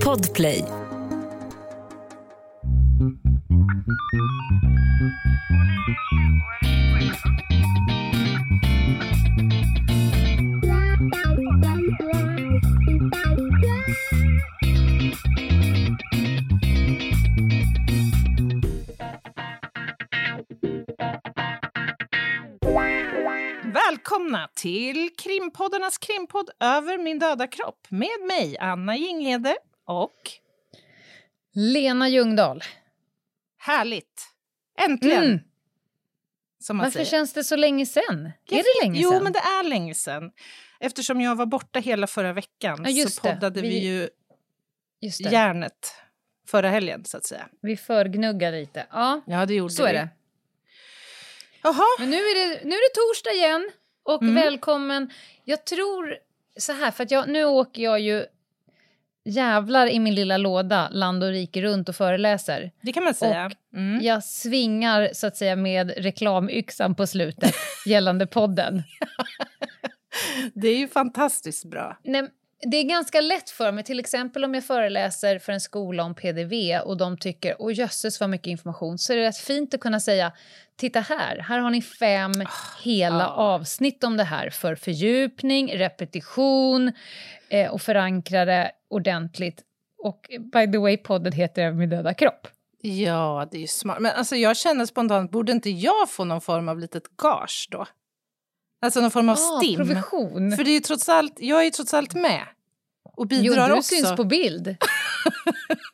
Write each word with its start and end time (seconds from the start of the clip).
Podplay. 0.00 0.64
Krimpoddarnas 25.68 25.98
krimpodd 25.98 26.50
Över 26.60 26.98
min 26.98 27.18
döda 27.18 27.46
kropp 27.46 27.86
med 27.90 28.20
mig, 28.28 28.58
Anna 28.58 28.96
Jinglede 28.96 29.56
och... 29.86 30.14
Lena 31.54 32.08
Ljungdahl. 32.08 32.62
Härligt! 33.58 34.26
Äntligen! 34.80 35.24
Mm. 35.24 35.38
Varför 36.78 36.90
säger. 36.90 37.04
känns 37.06 37.32
det 37.32 37.44
så 37.44 37.56
länge 37.56 37.86
sen? 37.86 38.32
Jag 38.44 38.58
är 38.58 38.62
det 38.62 38.84
länge 38.86 39.00
Jo, 39.00 39.10
sen? 39.10 39.22
men 39.22 39.32
det 39.32 39.38
är 39.38 39.62
länge 39.62 39.94
sen. 39.94 40.30
Eftersom 40.80 41.20
jag 41.20 41.36
var 41.36 41.46
borta 41.46 41.78
hela 41.78 42.06
förra 42.06 42.32
veckan 42.32 42.84
Ja, 42.88 43.08
så 43.08 43.20
poddade 43.20 43.60
vi, 43.60 43.68
Vi- 43.68 43.86
ju 43.86 44.08
Just 45.00 45.24
det. 45.24 45.30
järnet 45.30 45.94
förra 46.48 46.68
helgen, 46.70 47.04
så 47.04 47.16
att 47.16 47.24
säga. 47.26 47.48
Vi 47.62 47.76
förgnuggar 47.76 48.52
lite. 48.52 48.86
Ja, 48.90 49.20
Ja, 49.26 49.46
det 49.46 49.54
gjorde 49.54 49.72
så 49.74 49.84
är 49.84 49.92
vi. 49.92 49.98
det. 49.98 50.08
Jaha, 51.62 51.84
Men 51.98 52.10
nu 52.10 52.16
är 52.16 52.34
det, 52.48 52.64
nu 52.64 52.74
är 52.74 52.90
det 52.90 52.94
torsdag 52.94 53.30
igen. 53.32 53.70
Och 54.08 54.22
Mm. 54.22 54.34
välkommen. 54.34 55.10
Jag 55.44 55.64
tror 55.64 56.16
så 56.56 56.72
här, 56.72 56.90
för 56.90 57.04
att 57.04 57.10
jag, 57.10 57.28
nu 57.28 57.44
åker 57.44 57.82
jag 57.82 58.00
ju 58.00 58.24
jävlar 59.24 59.86
i 59.86 59.98
min 59.98 60.14
lilla 60.14 60.36
låda 60.36 60.88
land 60.88 61.24
och 61.24 61.30
rike 61.30 61.62
runt 61.62 61.88
och 61.88 61.96
föreläser. 61.96 62.70
det 62.80 62.92
kan 62.92 63.04
man 63.04 63.14
säga. 63.14 63.50
Mm. 63.74 64.04
Jag 64.04 64.24
svingar 64.24 65.10
så 65.12 65.26
att 65.26 65.36
säga 65.36 65.56
med 65.56 65.92
reklamyxan 65.96 66.94
på 66.94 67.06
slutet 67.06 67.54
gällande 67.86 68.26
podden. 68.26 68.82
Det 70.54 70.68
är 70.68 70.76
ju 70.78 70.88
fantastiskt 70.88 71.64
bra. 71.64 71.98
Nej, 72.04 72.28
det 72.62 72.76
är 72.76 72.82
ganska 72.82 73.20
lätt 73.20 73.50
för 73.50 73.72
mig, 73.72 73.84
till 73.84 74.00
exempel 74.00 74.44
om 74.44 74.54
jag 74.54 74.64
föreläser 74.64 75.38
för 75.38 75.52
en 75.52 75.60
skola 75.60 76.02
om 76.02 76.14
PDV 76.14 76.80
och 76.84 76.96
de 76.96 77.18
tycker 77.18 77.56
åh 77.58 77.74
jösses 77.74 78.20
vad 78.20 78.30
mycket 78.30 78.46
information, 78.46 78.98
så 78.98 79.12
är 79.12 79.16
det 79.16 79.22
rätt 79.22 79.36
fint 79.36 79.74
att 79.74 79.80
kunna 79.80 80.00
säga 80.00 80.32
titta 80.76 81.00
här, 81.00 81.38
här 81.38 81.58
har 81.58 81.70
ni 81.70 81.82
fem 81.82 82.32
hela 82.82 83.20
ja. 83.20 83.26
avsnitt 83.26 84.04
om 84.04 84.16
det 84.16 84.24
här 84.24 84.50
för 84.50 84.74
fördjupning, 84.74 85.72
repetition 85.74 86.92
eh, 87.48 87.70
och 87.70 87.82
förankra 87.82 88.44
det 88.44 88.70
ordentligt. 88.90 89.62
Och 89.98 90.30
by 90.52 90.72
the 90.72 90.78
way, 90.78 90.96
podden 90.96 91.32
heter 91.32 91.62
Över 91.62 91.76
min 91.76 91.90
döda 91.90 92.14
kropp. 92.14 92.48
Ja, 92.80 93.48
det 93.50 93.56
är 93.56 93.60
ju 93.60 93.66
smart. 93.66 93.98
Men 94.00 94.12
alltså, 94.16 94.36
jag 94.36 94.56
känner 94.56 94.86
spontant, 94.86 95.30
borde 95.30 95.52
inte 95.52 95.70
jag 95.70 96.10
få 96.10 96.24
någon 96.24 96.40
form 96.40 96.68
av 96.68 96.78
litet 96.78 97.16
gage 97.16 97.68
då? 97.70 97.86
Alltså 98.80 99.00
någon 99.00 99.10
form 99.10 99.28
av 99.28 99.36
Ah, 99.38 99.60
stim. 99.60 99.76
provision. 99.76 100.56
För 100.56 100.64
det 100.64 100.70
är 100.70 100.80
trots 100.80 101.08
allt, 101.08 101.34
jag 101.38 101.60
är 101.60 101.64
ju 101.64 101.70
trots 101.70 101.94
allt 101.94 102.14
med. 102.14 102.42
Och 103.16 103.26
Jo, 103.30 103.42
bidrar 103.42 103.68
du 103.68 103.74
också. 103.74 103.94
syns 103.94 104.16
på 104.16 104.24
bild. 104.24 104.76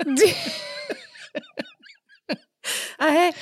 Nej. 2.98 3.34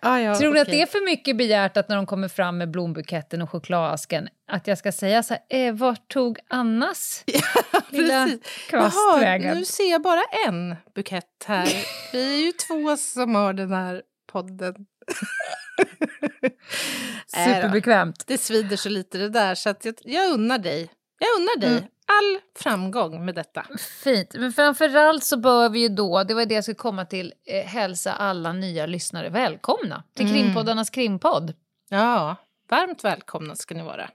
Ah, 0.00 0.18
ja, 0.18 0.34
Tror 0.38 0.54
du 0.54 0.60
att 0.60 0.66
okej. 0.68 0.76
det 0.78 0.82
är 0.82 0.86
för 0.86 1.04
mycket 1.04 1.36
begärt 1.36 1.76
att 1.76 1.88
när 1.88 1.96
de 1.96 2.06
kommer 2.06 2.28
fram 2.28 2.58
med 2.58 2.70
blombuketten 2.70 3.42
och 3.42 3.50
chokladasken 3.50 4.28
att 4.48 4.66
jag 4.66 4.78
ska 4.78 4.92
säga 4.92 5.22
så 5.22 5.34
här, 5.50 5.66
eh, 5.68 5.74
vart 5.74 6.08
tog 6.12 6.38
Annas 6.48 7.24
lilla 7.90 8.28
kvast 8.68 8.96
Jaha, 8.96 9.20
vägen? 9.20 9.56
nu 9.58 9.64
ser 9.64 9.90
jag 9.90 10.02
bara 10.02 10.22
en 10.48 10.76
bukett 10.94 11.44
här. 11.46 11.68
Vi 12.12 12.34
är 12.34 12.46
ju 12.46 12.52
två 12.52 12.96
som 12.96 13.34
har 13.34 13.52
den 13.52 13.72
här 13.72 14.02
podden. 14.32 14.74
Superbekvämt. 17.26 18.24
Det 18.26 18.38
svider 18.38 18.76
så 18.76 18.88
lite 18.88 19.18
det 19.18 19.28
där, 19.28 19.54
så 19.54 19.68
jag, 19.68 19.76
jag 20.04 20.32
unnar 20.32 20.58
dig. 20.58 20.90
Jag 21.18 21.28
unnar 21.40 21.60
dig 21.60 21.70
Mm. 21.78 21.84
all 22.06 22.40
framgång 22.62 23.24
med 23.24 23.34
detta. 23.34 23.66
Fint. 24.04 24.34
Men 24.34 24.52
framförallt 24.52 25.24
så 25.24 25.36
bör 25.36 25.68
vi 25.68 25.80
ju 25.80 25.88
då, 25.88 26.24
det 26.24 26.34
var 26.34 26.46
det 26.46 26.54
jag 26.54 26.64
skulle 26.64 26.74
komma 26.74 27.04
till, 27.04 27.32
eh, 27.46 27.64
hälsa 27.66 28.12
alla 28.12 28.52
nya 28.52 28.86
lyssnare 28.86 29.28
välkomna 29.28 30.02
till 30.16 30.26
Mm. 30.26 30.36
krimpoddarnas 30.42 30.90
krimpodd. 30.90 31.54
Ja, 31.88 32.36
varmt 32.70 33.04
välkomna 33.04 33.56
ska 33.56 33.74
ni 33.74 33.82
vara. 33.82 34.10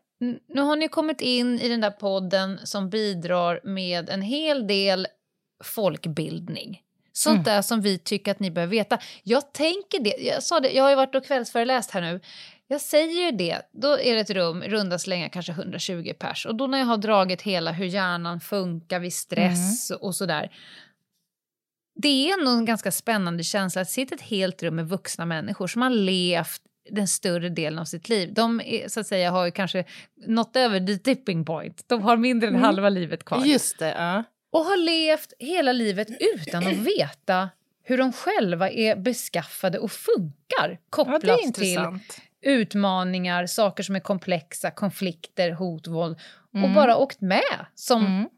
Nu 0.48 0.62
har 0.62 0.76
ni 0.76 0.88
kommit 0.88 1.22
in 1.22 1.60
i 1.60 1.70
den 1.70 1.82
där 1.82 1.92
podden 1.92 2.60
som 2.64 2.90
bidrar 2.90 3.60
med 3.64 4.10
en 4.10 4.22
hel 4.22 4.68
del 4.68 5.08
folkbildning. 5.64 6.82
Sånt 7.14 7.34
Mm. 7.34 7.44
där 7.44 7.62
som 7.62 7.82
vi 7.82 7.98
tycker 7.98 8.32
att 8.32 8.40
ni 8.40 8.52
bör 8.52 8.66
veta. 8.66 8.98
Jag 9.24 9.54
tänker 9.54 10.00
det, 10.04 10.16
jag 10.18 10.44
sa 10.44 10.60
det, 10.60 10.72
jag 10.72 10.84
har 10.84 10.90
ju 10.90 10.96
varit 10.96 11.16
och 11.16 11.26
kvällsföreläst 11.26 11.92
här 11.92 12.02
nu. 12.02 12.20
Jag 12.68 12.82
säger 12.82 13.26
ju 13.26 13.32
det, 13.38 13.62
då 13.72 14.00
är 14.00 14.14
det 14.16 14.20
ett 14.22 14.30
rum, 14.30 14.64
runda 14.64 15.00
slängar 15.00 15.30
kanske 15.30 15.52
120 15.52 16.14
pers. 16.20 16.46
Och 16.46 16.56
då 16.56 16.68
när 16.68 16.78
jag 16.78 16.86
har 16.86 16.98
dragit 16.98 17.42
hela 17.42 17.72
hur 17.72 17.86
hjärnan 17.86 18.40
funkar 18.40 19.00
vid 19.00 19.14
stress 19.14 19.90
och 19.92 20.16
sådär. 20.16 20.52
Det 21.96 22.32
är 22.32 22.44
nog 22.46 22.58
en 22.58 22.66
ganska 22.66 22.92
spännande 22.92 23.44
känsla 23.44 23.82
att 23.82 23.90
sitta 23.90 24.16
i 24.16 24.18
ett 24.18 24.22
helt 24.22 24.64
rum 24.64 24.76
med 24.76 24.90
vuxna 24.90 25.26
människor 25.26 25.68
som 25.68 25.82
har 25.82 25.90
levt 25.90 26.62
den 26.90 27.08
större 27.08 27.50
delen 27.50 27.80
av 27.80 27.86
sitt 27.86 28.10
liv. 28.10 28.34
De 28.34 28.62
är, 28.66 28.88
så 28.88 29.00
att 29.00 29.08
säga, 29.08 29.32
har 29.32 29.46
ju 29.46 29.52
kanske 29.52 29.86
nått 30.28 30.56
över 30.56 30.80
the 30.88 30.98
tipping 30.98 31.46
point. 31.46 31.84
De 31.88 32.02
har 32.02 32.18
mindre 32.18 32.48
än 32.48 32.56
Mm. 32.56 32.64
halva 32.66 32.90
livet 32.90 33.26
kvar. 33.26 33.46
Just 33.46 33.80
det, 33.80 33.94
ja. 33.98 34.24
Och 34.52 34.66
har 34.66 34.78
levt 34.78 35.34
hela 35.40 35.72
livet 35.72 36.08
utan 36.20 36.68
att 36.68 36.78
veta 36.78 37.50
hur 37.84 37.98
de 37.98 38.14
själva 38.14 38.70
är 38.70 38.96
beskaffade 38.96 39.80
och 39.80 39.92
funkar 39.92 40.70
Ja, 40.70 40.78
kopplat 40.90 41.24
är 41.24 41.52
till 41.52 42.00
utmaningar, 42.42 43.46
saker 43.46 43.84
som 43.84 43.96
är 43.96 44.00
komplexa, 44.00 44.72
konflikter, 44.72 45.52
hot, 45.52 45.88
våld 45.88 46.20
och 46.54 46.56
Mm. 46.60 46.74
bara 46.74 46.98
åkt 46.98 47.22
med 47.22 47.66
som 47.76 48.06
Mm. 48.06 48.30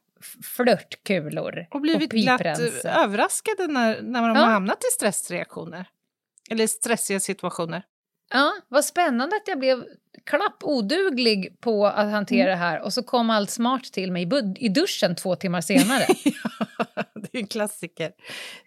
flörtkulor 0.44 1.68
Och 1.72 1.82
blivit 1.82 2.12
glatt 2.12 2.38
piprensar. 2.40 2.90
eh, 2.90 2.98
överraskade 3.04 3.68
när, 3.68 4.02
när 4.02 4.22
de 4.22 4.36
Ja. 4.36 4.44
har 4.44 4.52
hamnat 4.52 4.78
i 4.84 4.92
stressreaktioner. 4.94 5.86
Eller 6.50 6.68
stressiga 6.68 7.20
situationer. 7.20 7.84
Ja, 8.32 8.52
vad 8.68 8.86
spännande 8.86 9.36
att 9.36 9.48
jag 9.48 9.60
blev 9.60 9.84
klapp 10.26 10.64
oduglig 10.64 11.62
på 11.62 11.88
att 11.88 12.12
hantera 12.12 12.50
det 12.50 12.56
här 12.56 12.82
och 12.82 12.94
så 12.94 13.04
kom 13.04 13.30
allt 13.30 13.50
smart 13.50 13.84
till 13.84 14.12
mig 14.12 14.30
i 14.60 14.70
duschen 14.70 15.16
två 15.16 15.36
timmar 15.36 15.62
senare. 15.62 16.06
det 17.16 17.38
är 17.38 17.42
en 17.42 17.48
klassiker. 17.48 18.12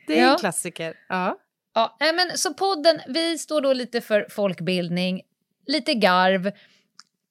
Det 0.07 0.19
är 0.19 0.23
Ja. 0.23 0.33
en 0.33 0.39
klassiker. 0.39 0.95
Ja. 1.09 1.39
Ja, 1.75 1.97
men 2.01 2.39
så 2.39 2.55
podden, 2.55 3.01
vi 3.09 3.39
står 3.39 3.61
då 3.61 3.73
lite 3.73 4.01
för 4.01 4.27
folkbildning, 4.31 5.21
lite 5.67 5.95
garv. 5.95 6.51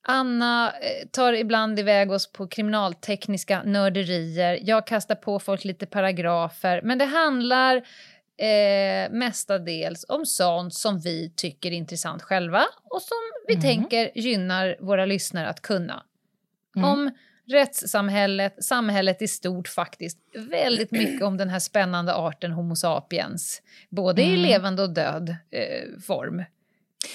Anna 0.07 0.71
eh, 0.81 1.07
tar 1.11 1.33
ibland 1.33 1.79
iväg 1.79 2.11
oss 2.11 2.31
på 2.31 2.47
kriminaltekniska 2.47 3.63
nörderier. 3.63 4.59
Jag 4.61 4.87
kastar 4.87 5.15
på 5.15 5.39
folk 5.39 5.63
lite 5.63 5.85
paragrafer. 5.85 6.81
Men 6.83 6.97
det 6.97 7.05
handlar 7.05 7.87
eh, 8.37 9.11
mestadels 9.11 10.05
om 10.09 10.25
sånt 10.25 10.73
som 10.73 10.99
vi 10.99 11.33
tycker 11.35 11.71
är 11.71 11.75
intressant 11.75 12.21
själva 12.21 12.65
och 12.83 13.01
som 13.01 13.17
vi 13.47 13.53
Mm. 13.53 13.61
tänker 13.63 14.11
gynnar 14.15 14.77
våra 14.79 15.05
lyssnare 15.05 15.47
att 15.47 15.61
kunna. 15.61 16.03
Mm. 16.77 16.89
Om 16.89 17.11
rättssamhället, 17.47 18.63
samhället 18.63 19.21
i 19.21 19.27
stort 19.27 19.67
faktiskt. 19.67 20.17
Väldigt 20.35 20.91
mycket 20.91 21.21
om 21.23 21.37
den 21.37 21.49
här 21.49 21.59
spännande 21.59 22.13
arten 22.15 22.51
Homo 22.51 22.75
sapiens. 22.75 23.61
Både 23.89 24.21
i 24.21 24.29
Mm. 24.29 24.41
levande 24.41 24.83
och 24.83 24.89
död 24.93 25.29
eh, 25.51 25.99
form. 26.07 26.43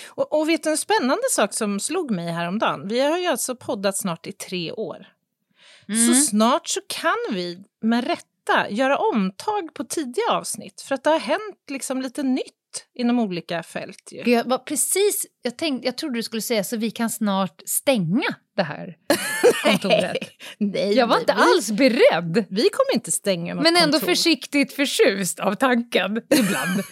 Och, 0.08 0.40
och 0.40 0.48
vet 0.48 0.62
du 0.62 0.70
en 0.70 0.78
spännande 0.78 1.22
sak 1.30 1.54
som 1.54 1.80
slog 1.80 2.10
mig 2.10 2.28
häromdagen? 2.32 2.88
Vi 2.88 3.00
har 3.00 3.18
ju 3.18 3.26
alltså 3.26 3.56
poddat 3.56 3.96
snart 3.96 4.26
i 4.26 4.32
tre 4.32 4.72
år. 4.72 5.06
Så 5.86 5.92
Mm. 5.92 6.14
snart 6.14 6.68
så 6.68 6.80
kan 6.88 7.16
vi 7.32 7.58
med 7.82 8.04
rätta 8.50 8.70
göra 8.70 8.98
omtag 8.98 9.74
på 9.74 9.84
tidiga 9.84 10.24
avsnitt 10.30 10.80
för 10.80 10.94
att 10.94 11.04
det 11.04 11.10
har 11.10 11.18
hänt 11.18 11.56
liksom 11.70 12.02
lite 12.02 12.22
nytt 12.22 12.44
inom 12.94 13.18
olika 13.18 13.62
fält. 13.62 14.08
Ju. 14.12 14.32
Jag 14.32 14.44
var 14.44 14.58
precis, 14.58 15.26
jag, 15.42 15.58
tänkte, 15.58 15.88
jag 15.88 15.96
trodde 15.98 16.18
du 16.18 16.22
skulle 16.22 16.42
säga 16.42 16.64
så 16.64 16.76
vi 16.76 16.90
kan 16.90 17.10
snart 17.10 17.62
stänga 17.66 18.34
det 18.56 18.62
här 18.62 18.96
kontoret. 19.64 20.16
Nej, 20.58 20.92
Jag 20.96 21.06
var 21.06 21.14
nej, 21.14 21.20
inte 21.22 21.34
vi, 21.34 21.40
alls 21.42 21.70
beredd. 21.70 22.46
Vi 22.50 22.68
kommer 22.70 22.94
inte 22.94 23.12
stänga 23.12 23.54
något 23.54 23.62
Men 23.62 23.76
ändå 23.76 23.98
kontor. 23.98 24.06
försiktigt 24.14 24.72
förtjust 24.72 25.40
av 25.40 25.54
tanken 25.54 26.16
ibland. 26.34 26.82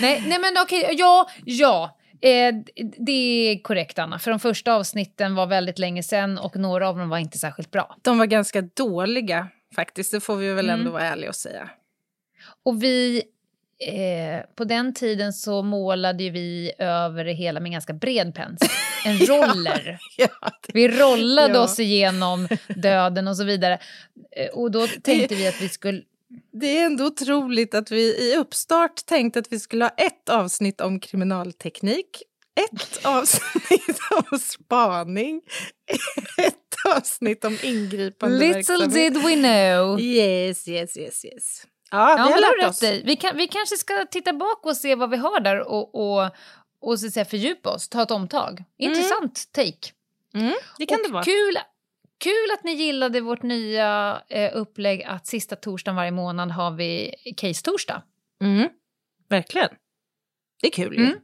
nej, 0.00 0.24
nej, 0.26 0.38
men 0.38 0.62
okej, 0.62 0.94
ja, 0.98 1.28
ja. 1.44 1.96
Eh, 2.22 2.54
det 3.06 3.12
är 3.12 3.62
korrekt, 3.62 3.98
Anna. 3.98 4.18
För 4.18 4.30
de 4.30 4.40
första 4.40 4.72
avsnitten 4.74 5.34
var 5.34 5.46
väldigt 5.46 5.78
länge 5.78 6.02
sedan 6.02 6.38
och 6.38 6.56
några 6.56 6.88
av 6.88 6.96
dem 6.98 7.08
var 7.08 7.18
inte 7.18 7.38
särskilt 7.38 7.70
bra. 7.70 7.96
De 8.02 8.18
var 8.18 8.26
ganska 8.26 8.60
dåliga 8.62 9.48
faktiskt, 9.74 10.12
det 10.12 10.20
får 10.20 10.36
vi 10.36 10.52
väl 10.52 10.68
Mm. 10.70 10.80
ändå 10.80 10.90
vara 10.92 11.02
ärliga 11.02 11.28
och 11.30 11.36
säga. 11.36 11.70
Och 12.62 12.82
vi 12.82 13.22
eh, 13.86 14.40
på 14.56 14.64
den 14.64 14.94
tiden 14.94 15.32
så 15.32 15.62
målade 15.62 16.30
vi 16.30 16.72
över 16.78 17.24
det 17.24 17.32
hela 17.32 17.60
med 17.60 17.72
ganska 17.72 17.92
bred 17.92 18.34
pensel. 18.34 18.68
En 19.04 19.18
roller. 19.18 19.98
Ja, 20.16 20.28
det, 20.66 20.74
Vi 20.74 20.88
rollade 20.88 21.54
Ja. 21.54 21.60
oss 21.64 21.78
igenom 21.80 22.48
döden 22.68 23.28
och 23.28 23.36
så 23.36 23.44
vidare. 23.44 23.78
Eh, 24.36 24.48
Och 24.48 24.70
då 24.70 24.86
tänkte 24.86 25.34
vi 25.34 25.48
att 25.48 25.60
vi 25.60 25.68
skulle... 25.68 26.02
det 26.52 26.78
är 26.78 26.86
ändå 26.86 27.04
otroligt 27.06 27.74
att 27.74 27.90
vi 27.90 28.32
i 28.32 28.36
uppstart 28.36 29.06
tänkte 29.06 29.38
att 29.38 29.52
vi 29.52 29.58
skulle 29.60 29.84
ha 29.84 29.90
ett 29.90 30.28
avsnitt 30.28 30.80
om 30.80 31.00
kriminalteknik, 31.00 32.22
ett 32.70 33.06
avsnitt 33.06 33.98
om 34.30 34.38
spaning, 34.38 35.40
ett 36.38 36.59
avsnitt 36.96 37.44
om 37.44 37.58
ingripande 37.62 38.38
Little 38.38 38.54
verksamhet. 38.54 39.14
did 39.14 39.22
we 39.24 39.34
know. 39.34 40.00
Yes, 40.00 40.68
yes, 40.68 40.96
yes, 40.96 41.24
yes. 41.24 41.66
Ja, 41.90 42.18
Ja, 42.18 42.24
vi 42.26 42.32
har 42.32 42.58
lärt 42.60 42.70
oss. 42.70 42.82
Vi, 42.82 43.16
kan, 43.16 43.36
vi 43.36 43.46
kanske 43.48 43.76
ska 43.76 44.06
titta 44.10 44.32
bak 44.32 44.66
och 44.66 44.76
se 44.76 44.94
vad 44.94 45.10
vi 45.10 45.16
har 45.16 45.40
där 45.40 45.60
och, 45.68 45.94
och, 45.94 46.30
och 46.80 47.00
så 47.00 47.10
säga, 47.10 47.24
fördjupa 47.24 47.70
oss, 47.70 47.88
ta 47.88 48.02
ett 48.02 48.10
omtag. 48.10 48.64
Intressant 48.78 49.52
take. 49.52 49.92
Mm, 50.34 50.52
det 50.78 50.86
kan 50.86 50.98
och 51.00 51.06
det 51.06 51.12
vara. 51.12 51.24
Kul, 51.24 51.58
kul 52.18 52.50
att 52.58 52.64
ni 52.64 52.72
gillade 52.72 53.20
vårt 53.20 53.42
nya 53.42 54.22
eh, 54.28 54.50
upplägg 54.56 55.02
att 55.02 55.26
sista 55.26 55.56
torsdagen 55.56 55.96
varje 55.96 56.10
månad 56.10 56.50
har 56.50 56.70
vi 56.70 57.14
case-torsdag. 57.36 58.02
Mm, 58.42 58.68
verkligen. 59.28 59.68
Det 60.60 60.66
är 60.66 60.70
kul 60.72 60.94
ju. 60.94 61.04
Mm. 61.04 61.18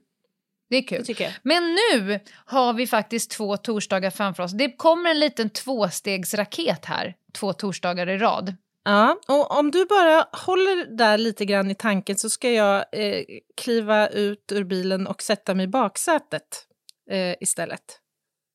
Det 0.71 0.77
är 0.77 0.83
kul. 0.83 1.05
Det. 1.05 1.35
Men 1.43 1.75
nu 1.75 2.21
har 2.47 2.73
vi 2.73 2.87
faktiskt 2.87 3.31
två 3.31 3.57
torsdagar 3.57 4.11
framför 4.11 4.43
oss. 4.43 4.53
Det 4.53 4.77
kommer 4.77 5.11
en 5.11 5.21
liten 5.21 5.51
tvåstegsraket 5.51 6.85
här, 6.85 7.15
två 7.35 7.53
torsdagar 7.53 8.09
i 8.09 8.19
rad. 8.19 8.55
Ja, 8.85 9.21
och 9.29 9.59
om 9.59 9.71
du 9.71 9.85
bara 9.85 10.27
håller 10.33 10.97
där 10.97 11.19
lite 11.19 11.45
grann 11.45 11.71
i 11.71 11.75
tanken 11.75 12.17
så 12.17 12.31
ska 12.31 12.51
jag 12.51 12.85
eh, 12.93 13.23
kliva 13.57 14.09
ut 14.09 14.53
ur 14.53 14.65
bilen 14.65 15.07
och 15.07 15.23
sätta 15.23 15.55
mig 15.55 15.65
i 15.65 15.69
baksätet 15.69 16.67
eh, 17.11 17.35
istället. 17.41 17.83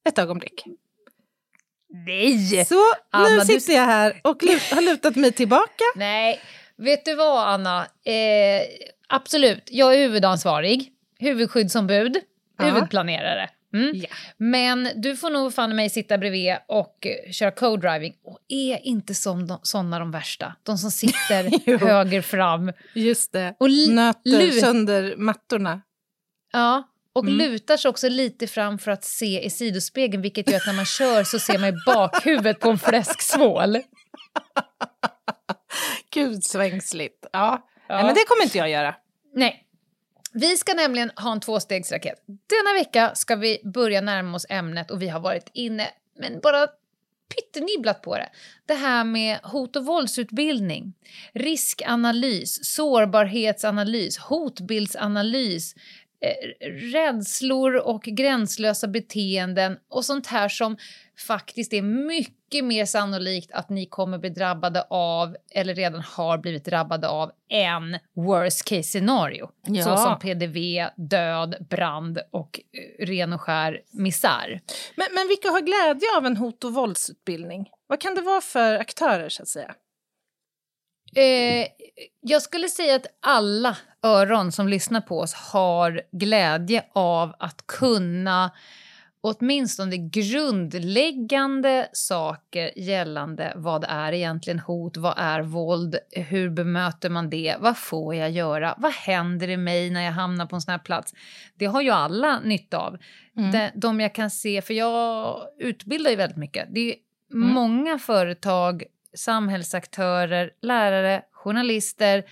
Ett 0.09 0.19
ögonblick. 0.19 0.63
Nej! 2.05 2.65
Så 2.65 2.75
Anna, 3.11 3.29
nu 3.29 3.39
du- 3.39 3.45
sitter 3.45 3.73
jag 3.73 3.85
här 3.85 4.21
och 4.23 4.43
lut, 4.43 4.61
har 4.61 4.81
lutat 4.81 5.15
mig 5.15 5.31
tillbaka. 5.31 5.83
Nej, 5.95 6.41
vet 6.77 7.05
du 7.05 7.15
vad 7.15 7.47
Anna? 7.47 7.79
Eh, 8.05 8.61
absolut, 9.07 9.63
jag 9.71 9.93
är 9.93 9.97
huvudansvarig, 9.97 10.91
huvudskyddsombud, 11.21 12.17
Ja. 12.57 12.65
huvudplanerare. 12.65 13.49
Mm. 13.73 13.91
Ja. 13.95 14.07
Men 14.37 14.89
du 14.95 15.15
får 15.17 15.29
nog 15.29 15.53
fan 15.53 15.75
mig 15.75 15.89
sitta 15.89 16.17
bredvid 16.17 16.55
och 16.67 17.07
köra 17.31 17.51
co-driving. 17.51 18.13
Och 18.23 18.39
är 18.47 18.85
inte 18.87 19.15
som 19.15 19.47
de, 19.47 19.59
såna 19.63 19.99
de 19.99 20.11
värsta. 20.11 20.55
De 20.63 20.77
som 20.77 20.91
sitter 20.91 21.77
höger 21.85 22.21
fram 22.21 22.71
Just 22.95 23.31
det. 23.31 23.55
och, 23.59 23.69
Nöter 23.89 24.51
sönder 24.51 25.15
mattorna. 25.17 25.81
ja, 26.53 26.83
och 27.13 27.23
Mm. 27.23 27.37
lutar 27.37 27.77
sig 27.77 27.89
också 27.89 28.09
lite 28.09 28.47
fram 28.47 28.79
för 28.79 28.91
att 28.91 29.03
se 29.03 29.45
i 29.45 29.49
sidospegeln 29.49 30.21
vilket 30.21 30.49
gör 30.49 30.57
att 30.57 30.67
när 30.67 30.73
man 30.73 30.85
kör 30.85 31.23
så 31.23 31.39
ser 31.39 31.59
man 31.59 31.69
i 31.69 31.73
bakhuvudet 31.85 32.59
på 32.59 32.69
en 32.69 32.79
fläsksvål. 32.79 33.77
Gud, 36.13 36.43
svängsligt. 36.43 37.25
Ja. 37.33 37.67
Ja. 37.87 37.95
Nej, 37.95 38.05
men 38.05 38.15
det 38.15 38.23
kommer 38.27 38.43
inte 38.43 38.57
jag 38.57 38.69
göra. 38.69 38.95
Nej. 39.35 39.63
Vi 40.33 40.57
ska 40.57 40.73
nämligen 40.73 41.11
ha 41.15 41.31
en 41.31 41.39
tvåstegsraket. 41.39 42.23
Denna 42.25 42.79
vecka 42.79 43.15
ska 43.15 43.35
vi 43.35 43.61
börja 43.63 44.01
närma 44.01 44.35
oss 44.35 44.45
ämnet 44.49 44.91
och 44.91 45.01
vi 45.01 45.07
har 45.07 45.19
varit 45.19 45.49
inne, 45.53 45.87
men 46.19 46.39
bara 46.39 46.67
pyttenibblat 47.35 48.01
på 48.01 48.15
det. 48.15 48.29
Det 48.65 48.73
här 48.73 49.03
med 49.03 49.39
hot 49.43 49.75
och 49.75 49.85
våldsutbildning, 49.85 50.93
riskanalys, 51.33 52.75
sårbarhetsanalys, 52.75 54.17
hotbildsanalys, 54.17 55.75
rädslor 56.93 57.75
och 57.75 58.01
gränslösa 58.01 58.87
beteenden 58.87 59.77
och 59.89 60.05
sånt 60.05 60.27
här 60.27 60.49
som 60.49 60.77
faktiskt 61.27 61.73
är 61.73 61.81
mycket 61.81 62.65
mer 62.65 62.85
sannolikt 62.85 63.51
att 63.51 63.69
ni 63.69 63.85
kommer 63.85 64.17
bli 64.17 64.29
drabbade 64.29 64.81
av 64.89 65.35
eller 65.51 65.75
redan 65.75 66.01
har 66.01 66.37
blivit 66.37 66.65
drabbade 66.65 67.07
av 67.07 67.31
än 67.49 67.97
worst 68.15 68.65
case 68.65 68.83
scenario. 68.83 69.49
Ja. 69.67 69.83
Såsom 69.83 70.19
PDV, 70.19 70.89
död, 70.95 71.67
brand 71.69 72.19
och 72.31 72.59
eh, 72.73 73.05
ren 73.05 73.33
och 73.33 73.41
skär 73.41 73.81
misär. 73.91 74.61
Men, 74.95 75.07
men 75.11 75.27
vilka 75.27 75.49
har 75.49 75.61
glädje 75.61 76.17
av 76.17 76.25
en 76.25 76.37
hot 76.37 76.63
och 76.63 76.73
våldsutbildning? 76.73 77.69
Vad 77.87 78.01
kan 78.01 78.15
det 78.15 78.21
vara 78.21 78.41
för 78.41 78.73
aktörer 78.73 79.29
så 79.29 79.43
att 79.43 79.49
säga? 79.49 79.75
Eh, 81.15 81.67
jag 82.21 82.41
skulle 82.41 82.69
säga 82.69 82.95
att 82.95 83.05
alla 83.19 83.77
öron 84.03 84.51
som 84.51 84.67
lyssnar 84.67 85.01
på 85.01 85.19
oss 85.19 85.33
har 85.33 86.01
glädje 86.11 86.83
av 86.93 87.35
att 87.39 87.67
kunna 87.67 88.51
åtminstone 89.23 89.97
grundläggande 89.97 91.87
saker 91.93 92.79
gällande 92.79 93.53
vad 93.55 93.85
är 93.89 94.13
egentligen 94.13 94.59
hot, 94.59 94.97
vad 94.97 95.13
är 95.17 95.41
våld, 95.41 95.95
hur 96.11 96.49
bemöter 96.49 97.09
man 97.09 97.29
det, 97.29 97.55
vad 97.59 97.77
får 97.77 98.15
jag 98.15 98.31
göra, 98.31 98.75
vad 98.77 98.91
händer 98.93 99.49
i 99.49 99.57
mig 99.57 99.89
när 99.89 100.01
jag 100.01 100.11
hamnar 100.11 100.45
på 100.45 100.55
en 100.55 100.61
sån 100.61 100.71
här 100.71 100.79
plats. 100.79 101.13
Det 101.55 101.65
har 101.65 101.81
ju 101.81 101.89
alla 101.89 102.39
nytta 102.39 102.77
av. 102.77 102.97
Mm. 103.37 103.51
De, 103.51 103.69
de 103.75 103.99
jag 103.99 104.15
kan 104.15 104.29
se, 104.29 104.61
för 104.61 104.73
jag 104.73 105.41
utbildar 105.59 106.09
ju 106.11 106.15
väldigt 106.17 106.37
mycket. 106.37 106.67
Det 106.71 106.79
är 106.91 106.95
Mm. 107.33 107.49
många 107.49 107.99
företag, 107.99 108.83
samhällsaktörer, 109.15 110.51
lärare, 110.61 111.21
journalister, 111.31 112.23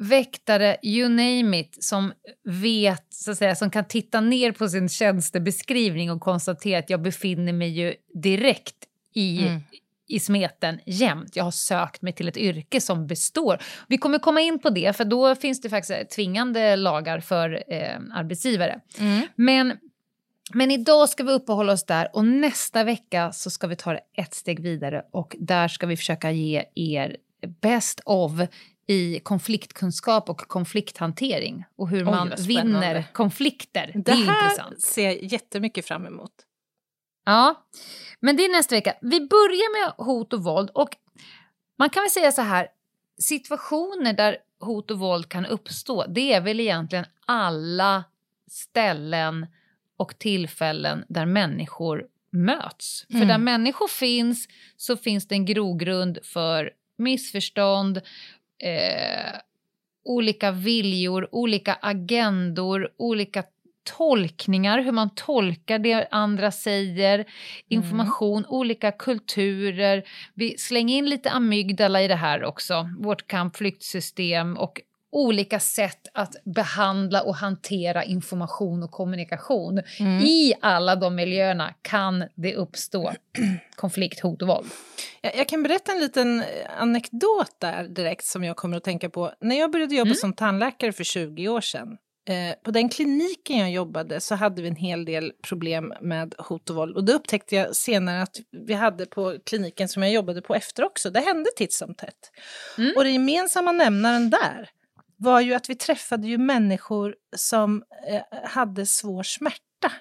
väktare, 0.00 0.76
you 0.82 1.08
name 1.08 1.60
it, 1.60 1.84
som 1.84 2.12
vet, 2.44 3.06
så 3.10 3.30
att 3.30 3.38
säga, 3.38 3.54
som 3.54 3.70
kan 3.70 3.84
titta 3.84 4.20
ner 4.20 4.52
på 4.52 4.68
sin 4.68 4.88
tjänstebeskrivning 4.88 6.10
och 6.10 6.20
konstatera 6.20 6.78
att 6.78 6.90
jag 6.90 7.02
befinner 7.02 7.52
mig 7.52 7.68
ju 7.68 7.94
direkt 8.14 8.76
i, 9.14 9.42
Mm. 9.46 9.60
i 10.08 10.20
smeten 10.20 10.80
jämt. 10.86 11.36
Jag 11.36 11.44
har 11.44 11.50
sökt 11.50 12.02
mig 12.02 12.12
till 12.12 12.28
ett 12.28 12.36
yrke 12.36 12.80
som 12.80 13.06
består. 13.06 13.58
Vi 13.88 13.98
kommer 13.98 14.18
komma 14.18 14.40
in 14.40 14.58
på 14.58 14.70
det, 14.70 14.96
för 14.96 15.04
då 15.04 15.34
finns 15.34 15.60
det 15.60 15.68
faktiskt 15.68 16.10
tvingande 16.10 16.76
lagar 16.76 17.20
för 17.20 17.62
eh, 17.68 17.98
arbetsgivare. 18.14 18.80
Mm. 18.98 19.26
Men, 19.36 19.76
men 20.52 20.70
idag 20.70 21.08
ska 21.08 21.24
vi 21.24 21.32
uppehålla 21.32 21.72
oss 21.72 21.84
där 21.86 22.08
och 22.12 22.24
nästa 22.24 22.84
vecka 22.84 23.32
så 23.32 23.50
ska 23.50 23.66
vi 23.66 23.76
ta 23.76 23.92
det 23.92 24.00
ett 24.16 24.34
steg 24.34 24.60
vidare 24.60 25.02
och 25.12 25.36
där 25.38 25.68
ska 25.68 25.86
vi 25.86 25.96
försöka 25.96 26.30
ge 26.30 26.64
er 26.74 27.16
best 27.60 28.00
of 28.04 28.32
i 28.90 29.20
konfliktkunskap 29.22 30.28
och 30.30 30.38
konflikthantering 30.38 31.64
och 31.76 31.88
hur 31.88 32.00
Oj, 32.00 32.04
man 32.04 32.32
vinner 32.38 33.04
konflikter. 33.12 33.90
Det, 33.94 34.00
Det 34.02 34.12
är 34.12 34.16
här 34.16 34.42
intressant. 34.44 34.80
ser 34.82 35.04
jag 35.04 35.22
jättemycket 35.24 35.86
fram 35.86 36.06
emot. 36.06 36.32
Ja, 37.24 37.66
men 38.20 38.36
det 38.36 38.44
är 38.44 38.52
nästa 38.56 38.74
vecka. 38.74 38.94
Vi 39.00 39.20
börjar 39.20 39.84
med 39.84 40.06
hot 40.06 40.32
och 40.32 40.44
våld 40.44 40.70
och 40.74 40.88
man 41.78 41.90
kan 41.90 42.02
väl 42.02 42.10
säga 42.10 42.32
så 42.32 42.42
här, 42.42 42.68
situationer 43.20 44.12
där 44.12 44.36
hot 44.60 44.90
och 44.90 44.98
våld 44.98 45.28
kan 45.28 45.46
uppstå, 45.46 46.06
det 46.08 46.32
är 46.32 46.40
väl 46.40 46.60
egentligen 46.60 47.04
alla 47.26 48.04
ställen 48.50 49.46
och 49.96 50.18
tillfällen 50.18 51.04
där 51.08 51.26
människor 51.26 52.06
möts. 52.32 53.06
För 53.08 53.14
Mm. 53.14 53.28
där 53.28 53.38
människor 53.38 53.88
finns 53.88 54.48
så 54.76 54.96
finns 54.96 55.28
det 55.28 55.34
en 55.34 55.44
grogrund 55.46 56.18
för 56.22 56.70
missförstånd, 56.98 58.00
eh, 58.62 59.40
olika 60.04 60.50
viljor, 60.50 61.28
olika 61.32 61.78
agendor, 61.82 62.88
olika 62.98 63.44
tolkningar, 63.98 64.78
hur 64.78 64.92
man 64.92 65.10
tolkar 65.14 65.78
det 65.78 66.08
andra 66.10 66.50
säger, 66.50 67.24
information, 67.68 68.44
olika 68.48 68.92
kulturer. 68.92 70.04
Vi 70.34 70.58
slänger 70.58 70.98
in 70.98 71.06
lite 71.06 71.30
amygdala 71.30 72.02
i 72.02 72.08
det 72.08 72.14
här 72.14 72.44
också, 72.44 72.90
vårt 72.98 73.26
kampflyktsystem 73.26 74.56
och 74.56 74.80
olika 75.12 75.60
sätt 75.60 76.08
att 76.14 76.34
behandla 76.44 77.22
och 77.22 77.36
hantera 77.36 78.04
information 78.04 78.82
och 78.82 78.90
kommunikation. 78.90 79.80
Mm. 79.98 80.22
I 80.24 80.54
alla 80.60 80.96
de 80.96 81.14
miljöerna 81.14 81.74
kan 81.82 82.24
det 82.34 82.54
uppstå 82.54 83.12
konflikt, 83.76 84.20
hot 84.20 84.42
och 84.42 84.48
våld. 84.48 84.66
Jag, 85.20 85.36
jag 85.36 85.48
kan 85.48 85.62
berätta 85.62 85.92
en 85.92 86.00
liten 86.00 86.40
eh, 86.40 86.46
anekdot 86.78 87.54
där 87.58 87.88
direkt 87.88 88.24
som 88.24 88.44
jag 88.44 88.56
kommer 88.56 88.76
att 88.76 88.84
tänka 88.84 89.10
på. 89.10 89.32
När 89.40 89.58
jag 89.58 89.70
började 89.70 89.94
jobba 89.94 90.08
Mm. 90.10 90.16
som 90.16 90.32
tandläkare 90.32 90.92
för 90.92 91.04
20 91.04 91.48
år 91.48 91.60
sedan 91.60 91.96
eh, 92.28 92.54
på 92.64 92.70
den 92.70 92.88
kliniken 92.88 93.58
jag 93.58 93.70
jobbade 93.70 94.20
så 94.20 94.34
hade 94.34 94.62
vi 94.62 94.68
en 94.68 94.76
hel 94.76 95.04
del 95.04 95.32
problem 95.48 95.94
med 96.00 96.34
hot 96.38 96.70
och 96.70 96.76
våld. 96.76 96.96
Och 96.96 97.04
det 97.04 97.12
upptäckte 97.12 97.56
jag 97.56 97.76
senare 97.76 98.22
att 98.22 98.36
vi 98.66 98.74
hade 98.74 99.06
på 99.06 99.36
kliniken 99.46 99.88
som 99.88 100.02
jag 100.02 100.12
jobbade 100.12 100.42
på 100.42 100.54
efter 100.54 100.84
också. 100.84 101.10
Det 101.10 101.20
hände 101.20 101.50
titt 101.56 101.72
som 101.72 101.94
tätt. 101.94 102.30
Mm. 102.78 102.92
Och 102.96 103.04
den 103.04 103.12
gemensamma 103.12 103.72
nämnaren 103.72 104.30
där 104.30 104.68
var 105.20 105.40
ju 105.40 105.54
att 105.54 105.70
vi 105.70 105.74
träffade 105.74 106.26
ju 106.28 106.38
människor 106.38 107.14
som 107.36 107.82
eh, 108.08 108.48
hade 108.48 108.86
svår 108.86 109.22
smärta. 109.22 109.92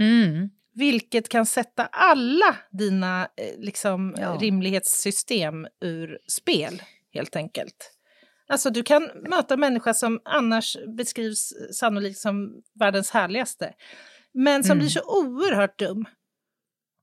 Mm. 0.00 0.50
Vilket 0.74 1.28
kan 1.28 1.46
sätta 1.46 1.86
alla 1.86 2.56
dina 2.70 3.22
eh, 3.36 3.58
liksom, 3.60 4.14
Ja. 4.18 4.38
rimlighetssystem 4.40 5.66
ur 5.84 6.18
spel, 6.28 6.82
helt 7.14 7.36
enkelt. 7.36 7.92
Alltså 8.48 8.70
du 8.70 8.82
kan 8.82 9.10
möta 9.28 9.54
en 9.54 9.60
människa 9.60 9.94
som 9.94 10.20
annars 10.24 10.76
beskrivs 10.96 11.52
sannolikt 11.72 12.18
som 12.18 12.62
världens 12.80 13.10
härligaste. 13.10 13.72
Men 14.34 14.64
som 14.64 14.70
Mm. 14.72 14.78
blir 14.78 14.88
så 14.90 15.00
oerhört 15.20 15.78
dum 15.78 16.04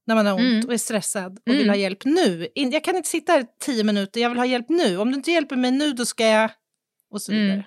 när 0.08 0.15
man 0.15 0.25
har 0.25 0.34
ont 0.34 0.41
Mm. 0.41 0.65
och 0.67 0.74
är 0.74 0.77
stressad 0.77 1.32
och 1.39 1.48
Mm. 1.48 1.58
vill 1.58 1.70
ha 1.70 1.75
hjälp 1.75 2.06
nu. 2.06 2.48
Jag 2.56 2.84
kan 2.84 2.96
inte 2.96 3.10
sitta 3.10 3.32
här 3.32 3.46
tio 3.60 3.84
minuter, 3.84 4.22
jag 4.22 4.29
vill 4.29 4.38
ha 4.39 4.46
hjälp 4.46 4.70
nu. 4.70 4.98
Om 4.98 5.10
du 5.12 5.15
inte 5.15 5.32
hjälper 5.32 5.56
mig 5.56 5.72
nu 5.72 5.94
då 5.94 6.06
ska 6.06 6.25
jag... 6.25 6.51
Och 7.17 7.21
så 7.21 7.31
vidare. 7.31 7.51
Mm. 7.51 7.63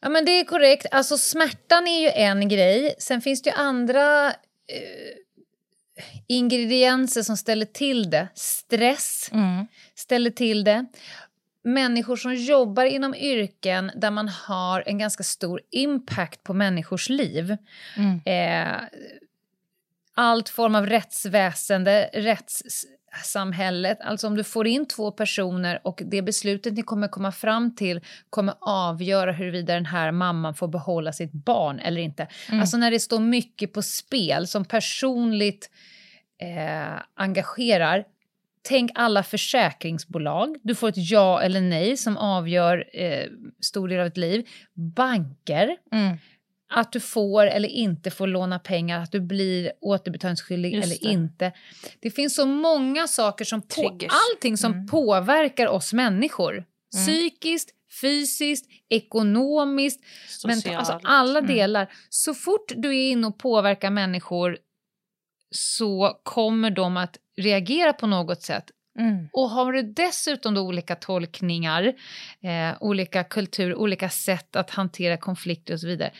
Ja, 0.00 0.08
men 0.08 0.24
det 0.24 0.30
är 0.40 0.44
korrekt. 0.44 0.86
Alltså, 0.90 1.18
smärtan 1.18 1.86
är 1.86 2.00
ju 2.00 2.08
en 2.08 2.48
grej. 2.48 2.94
Sen 2.98 3.20
finns 3.20 3.42
det 3.42 3.50
ju 3.50 3.56
andra 3.56 4.28
eh, 4.28 4.34
ingredienser 6.26 7.22
som 7.22 7.36
ställer 7.36 7.66
till 7.66 8.10
det. 8.10 8.28
Stress 8.34 9.30
Mm. 9.32 9.66
ställer 9.94 10.30
till 10.30 10.64
det. 10.64 10.86
Människor 11.64 12.16
som 12.16 12.34
jobbar 12.34 12.84
inom 12.84 13.14
yrken 13.14 13.90
där 13.96 14.10
man 14.10 14.28
har 14.28 14.82
en 14.86 14.98
ganska 14.98 15.22
stor 15.22 15.60
impact 15.70 16.42
på 16.42 16.54
människors 16.54 17.08
liv. 17.08 17.56
Mm. 17.96 18.20
Eh, 18.24 18.80
allt 20.14 20.48
form 20.48 20.74
av 20.74 20.86
rättsväsende, 20.86 22.10
rättssamhället. 23.12 24.00
Alltså 24.00 24.26
om 24.26 24.36
du 24.36 24.44
får 24.44 24.66
in 24.66 24.86
två 24.86 25.10
personer 25.10 25.80
och 25.84 26.02
det 26.04 26.22
beslutet 26.22 26.72
ni 26.72 26.82
kommer 26.82 27.08
komma 27.08 27.32
fram 27.32 27.74
till 27.74 28.00
kommer 28.30 28.54
avgöra 28.60 29.32
huruvida 29.32 29.74
den 29.74 29.86
här 29.86 30.12
mamman 30.12 30.54
får 30.54 30.68
behålla 30.68 31.12
sitt 31.12 31.32
barn 31.32 31.78
eller 31.78 32.00
inte. 32.00 32.26
Mm. 32.48 32.60
Alltså 32.60 32.76
när 32.76 32.90
det 32.90 33.00
står 33.00 33.20
mycket 33.20 33.72
på 33.72 33.82
spel 33.82 34.46
som 34.46 34.64
personligt 34.64 35.70
eh, 36.42 37.02
engagerar. 37.14 38.04
Tänk 38.68 38.90
alla 38.94 39.22
försäkringsbolag. 39.22 40.56
Du 40.62 40.74
får 40.74 40.88
ett 40.88 41.10
ja 41.10 41.42
eller 41.42 41.60
nej 41.60 41.96
som 41.96 42.16
avgör 42.16 42.84
eh, 42.92 43.26
stor 43.60 43.88
del 43.88 44.00
av 44.00 44.06
ditt 44.06 44.16
liv. 44.16 44.48
Banker 44.74 45.76
Mm. 45.92 46.18
Att 46.72 46.92
du 46.92 47.00
får 47.00 47.46
eller 47.46 47.68
inte 47.68 48.10
får 48.10 48.26
låna 48.26 48.58
pengar, 48.58 49.00
att 49.02 49.12
du 49.12 49.20
blir 49.20 49.72
återbetalningsskyldig 49.80 50.74
Just 50.74 50.84
eller 50.86 50.96
det. 51.02 51.12
inte. 51.12 51.52
Det 52.00 52.10
finns 52.10 52.34
så 52.34 52.46
många 52.46 53.06
saker 53.06 53.44
som 53.44 53.62
på, 53.62 53.98
allting 54.32 54.56
som 54.56 54.72
Mm. 54.72 54.86
påverkar 54.86 55.66
oss 55.66 55.92
människor. 55.92 56.64
Psykiskt, 56.92 57.70
fysiskt, 58.00 58.66
ekonomiskt, 58.88 60.00
mentalt, 60.46 60.76
alltså 60.76 61.00
alla 61.02 61.38
Mm. 61.38 61.50
delar. 61.56 61.92
Så 62.08 62.34
fort 62.34 62.72
du 62.76 62.88
är 62.88 63.10
inne 63.10 63.26
och 63.26 63.38
påverkar 63.38 63.90
människor 63.90 64.58
så 65.50 66.20
kommer 66.22 66.70
de 66.70 66.96
att 66.96 67.16
reagera 67.36 67.92
på 67.92 68.06
något 68.06 68.42
sätt 68.42 68.64
Mm. 68.98 69.28
och 69.32 69.50
har 69.50 69.72
du 69.72 69.82
dessutom 69.82 70.56
olika 70.56 70.94
tolkningar, 70.96 71.84
eh, 72.42 72.76
olika 72.80 73.24
kultur, 73.24 73.74
olika 73.74 74.10
sätt 74.10 74.56
att 74.56 74.70
hantera 74.70 75.16
konflikter 75.16 75.74
och 75.74 75.80
så 75.80 75.86
vidare. 75.86 76.12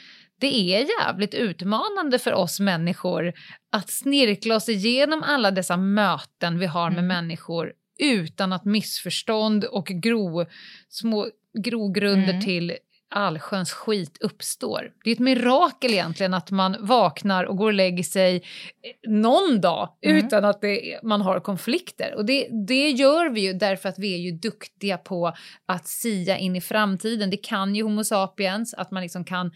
Det 0.43 0.75
är 0.75 0.87
jävligt 1.01 1.35
utmanande 1.35 2.19
för 2.19 2.33
oss 2.33 2.61
människor 2.61 3.33
att 3.73 3.91
snirkla 3.91 4.57
oss 4.57 4.69
igenom 4.69 5.23
alla 5.23 5.51
dessa 5.51 5.77
möten 5.77 6.59
vi 6.59 6.67
har 6.67 6.91
med 6.91 6.99
Mm. 6.99 7.07
människor 7.09 7.73
utan 7.99 8.53
att 8.53 8.65
missförstånd 8.65 9.65
och 9.65 9.87
gro, 9.87 10.47
små 10.89 11.29
grogrunder 11.59 12.31
Mm. 12.33 12.45
till 12.45 12.73
allsköns 13.15 13.73
skit 13.73 14.17
uppstår. 14.21 14.91
Det 15.05 15.11
är 15.11 15.15
ett 15.15 15.19
mirakel 15.21 15.93
egentligen 15.93 16.35
att 16.35 16.51
man 16.51 16.77
vaknar 16.81 17.45
och 17.45 17.57
går 17.57 17.67
och 17.67 17.73
lägger 17.73 18.03
sig 18.03 18.37
eh, 18.37 19.11
någon 19.11 19.61
dag 19.61 19.89
Mm. 20.07 20.27
utan 20.27 20.45
att 20.45 20.61
det, 20.61 21.01
man 21.03 21.21
har 21.21 21.41
konflikter. 21.41 22.15
Och 22.15 22.25
det, 22.25 22.49
det 22.67 22.91
gör 22.91 23.31
vi 23.31 23.41
ju 23.41 23.53
därför 23.53 23.89
att 23.89 23.99
vi 23.99 24.15
är 24.15 24.19
ju 24.19 24.31
duktiga 24.33 24.99
på 24.99 25.33
att 25.67 25.87
sia 25.89 26.39
in 26.39 26.57
i 26.57 26.61
framtiden. 26.61 27.31
Det 27.31 27.37
kan 27.37 27.75
ju 27.77 27.83
Homo 27.83 28.05
sapiens, 28.05 28.75
att 28.75 28.91
man 28.91 29.03
liksom 29.03 29.25
kan 29.25 29.51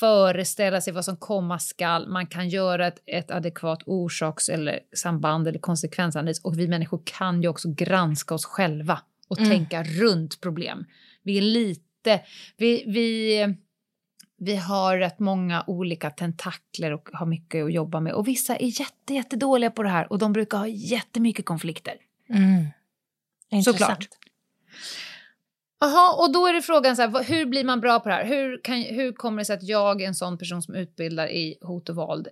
föreställa 0.00 0.80
sig 0.80 0.92
vad 0.92 1.04
som 1.04 1.16
komma 1.16 1.58
skall. 1.58 2.08
Man 2.08 2.26
kan 2.26 2.48
göra 2.48 2.86
ett, 2.86 3.02
ett 3.06 3.30
adekvat 3.30 3.82
orsaks 3.86 4.48
eller 4.48 4.80
samband 4.96 5.48
eller 5.48 5.58
konsekvensanalys. 5.58 6.40
Och 6.40 6.58
vi 6.58 6.68
människor 6.68 7.02
kan 7.04 7.42
ju 7.42 7.48
också 7.48 7.68
granska 7.72 8.34
oss 8.34 8.44
själva 8.44 9.00
och 9.28 9.38
Mm. 9.38 9.50
tänka 9.50 9.82
runt 9.82 10.40
problem. 10.40 10.84
Vi 11.22 11.38
är 11.38 11.42
lite... 11.42 12.20
Vi, 12.56 12.84
vi, 12.86 13.56
vi 14.38 14.56
har 14.56 14.98
rätt 14.98 15.18
många 15.18 15.64
olika 15.66 16.10
tentakler 16.10 16.92
och 16.92 17.08
har 17.12 17.26
mycket 17.26 17.64
att 17.64 17.72
jobba 17.72 18.00
med. 18.00 18.12
Och 18.12 18.28
vissa 18.28 18.56
är 18.56 18.80
jätte, 18.80 19.14
jättedåliga 19.14 19.70
på 19.70 19.82
det 19.82 19.88
här 19.88 20.12
och 20.12 20.18
de 20.18 20.32
brukar 20.32 20.58
ha 20.58 20.66
jättemycket 20.66 21.44
konflikter. 21.44 21.94
Mm. 22.28 23.62
Såklart. 23.64 24.08
Jaha, 25.80 26.22
och 26.24 26.32
då 26.32 26.46
är 26.46 26.52
det 26.52 26.62
frågan 26.62 26.96
så 26.96 27.02
här, 27.02 27.24
hur 27.24 27.46
blir 27.46 27.64
man 27.64 27.80
bra 27.80 28.00
på 28.00 28.08
det 28.08 28.14
här? 28.14 28.24
Hur, 28.24 28.60
kan, 28.62 28.76
hur 28.82 29.12
kommer 29.12 29.38
det 29.38 29.44
sig 29.44 29.56
att 29.56 29.62
jag 29.62 30.02
en 30.02 30.14
sån 30.14 30.38
person 30.38 30.62
som 30.62 30.74
utbildar 30.74 31.28
i 31.28 31.58
hot 31.60 31.88
och 31.88 31.96
våld? 31.96 32.28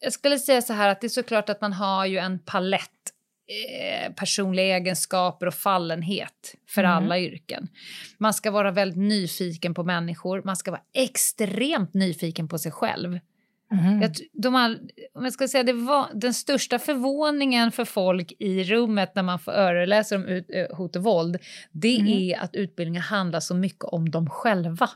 Jag 0.00 0.12
skulle 0.12 0.38
säga 0.38 0.62
så 0.62 0.72
här 0.72 0.88
att 0.88 1.00
det 1.00 1.06
är 1.06 1.08
såklart 1.08 1.48
att 1.48 1.60
man 1.60 1.72
har 1.72 2.06
ju 2.06 2.18
en 2.18 2.38
palett 2.38 2.90
eh, 3.48 4.12
personliga 4.12 4.76
egenskaper 4.76 5.46
och 5.46 5.54
fallenhet 5.54 6.54
för 6.68 6.84
Mm. 6.84 6.96
alla 6.96 7.18
yrken. 7.18 7.68
Man 8.18 8.34
ska 8.34 8.50
vara 8.50 8.70
väldigt 8.70 8.98
nyfiken 8.98 9.74
på 9.74 9.84
människor, 9.84 10.42
man 10.44 10.56
ska 10.56 10.70
vara 10.70 10.82
extremt 10.94 11.94
nyfiken 11.94 12.48
på 12.48 12.58
sig 12.58 12.72
själv. 12.72 13.18
Mm. 13.72 14.02
Jag, 14.02 14.10
de 14.32 14.54
all, 14.54 14.78
om 15.14 15.24
jag 15.24 15.32
ska 15.32 15.48
säga 15.48 15.62
det 15.64 15.72
var 15.72 16.06
den 16.14 16.34
största 16.34 16.78
förvåningen 16.78 17.72
för 17.72 17.84
folk 17.84 18.32
i 18.38 18.64
rummet 18.64 19.12
när 19.14 19.22
man 19.22 19.38
får 19.38 19.52
föreläsa 19.52 20.16
om 20.16 20.24
ut, 20.24 20.46
eh, 20.54 20.76
hot 20.76 20.96
och 20.96 21.02
våld, 21.04 21.36
det 21.72 21.98
Mm. 22.00 22.12
är 22.12 22.38
att 22.38 22.54
utbildningen 22.54 23.02
handlar 23.02 23.40
så 23.40 23.54
mycket 23.54 23.84
om 23.84 24.10
dem 24.10 24.30
själva. 24.30 24.90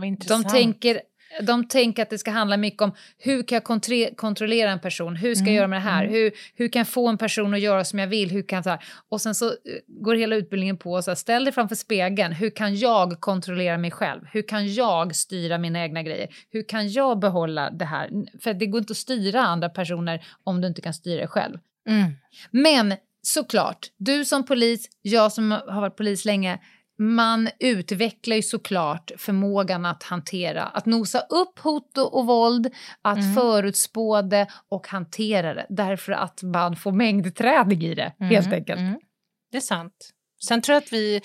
Vad 0.00 0.08
De 0.28 0.44
tänker, 0.50 1.00
de 1.40 1.68
tänker 1.68 2.02
att 2.02 2.10
det 2.10 2.18
ska 2.18 2.30
handla 2.30 2.56
mycket 2.56 2.82
om 2.82 2.94
hur 3.18 3.42
kan 3.42 3.56
jag 3.56 4.16
kontrollera 4.16 4.70
en 4.70 4.80
person, 4.80 5.16
hur 5.16 5.34
ska 5.34 5.44
jag 5.44 5.48
Mm, 5.48 5.56
göra 5.56 5.68
med 5.68 5.76
det 5.76 5.90
här, 5.90 6.04
mm. 6.04 6.14
hur, 6.14 6.32
hur 6.54 6.68
kan 6.68 6.80
jag 6.80 6.88
få 6.88 7.08
en 7.08 7.18
person 7.18 7.54
att 7.54 7.60
göra 7.60 7.84
som 7.84 7.98
jag 7.98 8.06
vill, 8.06 8.30
hur 8.30 8.42
kan 8.42 8.62
så 8.62 8.70
här. 8.70 8.84
och 9.08 9.20
sen 9.20 9.34
så 9.34 9.46
eh, 9.46 9.52
går 9.86 10.14
hela 10.14 10.36
utbildningen 10.36 10.76
på 10.76 11.02
så 11.02 11.10
här, 11.10 11.16
ställ 11.16 11.44
dig 11.44 11.52
framför 11.52 11.74
spegeln, 11.74 12.32
hur 12.32 12.50
kan 12.50 12.76
jag 12.76 13.20
kontrollera 13.20 13.78
mig 13.78 13.90
själv, 13.90 14.20
hur 14.32 14.42
kan 14.42 14.74
jag 14.74 15.16
styra 15.16 15.58
mina 15.58 15.82
egna 15.82 16.02
grejer, 16.02 16.28
hur 16.50 16.68
kan 16.68 16.88
jag 16.92 17.18
behålla 17.18 17.70
det 17.70 17.84
här, 17.84 18.10
för 18.42 18.54
det 18.54 18.66
går 18.66 18.78
inte 18.78 18.90
att 18.90 18.96
styra 18.96 19.40
andra 19.40 19.68
personer 19.68 20.24
om 20.44 20.60
du 20.60 20.68
inte 20.68 20.80
kan 20.80 20.94
styra 20.94 21.18
dig 21.18 21.28
själv. 21.28 21.58
Mm. 21.88 22.12
Men 22.50 22.94
såklart, 23.22 23.86
du 23.98 24.24
som 24.24 24.44
polis, 24.44 24.88
jag 25.02 25.32
som 25.32 25.50
har 25.50 25.80
varit 25.80 25.96
polis 25.96 26.24
länge, 26.24 26.58
man 27.02 27.48
utvecklar 27.60 28.36
ju 28.36 28.42
såklart 28.42 29.10
förmågan 29.18 29.86
att 29.86 30.02
hantera, 30.02 30.62
att 30.62 30.86
nosa 30.86 31.20
upp 31.20 31.58
hot 31.58 31.98
och, 31.98 32.26
våld, 32.26 32.70
att 33.02 33.18
Mm. 33.18 33.34
förutspå 33.34 34.22
det 34.22 34.46
och 34.68 34.88
hantera 34.88 35.54
det. 35.54 35.66
Därför 35.68 36.12
att 36.12 36.42
man 36.42 36.76
får 36.76 36.92
mängdträning 36.92 37.82
i 37.82 37.94
det, 37.94 38.12
helt 38.20 38.46
Mm, 38.46 38.58
enkelt. 38.58 38.80
mm. 38.80 39.00
Det 39.50 39.56
är 39.56 39.60
sant. 39.60 40.10
Sen 40.46 40.62
tror 40.62 40.74
jag 40.74 40.82
att 40.82 40.92
vi 40.92 41.16
eh, 41.16 41.22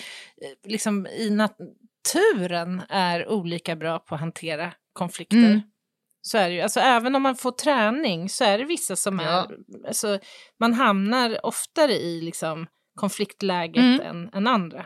liksom, 0.69 1.07
i 1.07 1.29
naturen 1.29 2.81
är 2.89 3.27
olika 3.29 3.75
bra 3.75 3.99
på 3.99 4.15
att 4.15 4.21
hantera 4.21 4.73
konflikter. 4.93 5.37
Mm. 5.37 5.61
Så 6.21 6.37
är 6.37 6.49
det 6.49 6.55
ju. 6.55 6.61
Alltså, 6.61 6.79
även 6.79 7.15
om 7.15 7.21
man 7.23 7.35
får 7.35 7.51
träning 7.51 8.29
så 8.29 8.43
är 8.43 8.57
det 8.57 8.63
vissa 8.65 8.95
som 8.95 9.19
Ja. 9.19 9.25
är... 9.29 9.87
Alltså, 9.87 10.19
man 10.59 10.73
hamnar 10.73 11.45
oftare 11.45 11.91
i 11.93 12.21
liksom, 12.21 12.67
konfliktläget 12.99 13.77
Mm. 13.83 14.01
än, 14.01 14.29
än 14.33 14.47
andra. 14.47 14.85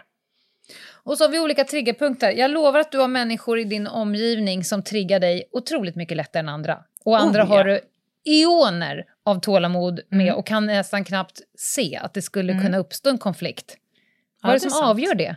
Och 1.03 1.17
så 1.17 1.23
har 1.23 1.29
vi 1.29 1.39
olika 1.39 1.63
triggerpunkter. 1.63 2.31
Jag 2.31 2.51
lovar 2.51 2.79
att 2.79 2.91
du 2.91 2.97
har 2.99 3.07
människor 3.07 3.59
i 3.59 3.63
din 3.63 3.87
omgivning 3.87 4.63
som 4.63 4.83
triggar 4.83 5.19
dig 5.19 5.43
otroligt 5.51 5.95
mycket 5.95 6.17
lättare 6.17 6.39
än 6.39 6.49
andra. 6.49 6.83
Och 7.05 7.19
andra 7.19 7.43
Oh, 7.43 7.47
ja. 7.49 7.55
har 7.57 7.63
du 7.63 7.79
eoner 8.25 9.05
av 9.25 9.39
tålamod 9.39 9.99
med 10.09 10.21
Mm. 10.27 10.35
och 10.35 10.47
kan 10.47 10.65
nästan 10.65 11.03
knappt 11.03 11.41
se 11.57 11.95
att 11.97 12.13
det 12.13 12.21
skulle 12.21 12.51
Mm. 12.53 12.63
kunna 12.65 12.77
uppstå 12.77 13.09
en 13.09 13.17
konflikt. 13.17 13.77
Ja, 13.77 14.47
Vad 14.47 14.49
är 14.49 14.53
det 14.53 14.65
det 14.65 14.69
som 14.69 14.79
sant. 14.79 14.85
avgör 14.89 15.15
det? 15.15 15.35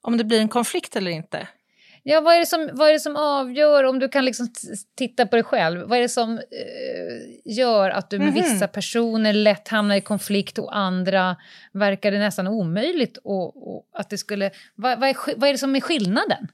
Om 0.00 0.16
det 0.16 0.24
blir 0.24 0.40
en 0.40 0.48
konflikt 0.48 0.96
eller 0.96 1.10
inte. 1.10 1.48
Ja, 2.10 2.20
vad 2.20 2.34
är, 2.34 2.40
det 2.40 2.46
som, 2.46 2.70
vad 2.72 2.88
är 2.88 2.92
det 2.92 3.00
som 3.00 3.16
avgör, 3.16 3.84
om 3.84 3.98
du 3.98 4.08
kan 4.08 4.24
liksom 4.24 4.48
titta 4.96 5.26
på 5.26 5.36
dig 5.36 5.42
själv, 5.42 5.88
vad 5.88 5.98
är 5.98 6.02
det 6.02 6.08
som 6.08 6.38
eh, 6.38 6.42
gör 7.44 7.90
att 7.90 8.10
du 8.10 8.18
med 8.18 8.26
Mhm. 8.28 8.34
vissa 8.34 8.68
personer 8.68 9.32
lätt 9.32 9.68
hamnar 9.68 9.96
i 9.96 10.00
konflikt 10.00 10.58
och 10.58 10.76
andra 10.76 11.36
verkar 11.72 12.10
det 12.10 12.18
nästan 12.18 12.46
omöjligt 12.48 13.16
och, 13.16 13.74
och 13.76 13.88
att 13.92 14.10
det 14.10 14.18
skulle... 14.18 14.50
Vad, 14.74 15.00
vad, 15.00 15.08
är, 15.08 15.16
vad 15.36 15.48
är 15.48 15.52
det 15.52 15.58
som 15.58 15.76
är 15.76 15.80
skillnaden? 15.80 16.48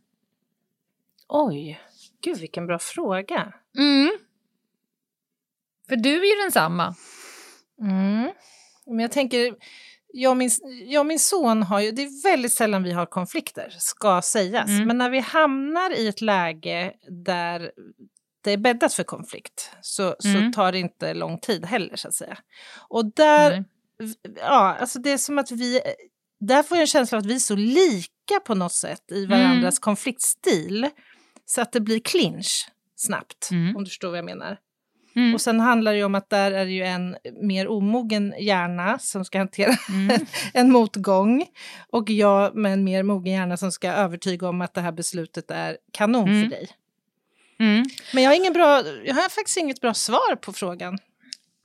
Oj, 1.29 1.81
gud 2.25 2.39
vilken 2.39 2.67
bra 2.67 2.79
fråga. 2.79 3.53
Mm. 3.79 4.11
För 5.89 5.97
du 5.97 6.11
är 6.11 6.37
ju 6.37 6.43
densamma. 6.43 6.95
Mm. 7.81 8.31
Men 8.87 8.99
jag 8.99 9.13
tänker, 9.13 9.55
jag 10.17 10.31
och, 10.31 10.37
min, 10.37 10.51
jag 10.87 11.01
och 11.01 11.07
min 11.07 11.19
son 11.19 11.63
har 11.63 11.81
ju, 11.81 11.91
det 11.91 12.03
är 12.03 12.23
väldigt 12.23 12.53
sällan 12.53 12.83
vi 12.83 12.93
har 12.93 13.07
konflikter, 13.07 13.75
ska 13.79 14.23
sägas. 14.23 14.69
Mm. 14.69 14.87
Men 14.89 14.99
när 14.99 15.11
vi 15.11 15.19
hamnar 15.19 15.91
i 15.99 16.09
ett 16.09 16.21
läge 16.21 16.93
där 17.25 17.71
det 18.45 18.51
är 18.53 18.57
bäddat 18.57 18.95
för 18.95 19.05
konflikt 19.05 19.71
så, 19.81 20.03
Mm. 20.25 20.53
så 20.53 20.57
tar 20.57 20.73
det 20.73 20.79
inte 20.79 21.15
lång 21.15 21.39
tid 21.39 21.65
heller 21.65 21.97
så 21.97 22.09
att 22.09 22.15
säga. 22.15 22.39
Och 22.89 23.05
där, 23.15 23.51
Nej. 23.51 24.15
ja, 24.37 24.77
alltså 24.81 24.99
det 24.99 25.11
är 25.13 25.19
som 25.19 25.39
att 25.39 25.51
vi 25.51 25.81
där 26.41 26.63
får 26.63 26.77
jag 26.77 26.81
en 26.83 26.87
känsla 26.87 27.19
av 27.19 27.21
att 27.25 27.31
vi 27.31 27.35
är 27.35 27.39
så 27.39 27.57
lika 27.57 28.41
på 28.47 28.55
något 28.55 28.73
sätt 28.73 29.13
i 29.13 29.27
varandras 29.27 29.79
konfliktstil. 29.79 30.89
Så 31.47 31.61
att 31.61 31.73
det 31.73 31.81
blir 31.81 32.01
clinch 32.01 32.69
snabbt, 32.97 33.49
Mm. 33.51 33.77
om 33.77 33.85
du 33.85 33.91
förstår 33.91 34.09
vad 34.09 34.19
jag 34.19 34.25
menar. 34.25 34.59
Mm. 35.17 35.35
Och 35.35 35.41
sen 35.41 35.61
handlar 35.61 35.93
det 35.93 35.99
ju 35.99 36.05
om 36.05 36.15
att 36.15 36.31
där 36.31 36.53
är 36.53 36.65
det 36.65 36.73
ju 36.73 36.83
en 36.85 37.17
mer 37.43 37.69
omogen 37.69 38.35
hjärna 38.39 38.99
som 38.99 39.25
ska 39.25 39.39
hantera 39.39 39.77
Mm. 39.89 40.27
en 40.55 40.73
motgång. 40.73 41.47
Och 41.91 42.11
jag 42.11 42.57
med 42.57 42.73
en 42.73 42.85
mer 42.85 43.03
mogen 43.03 43.33
hjärna 43.33 43.57
som 43.57 43.73
ska 43.73 43.89
övertyga 43.93 44.49
om 44.49 44.61
att 44.61 44.75
det 44.75 44.81
här 44.81 44.93
beslutet 44.93 45.51
är 45.51 45.77
kanon 45.93 46.29
Mm. 46.29 46.43
för 46.43 46.51
dig. 46.51 46.69
Mm. 47.61 47.85
Men 48.15 48.23
jag 48.23 48.31
har, 48.31 48.37
ingen 48.37 48.53
bra, 48.53 48.83
jag 49.05 49.15
har 49.15 49.29
faktiskt 49.29 49.57
inget 49.57 49.81
bra 49.81 49.95
svar 49.95 50.37
på 50.37 50.53
frågan. 50.53 50.99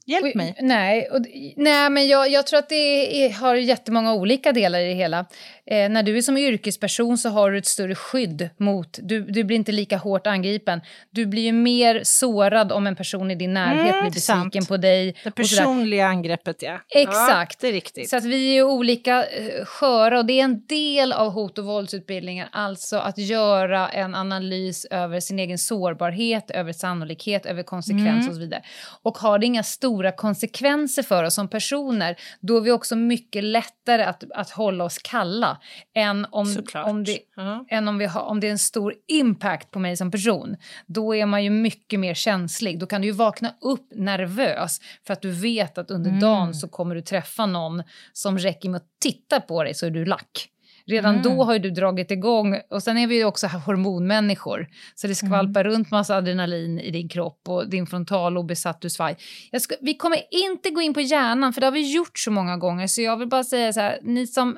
Hjälp 0.05 0.35
mig. 0.35 0.55
Nej, 0.61 1.09
och, 1.09 1.21
nej 1.55 1.89
men 1.89 2.07
jag, 2.07 2.29
jag 2.29 2.47
tror 2.47 2.59
att 2.59 2.69
det 2.69 3.25
är, 3.25 3.33
har 3.33 3.55
jättemånga 3.55 4.13
olika 4.13 4.51
delar 4.51 4.79
i 4.79 4.87
det 4.87 4.93
hela. 4.93 5.25
Eh, 5.71 5.89
när 5.89 6.03
du 6.03 6.17
är 6.17 6.21
som 6.21 6.37
yrkesperson 6.37 7.17
så 7.17 7.29
har 7.29 7.51
du 7.51 7.57
ett 7.57 7.65
större 7.65 7.95
skydd 7.95 8.49
mot... 8.57 8.99
Du, 9.01 9.21
du 9.21 9.43
blir 9.43 9.55
inte 9.57 9.71
lika 9.71 9.97
hårt 9.97 10.27
angripen. 10.27 10.81
Du 11.11 11.25
blir 11.25 11.41
ju 11.43 11.51
mer 11.51 12.01
sårad 12.03 12.71
om 12.71 12.87
en 12.87 12.95
person 12.95 13.31
i 13.31 13.35
din 13.35 13.53
närhet 13.53 13.79
Mm, 13.89 14.01
blir 14.01 14.11
besviken 14.11 14.51
sant. 14.51 14.67
på 14.67 14.77
dig. 14.77 15.15
Det 15.23 15.31
personliga 15.31 16.05
angreppet, 16.07 16.61
ja. 16.61 16.79
Exakt. 16.95 17.55
Ja, 17.55 17.57
det 17.61 17.67
är 17.67 17.71
riktigt. 17.73 18.09
Så 18.09 18.17
att 18.17 18.23
vi 18.25 18.57
är 18.57 18.63
olika 18.63 19.25
eh, 19.25 19.65
sköra 19.65 20.19
och 20.19 20.25
det 20.25 20.39
är 20.39 20.43
en 20.43 20.65
del 20.65 21.13
av 21.13 21.31
hot 21.31 21.57
och 21.57 21.65
våldsutbildningen. 21.65 22.47
Alltså 22.51 22.97
att 22.97 23.17
göra 23.17 23.89
en 23.89 24.15
analys 24.15 24.85
över 24.85 25.19
sin 25.19 25.39
egen 25.39 25.57
sårbarhet, 25.57 26.51
över 26.51 26.73
sannolikhet, 26.73 27.45
över 27.45 27.63
konsekvens 27.63 28.09
Mm. 28.09 28.27
och 28.27 28.33
så 28.33 28.39
vidare. 28.39 28.61
Och 29.01 29.17
har 29.17 29.39
det 29.39 29.45
inga 29.45 29.63
stora 29.63 30.11
konsekvenser 30.11 31.03
för 31.03 31.23
oss 31.23 31.35
som 31.35 31.47
personer, 31.49 32.15
då 32.39 32.57
är 32.57 32.61
vi 32.61 32.71
också 32.71 32.95
mycket 32.95 33.43
lättare 33.43 34.03
att, 34.03 34.23
att 34.35 34.49
hålla 34.49 34.83
oss 34.83 34.97
kalla 34.97 35.58
än 35.95 36.25
om, 36.31 36.45
Såklart. 36.45 36.87
om 36.87 37.03
det 37.03 37.19
Ja. 37.35 37.65
än 37.69 37.87
om, 37.87 37.97
vi 37.97 38.05
har, 38.05 38.21
om 38.21 38.39
det 38.39 38.47
är 38.47 38.51
en 38.51 38.57
stor 38.59 38.93
impact 39.07 39.71
på 39.71 39.79
mig 39.79 39.97
som 39.97 40.11
person. 40.11 40.55
Då 40.87 41.15
är 41.15 41.25
man 41.25 41.43
ju 41.43 41.49
mycket 41.49 41.99
mer 41.99 42.13
känslig. 42.13 42.79
Då 42.79 42.85
kan 42.85 43.01
du 43.01 43.07
ju 43.07 43.13
vakna 43.13 43.53
upp 43.61 43.87
nervös 43.95 44.79
för 45.07 45.13
att 45.13 45.21
du 45.21 45.31
vet 45.31 45.77
att 45.77 45.91
under 45.91 46.09
Mm. 46.09 46.21
dagen 46.21 46.53
så 46.53 46.67
kommer 46.67 46.95
du 46.95 47.01
träffa 47.01 47.45
någon 47.45 47.83
som 48.13 48.37
räcker 48.37 48.69
med 48.69 48.77
att 48.77 48.87
titta 49.01 49.39
på 49.41 49.63
dig 49.63 49.73
så 49.73 49.85
är 49.85 49.89
du 49.91 50.05
lack. 50.05 50.49
Redan 50.85 51.15
Mm. 51.15 51.23
då 51.23 51.43
har 51.43 51.59
du 51.59 51.69
dragit 51.71 52.11
igång, 52.11 52.59
och 52.69 52.83
sen 52.83 52.97
är 52.97 53.07
vi 53.07 53.15
ju 53.15 53.25
också 53.25 53.47
hormonmänniskor, 53.47 54.67
så 54.95 55.07
det 55.07 55.21
Mm. 55.23 55.29
skvalpar 55.29 55.63
runt 55.63 55.91
massa 55.91 56.15
adrenalin 56.15 56.79
i 56.79 56.91
din 56.91 57.09
kropp 57.09 57.41
och 57.47 57.69
din 57.69 57.87
frontallob 57.87 58.51
är 58.51 58.55
satt 58.55 58.85
ur 58.85 58.89
svaj. 58.89 59.17
Ska, 59.59 59.75
vi 59.81 59.93
kommer 59.93 60.17
inte 60.31 60.69
gå 60.69 60.81
in 60.81 60.93
på 60.93 61.01
hjärnan, 61.01 61.53
för 61.53 61.61
det 61.61 61.67
har 61.67 61.71
vi 61.71 61.93
gjort 61.93 62.19
så 62.19 62.31
många 62.31 62.57
gånger, 62.57 62.87
så 62.87 63.01
jag 63.01 63.17
vill 63.17 63.27
bara 63.27 63.43
säga 63.43 63.73
så 63.73 63.79
här, 63.79 63.99
ni 64.03 64.27
som 64.27 64.57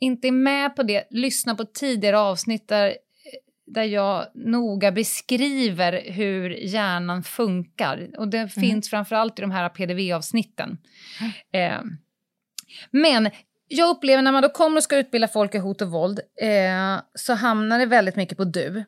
inte 0.00 0.28
är 0.28 0.32
med 0.32 0.76
på 0.76 0.82
det, 0.82 1.04
lyssna 1.10 1.54
på 1.54 1.64
tidigare 1.64 2.18
avsnitt 2.18 2.68
där, 2.68 2.96
där 3.66 3.84
jag 3.84 4.26
noga 4.34 4.92
beskriver 4.92 6.12
hur 6.12 6.50
hjärnan 6.50 7.22
funkar. 7.22 8.10
Och 8.18 8.28
det 8.28 8.48
finns 8.48 8.90
framförallt 8.90 9.38
i 9.38 9.42
de 9.42 9.50
här 9.50 9.68
PDV-avsnitten. 9.68 10.78
Eh, 11.52 11.80
men 12.90 13.30
jag 13.68 13.88
upplever 13.88 14.22
när 14.22 14.32
man 14.32 14.42
då 14.42 14.48
kommer 14.48 14.76
och 14.76 14.82
ska 14.82 14.96
utbilda 14.96 15.28
folk 15.28 15.54
i 15.54 15.58
hot 15.58 15.82
och 15.82 15.90
våld 15.90 16.20
eh, 16.42 17.00
så 17.14 17.34
hamnar 17.34 17.78
det 17.78 17.86
väldigt 17.86 18.16
mycket 18.16 18.38
på 18.38 18.44
du. 18.44 18.84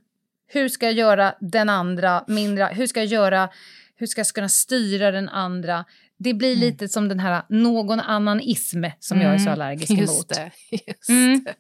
Hur 0.47 0.69
ska 0.69 0.87
jag 0.87 0.95
göra 0.95 1.35
den 1.41 1.69
andra 1.69 2.25
mindre? 2.27 2.65
Hur 2.73 2.87
ska 2.87 3.01
jag 3.01 3.07
göra? 3.07 3.49
Hur 3.97 4.07
ska 4.07 4.19
jag 4.21 4.27
kunna 4.27 4.49
styra 4.49 5.11
den 5.11 5.29
andra? 5.29 5.85
Det 6.23 6.35
blir 6.35 6.57
lite 6.57 6.89
som 6.89 7.09
den 7.09 7.21
här 7.21 7.43
någon 7.49 8.01
annan-ism 8.01 8.85
som 8.99 9.21
jag 9.21 9.35
är 9.35 9.39
så 9.39 9.43
Mm, 9.43 9.53
allergisk 9.53 9.91
Just 9.91 10.13
emot. 10.13 10.29
det. 10.29 10.51
Just 10.87 11.09
Mm. 11.09 11.45
det. 11.45 11.55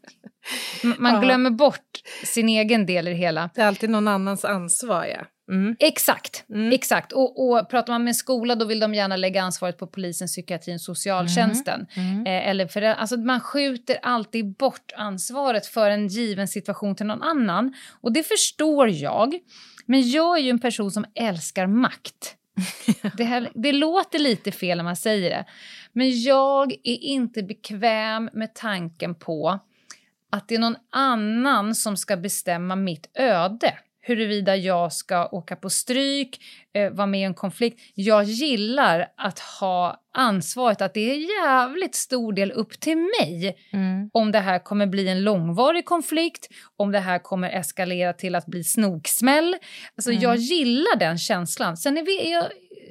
Man 0.99 1.21
glömmer 1.21 1.51
bort 1.51 2.01
sin 2.25 2.49
egen 2.49 2.87
del 2.87 3.09
i 3.09 3.11
det 3.11 3.17
hela. 3.17 3.51
det 3.55 3.61
är 3.61 3.67
alltid 3.67 3.91
någon 3.91 4.09
annans 4.09 4.45
ansvar, 4.45 5.05
ja. 5.05 5.27
Mm. 5.53 5.77
Exakt. 5.79 6.45
Mm. 6.49 6.73
exakt. 6.73 7.13
Och, 7.13 7.49
och 7.51 7.71
pratar 7.71 7.93
man 7.93 8.05
med 8.05 8.11
en 8.11 8.15
skola 8.15 8.55
då 8.55 8.65
vill 8.65 8.81
de 8.81 8.95
gärna 8.95 9.17
lägga 9.17 9.43
ansvaret 9.43 9.79
på 9.79 9.87
polisen, 9.87 10.29
psykiatrin, 10.29 10.79
socialtjänsten. 10.79 11.87
Mm. 11.97 12.27
Eh, 12.27 12.49
eller 12.49 12.67
för, 12.67 12.83
alltså 12.83 13.17
man 13.17 13.41
skjuter 13.41 13.97
alltid 14.03 14.57
bort 14.57 14.93
ansvaret 14.97 15.67
för 15.67 15.91
en 15.91 16.09
given 16.09 16.49
situation 16.49 16.97
till 16.97 17.07
någon 17.07 17.23
annan. 17.23 17.75
Och 18.01 18.13
det 18.13 18.23
förstår 18.23 18.89
jag. 18.91 19.35
Men 19.87 20.11
jag 20.11 20.39
är 20.39 20.43
ju 20.43 20.51
en 20.51 20.59
person 20.59 20.91
som 20.91 21.05
älskar 21.15 21.67
makt. 21.67 22.37
Det, 23.17 23.25
här, 23.25 23.51
det 23.55 23.73
låter 23.73 24.19
lite 24.19 24.53
fel 24.53 24.77
när 24.77 24.85
man 24.85 24.97
säger 24.97 25.31
det. 25.31 25.45
Men 25.93 26.23
jag 26.23 26.73
är 26.73 26.99
inte 27.03 27.43
bekväm 27.43 28.31
med 28.33 28.55
tanken 28.55 29.15
på 29.15 29.61
att 30.31 30.49
det 30.49 30.55
är 30.55 30.59
någon 30.59 30.77
annan 30.91 31.75
som 31.75 31.97
ska 31.97 32.17
bestämma 32.17 32.77
mitt 32.77 33.11
öde. 33.15 33.79
Huruvida 34.05 34.57
jag 34.57 34.93
ska 34.93 35.27
åka 35.29 35.57
på 35.57 35.71
stryk, 35.71 36.41
eh, 36.75 36.91
vara 36.91 37.07
med 37.07 37.21
i 37.21 37.25
en 37.25 37.35
konflikt. 37.35 37.81
Jag 37.95 38.25
gillar 38.25 39.09
att 39.17 39.39
ha 39.39 40.01
ansvaret 40.15 40.81
att 40.83 40.95
det 40.95 41.01
är 41.11 41.45
jävligt 41.47 41.95
stor 41.95 42.33
del 42.33 42.53
upp 42.53 42.81
till 42.81 42.97
mig 42.97 43.57
Mm. 43.73 44.11
om 44.13 44.33
det 44.33 44.39
här 44.41 44.59
kommer 44.59 44.87
bli 44.87 45.09
en 45.09 45.23
långvarig 45.25 45.85
konflikt, 45.85 46.49
om 46.77 46.93
det 46.93 46.99
här 47.01 47.19
kommer 47.19 47.51
eskalera 47.51 48.13
till 48.13 48.35
att 48.35 48.47
bli 48.47 48.65
snoksmäll. 48.65 49.57
Alltså 49.97 50.11
Mm. 50.11 50.23
jag 50.23 50.37
gillar 50.37 50.97
den 50.99 51.19
känslan. 51.19 51.77
Sen 51.77 51.99
är 51.99 52.03
vi, 52.03 52.31
jag, 52.33 52.45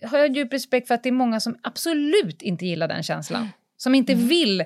har 0.10 0.18
jag 0.18 0.36
djup 0.36 0.54
respekt 0.54 0.88
för 0.88 0.96
att 0.96 1.04
det 1.04 1.10
är 1.10 1.14
många 1.14 1.40
som 1.40 1.58
absolut 1.64 2.42
inte 2.42 2.66
gillar 2.66 2.88
den 2.88 3.04
känslan. 3.04 3.50
Som 3.78 3.96
inte 3.96 4.14
Mm. 4.14 4.28
vill 4.28 4.64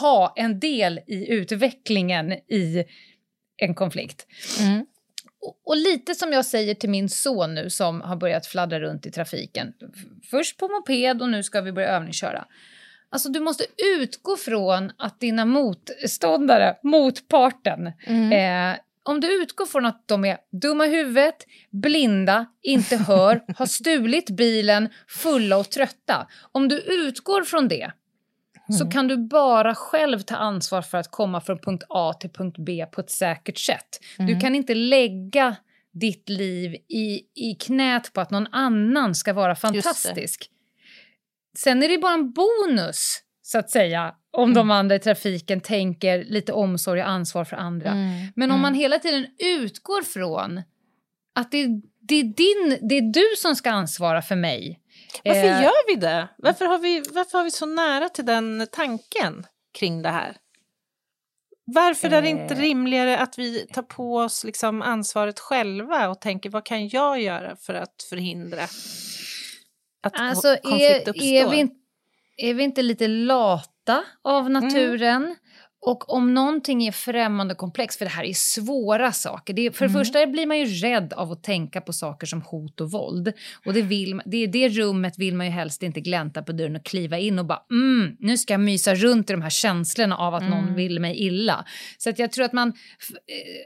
ha 0.00 0.32
en 0.36 0.60
del 0.60 1.00
i 1.06 1.32
utvecklingen 1.32 2.32
i 2.32 2.84
en 3.56 3.74
konflikt. 3.74 4.26
Mm. 4.60 4.86
Och, 5.64 5.76
lite 5.76 6.14
som 6.14 6.32
jag 6.32 6.44
säger 6.46 6.74
till 6.74 6.90
min 6.90 7.08
son 7.08 7.54
nu 7.54 7.70
som 7.70 8.00
har 8.00 8.16
börjat 8.16 8.46
fladdra 8.46 8.80
runt 8.80 9.06
i 9.06 9.10
trafiken. 9.10 9.72
Först 10.30 10.58
på 10.58 10.68
moped 10.68 11.22
och 11.22 11.28
nu 11.28 11.42
ska 11.42 11.60
vi 11.60 11.72
börja 11.72 11.88
övningsköra. 11.88 12.44
Alltså 13.10 13.28
du 13.28 13.40
måste 13.40 13.64
utgå 13.98 14.36
från 14.36 14.92
att 14.98 15.20
dina 15.20 15.44
motståndare, 15.44 16.76
motparten, 16.82 17.92
Mm. 18.06 18.72
eh, 18.72 18.78
om 19.02 19.20
du 19.20 19.42
utgår 19.42 19.66
från 19.66 19.86
att 19.86 20.02
de 20.08 20.24
är 20.24 20.38
dumma 20.52 20.86
i 20.86 20.90
huvudet, 20.90 21.46
blinda, 21.70 22.46
inte 22.62 22.96
hör, 22.96 23.42
har 23.56 23.66
stulit 23.66 24.30
bilen, 24.30 24.88
fulla 25.08 25.56
och 25.56 25.70
trötta. 25.70 26.26
Om 26.52 26.68
du 26.68 26.78
utgår 26.80 27.42
från 27.42 27.68
det 27.68 27.90
så 28.68 28.82
Mm. 28.84 28.90
kan 28.90 29.08
du 29.08 29.16
bara 29.16 29.74
själv 29.74 30.20
ta 30.20 30.36
ansvar 30.36 30.82
för 30.82 30.98
att 30.98 31.10
komma 31.10 31.40
från 31.40 31.58
punkt 31.58 31.84
A 31.88 32.12
till 32.20 32.30
punkt 32.30 32.56
B 32.58 32.86
på 32.92 33.00
ett 33.00 33.10
säkert 33.10 33.58
sätt. 33.58 34.00
Du 34.16 34.22
Mm. 34.24 34.40
kan 34.40 34.54
inte 34.54 34.74
lägga 34.74 35.56
ditt 35.92 36.28
liv 36.28 36.74
i, 36.88 37.20
i 37.34 37.54
knät 37.60 38.12
på 38.12 38.20
att 38.20 38.30
någon 38.30 38.46
annan 38.52 39.14
ska 39.14 39.32
vara 39.32 39.54
fantastisk. 39.56 40.50
Sen 41.58 41.82
är 41.82 41.88
det 41.88 41.98
bara 41.98 42.14
en 42.14 42.32
bonus, 42.32 43.18
så 43.42 43.58
att 43.58 43.70
säga, 43.70 44.14
om 44.30 44.54
de 44.54 44.70
andra 44.70 44.94
i 44.94 44.98
trafiken 44.98 45.60
tänker 45.60 46.24
lite 46.24 46.52
omsorg 46.52 47.00
och 47.02 47.08
ansvar 47.08 47.44
för 47.44 47.56
andra. 47.56 47.90
Mm. 47.90 48.26
Men 48.36 48.50
om 48.50 48.54
Mm. 48.54 48.62
man 48.62 48.74
hela 48.74 48.98
tiden 48.98 49.26
utgår 49.38 50.02
från 50.02 50.62
att 51.34 51.50
det, 51.50 51.66
det, 52.00 52.14
är 52.14 52.22
din, 52.24 52.88
det 52.88 52.94
är 52.98 53.12
du 53.12 53.36
som 53.36 53.56
ska 53.56 53.70
ansvara 53.70 54.22
för 54.22 54.36
mig. 54.36 54.80
Varför 55.24 55.40
Eh, 55.48 55.62
gör 55.62 55.86
vi 55.94 56.00
det? 56.00 56.28
Varför 56.38 56.64
har 56.64 56.78
vi, 56.78 57.02
varför 57.10 57.38
har 57.38 57.44
vi 57.44 57.50
så 57.50 57.66
nära 57.66 58.08
till 58.08 58.26
den 58.26 58.66
tanken 58.72 59.46
kring 59.78 60.02
det 60.02 60.08
här? 60.08 60.36
Varför 61.64 62.10
är 62.10 62.22
det 62.22 62.28
inte 62.28 62.54
Eh. 62.54 62.60
rimligare 62.60 63.18
att 63.18 63.38
vi 63.38 63.66
tar 63.66 63.82
på 63.82 64.16
oss 64.16 64.44
liksom 64.44 64.82
ansvaret 64.82 65.40
själva 65.40 66.08
och 66.08 66.20
tänker 66.20 66.50
vad 66.50 66.64
kan 66.64 66.88
jag 66.88 67.20
göra 67.20 67.56
för 67.56 67.74
att 67.74 68.02
förhindra 68.10 68.62
att 70.02 70.12
Alltså, 70.20 70.56
konflikt 70.62 71.06
är, 71.06 71.10
uppstår? 71.10 71.26
är, 71.26 71.48
vi, 71.50 71.56
inte- 71.56 71.76
är 72.36 72.54
vi 72.54 72.62
inte 72.62 72.82
lite 72.82 73.08
lata 73.08 74.04
av 74.24 74.50
naturen? 74.50 75.36
Och 75.80 76.10
om 76.14 76.34
någonting 76.34 76.86
är 76.86 76.92
främmande 76.92 77.54
och 77.54 77.58
komplext, 77.58 77.98
för 77.98 78.04
det 78.04 78.10
här 78.10 78.24
är 78.24 78.32
svåra 78.32 79.12
saker. 79.12 79.54
Det 79.54 79.76
för 79.76 79.84
det 79.84 79.90
Mm. 79.90 80.00
första 80.04 80.26
blir 80.26 80.46
man 80.46 80.58
ju 80.58 80.64
rädd 80.64 81.12
av 81.12 81.32
att 81.32 81.42
tänka 81.42 81.80
på 81.80 81.92
saker 81.92 82.26
som 82.26 82.42
hot 82.42 82.80
och 82.80 82.90
våld. 82.90 83.32
Och 83.66 83.72
det, 83.74 83.82
vill, 83.82 84.20
det, 84.24 84.46
det 84.46 84.68
rummet 84.68 85.18
vill 85.18 85.34
man 85.34 85.46
ju 85.46 85.52
helst 85.52 85.82
inte 85.82 86.00
glänta 86.00 86.42
på 86.42 86.52
dörren 86.52 86.76
och 86.76 86.84
kliva 86.84 87.18
in 87.18 87.38
och 87.38 87.44
bara 87.46 87.62
mm, 87.70 88.16
nu 88.18 88.38
ska 88.38 88.52
jag 88.54 88.60
mysa 88.60 88.94
runt 88.94 89.30
i 89.30 89.32
de 89.32 89.42
här 89.42 89.50
känslorna 89.50 90.16
av 90.16 90.34
att 90.34 90.42
någon 90.42 90.58
Mm. 90.58 90.74
vill 90.74 91.00
mig 91.00 91.16
illa. 91.16 91.64
Så 91.98 92.10
att 92.10 92.18
jag 92.18 92.32
tror 92.32 92.44
att 92.44 92.52
man 92.52 92.68
eh, 92.68 92.74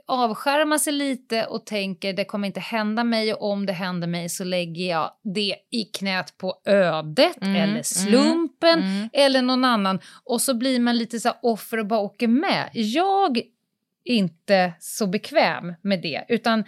avskärmar 0.07 0.79
sig 0.79 0.93
lite 0.93 1.45
och 1.45 1.67
tänker 1.67 2.13
det 2.13 2.25
kommer 2.25 2.47
inte 2.47 2.61
hända 2.61 3.05
mig 3.05 3.35
och 3.35 3.51
om 3.51 3.67
det 3.67 3.73
händer 3.73 4.09
mig 4.09 4.29
så 4.29 4.45
lägger 4.45 4.91
jag 4.91 5.11
det 5.35 5.55
i 5.71 5.85
knät 5.99 6.39
på 6.39 6.55
ödet 6.67 7.37
Mm, 7.43 7.57
eller 7.57 7.65
mm, 7.73 7.85
slumpen 7.85 8.79
Mm. 8.83 9.09
eller 9.13 9.43
någon 9.43 9.65
annan 9.65 10.01
och 10.25 10.41
så 10.41 10.55
blir 10.55 10.81
man 10.81 10.97
lite 10.99 11.21
så 11.21 11.31
offer 11.43 11.79
och 11.79 11.87
bara 11.87 12.02
åker 12.03 12.29
med. 12.29 12.71
Jag 12.73 13.39
är 13.39 13.45
inte 14.05 14.73
så 14.79 15.07
bekväm 15.07 15.75
med 15.83 16.03
det 16.03 16.25
utan 16.29 16.65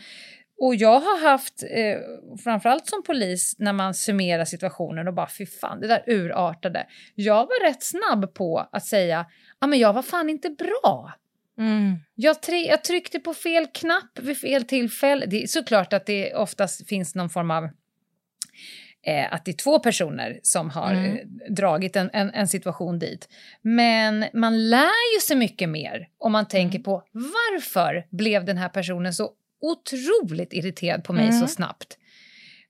Och 0.56 0.74
jag 0.74 1.00
har 1.00 1.30
haft, 1.30 1.62
eh, 1.62 1.98
framförallt 2.44 2.86
som 2.86 3.02
polis, 3.02 3.54
när 3.58 3.72
man 3.72 3.94
summerar 3.94 4.44
situationen 4.44 5.08
och 5.08 5.14
bara 5.14 5.28
fy 5.38 5.46
fan, 5.46 5.80
det 5.80 5.86
där 5.86 6.02
urartade. 6.06 6.86
Jag 7.14 7.36
var 7.36 7.68
rätt 7.68 7.82
snabb 7.82 8.34
på 8.34 8.68
att 8.72 8.86
säga, 8.86 9.26
ja 9.60 9.66
men 9.66 9.78
jag 9.78 9.92
var 9.92 10.02
fan 10.02 10.30
inte 10.30 10.50
bra. 10.50 11.12
Mm. 11.58 11.96
Jag, 12.14 12.42
tre- 12.42 12.66
jag 12.68 12.84
tryckte 12.84 13.20
på 13.20 13.34
fel 13.34 13.66
knapp 13.74 14.18
vid 14.22 14.38
fel 14.38 14.64
tillfälle. 14.64 15.26
Det 15.26 15.42
är 15.42 15.46
såklart 15.46 15.92
att 15.92 16.06
det 16.06 16.34
oftast 16.34 16.88
finns 16.88 17.14
någon 17.14 17.30
form 17.30 17.50
av 17.50 17.68
eh, 19.06 19.32
att 19.34 19.44
det 19.44 19.50
är 19.50 19.56
två 19.56 19.78
personer 19.78 20.40
som 20.42 20.70
har 20.70 20.92
Mm. 20.92 21.12
eh, 21.16 21.20
dragit 21.50 21.96
en, 21.96 22.10
en, 22.12 22.30
en 22.30 22.48
situation 22.48 22.98
dit. 22.98 23.28
Men 23.62 24.24
man 24.34 24.70
lär 24.70 25.14
ju 25.14 25.20
sig 25.20 25.36
mycket 25.36 25.68
mer 25.68 26.08
om 26.18 26.32
man 26.32 26.48
tänker 26.48 26.78
på 26.78 27.02
varför 27.12 28.06
blev 28.10 28.44
den 28.44 28.56
här 28.58 28.68
personen 28.68 29.14
så 29.14 29.30
otroligt 29.60 30.52
irriterad 30.52 31.04
på 31.04 31.12
mig 31.12 31.28
Mm. 31.28 31.40
så 31.40 31.46
snabbt. 31.46 31.98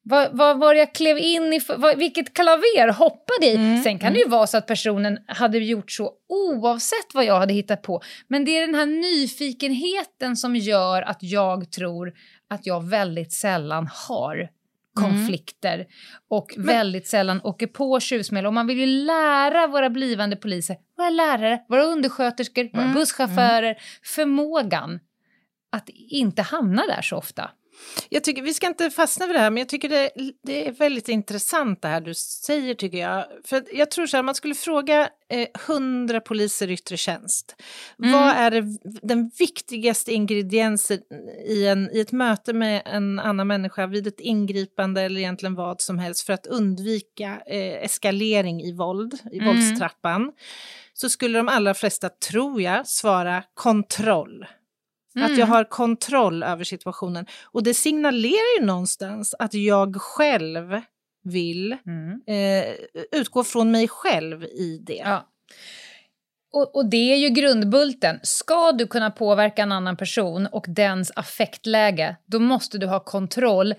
Vad, 0.07 0.37
vad 0.37 0.59
var 0.59 0.75
det 0.75 0.81
jag 0.81 0.95
klev 0.95 1.19
in 1.19 1.53
i? 1.53 1.61
Vad, 1.77 1.99
vilket 1.99 2.35
klaver 2.35 2.93
hoppade 2.93 3.47
i? 3.47 3.55
Mm, 3.57 3.83
Sen 3.83 3.99
kan 3.99 4.13
det 4.13 4.19
ju 4.19 4.29
vara 4.29 4.47
så 4.47 4.57
att 4.57 4.67
personen 4.67 5.19
hade 5.27 5.59
gjort 5.59 5.91
så 5.91 6.13
oavsett 6.29 7.15
vad 7.15 7.25
jag 7.25 7.39
hade 7.39 7.53
hittat 7.55 7.83
på. 7.83 8.03
Men 8.29 8.45
det 8.45 8.59
är 8.59 8.67
den 8.67 8.75
här 8.75 8.87
nyfikenheten 8.87 10.37
som 10.37 10.57
gör 10.57 11.03
att 11.03 11.19
jag 11.21 11.71
tror 11.71 12.13
att 12.49 12.67
jag 12.67 12.85
väldigt 12.89 13.33
sällan 13.33 13.89
har 14.09 14.49
konflikter 14.95 15.87
och 16.31 16.55
väldigt 16.57 17.07
sällan 17.07 17.41
åker 17.45 17.67
på 17.67 18.01
tjuvsmäll. 18.01 18.47
Och 18.47 18.55
man 18.55 18.67
vill 18.67 18.79
ju 18.79 18.87
lära 18.87 19.67
våra 19.67 19.91
blivande 19.91 20.37
poliser, 20.37 20.77
våra 20.97 21.11
lärare, 21.11 21.61
våra 21.69 21.85
undersköterskor, 21.85 22.71
våra 22.73 22.83
Mm, 22.83 22.95
busschaufförer 22.95 23.77
förmågan 24.03 25.01
att 25.73 25.89
inte 25.95 26.43
hamna 26.43 26.87
där 26.87 27.03
så 27.03 27.17
ofta. 27.17 27.51
Jag 28.09 28.25
tycker, 28.25 28.43
vi 28.43 28.55
ska 28.55 28.67
inte 28.67 28.91
fastna 28.91 29.27
vid 29.27 29.37
det 29.37 29.41
här, 29.41 29.51
men 29.51 29.61
jag 29.61 29.69
tycker 29.69 29.89
det, 29.89 30.11
det 30.43 30.69
är 30.69 30.73
väldigt 30.73 31.09
intressant 31.09 31.83
det 31.83 31.89
här 31.89 32.01
du 32.01 32.15
säger, 32.15 32.75
tycker 32.75 32.99
jag. 32.99 33.25
För 33.45 33.65
jag 33.73 33.91
tror 33.91 34.07
så 34.07 34.17
här, 34.17 34.23
man 34.23 34.35
skulle 34.35 34.55
fråga 34.55 35.09
eh, 35.31 35.47
100 35.69 36.21
poliser 36.21 36.71
i 36.71 36.73
yttre 36.73 36.97
tjänst. 36.97 37.57
Mm. 37.99 38.13
Vad 38.13 38.31
är 38.31 38.51
det, 38.51 38.79
den 39.03 39.31
viktigaste 39.39 40.13
ingrediensen 40.13 40.99
i, 41.49 41.67
en, 41.67 41.91
i 41.93 42.01
ett 42.01 42.13
möte 42.13 42.53
med 42.53 42.83
en 42.85 43.19
annan 43.19 43.47
människa 43.47 43.87
vid 43.87 44.07
ett 44.07 44.21
ingripande 44.21 45.03
eller 45.03 45.21
egentligen 45.21 45.55
vad 45.55 45.81
som 45.81 45.99
helst 45.99 46.27
för 46.27 46.33
att 46.33 46.47
undvika 46.47 47.41
eh, 47.47 47.85
eskalering 47.85 48.63
i 48.63 48.73
våld, 48.73 49.15
i 49.33 49.39
Mm. 49.39 49.47
våldstrappan? 49.47 50.33
Så 50.95 51.11
skulle 51.11 51.39
de 51.39 51.49
allra 51.49 51.75
flesta, 51.75 52.09
tror 52.09 52.63
jag, 52.63 52.87
svara 52.87 53.43
kontroll. 53.55 54.47
Att 55.17 55.31
jag 55.31 55.39
Mm. 55.39 55.49
har 55.51 55.65
kontroll 55.65 56.43
över 56.43 56.65
situationen. 56.65 57.27
Och 57.45 57.63
det 57.63 57.75
signalerar 57.75 58.61
ju 58.61 58.67
någonstans 58.67 59.35
att 59.39 59.55
jag 59.55 59.97
själv 59.97 60.81
vill 61.25 61.77
Mm. 61.87 62.21
eh, 62.27 62.75
utgå 63.21 63.45
från 63.45 63.71
mig 63.71 63.89
själv 63.89 64.45
i 64.45 64.81
det. 64.87 65.03
Ja. 65.05 65.29
Och, 66.53 66.77
och 66.77 66.87
det 66.87 67.13
är 67.13 67.17
ju 67.17 67.29
grundbulten. 67.29 68.21
Ska 68.23 68.73
du 68.73 68.87
kunna 68.87 69.11
påverka 69.11 69.63
en 69.63 69.73
annan 69.73 69.97
person 69.97 70.47
och 70.47 70.65
dens 70.69 71.13
affektläge, 71.17 72.17
då 72.27 72.39
måste 72.39 72.79
du 72.79 72.87
ha 72.87 73.01
kontroll 73.01 73.75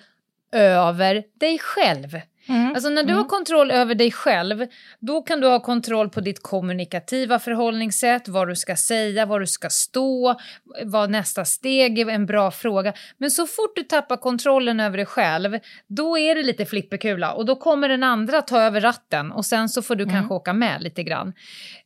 över 0.52 1.24
dig 1.40 1.60
själv. 1.60 2.20
Mm. 2.48 2.76
Alltså 2.76 2.90
när 2.90 3.04
du 3.04 3.14
har 3.14 3.24
kontroll 3.24 3.72
över 3.72 3.96
dig 3.96 4.12
själv, 4.12 4.66
då 5.00 5.22
kan 5.22 5.42
du 5.42 5.48
ha 5.48 5.60
kontroll 5.60 6.10
på 6.10 6.22
ditt 6.22 6.44
kommunikativa 6.44 7.40
förhållningssätt, 7.40 8.28
vad 8.28 8.48
du 8.48 8.56
ska 8.56 8.76
säga, 8.76 9.26
var 9.26 9.40
du 9.40 9.48
ska 9.48 9.70
stå, 9.70 10.40
vad 10.84 11.10
nästa 11.10 11.46
steg 11.46 12.00
är, 12.00 12.10
en 12.10 12.26
bra 12.26 12.52
fråga. 12.52 12.94
Men 13.18 13.32
så 13.32 13.48
fort 13.48 13.76
du 13.76 13.84
tappar 13.84 14.18
kontrollen 14.18 14.80
över 14.80 14.98
dig 14.98 15.06
själv, 15.06 15.60
då 15.88 16.18
är 16.18 16.36
det 16.36 16.44
lite 16.44 16.66
flipperkula 16.66 17.34
och 17.34 17.46
då 17.46 17.56
kommer 17.56 17.90
den 17.90 18.04
andra 18.04 18.42
ta 18.42 18.62
över 18.62 18.82
ratten 18.82 19.32
och 19.32 19.46
sen 19.46 19.70
så 19.70 19.82
får 19.82 19.96
du 19.96 20.06
kanske 20.06 20.34
åka 20.34 20.54
med 20.54 20.82
lite 20.84 21.04
grann. 21.04 21.34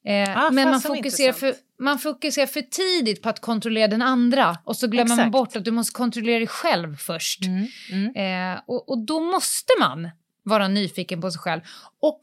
Eh, 0.06 0.40
Ah, 0.40 0.52
men 0.52 0.70
man 0.70 0.82
fokuserar, 0.82 1.34
för, 1.34 1.54
man 1.80 2.00
fokuserar 2.00 2.46
för 2.46 2.62
tidigt 2.62 3.22
på 3.22 3.30
att 3.30 3.40
kontrollera 3.40 3.88
den 3.88 4.02
andra 4.02 4.58
och 4.64 4.78
så 4.78 4.88
glömmer 4.88 5.10
man 5.10 5.20
Exakt. 5.20 5.32
bort 5.32 5.56
att 5.56 5.66
du 5.66 5.72
måste 5.72 5.94
kontrollera 5.94 6.38
dig 6.38 6.48
själv 6.48 6.98
först. 6.98 7.46
Mm. 7.46 7.68
Mm. 7.92 8.54
Eh, 8.56 8.62
och, 8.66 8.90
och 8.90 9.06
då 9.06 9.20
måste 9.20 9.74
man 9.80 10.10
vara 10.44 10.68
nyfiken 10.68 11.22
på 11.22 11.32
sig 11.32 11.40
själv. 11.40 11.62
Och 12.02 12.20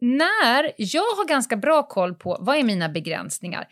när 0.00 0.72
jag 0.76 1.02
har 1.02 1.28
ganska 1.28 1.56
bra 1.56 1.82
koll 1.82 2.14
på 2.14 2.36
vad 2.40 2.56
är 2.56 2.62
mina 2.62 2.88
begränsningar, 2.88 3.68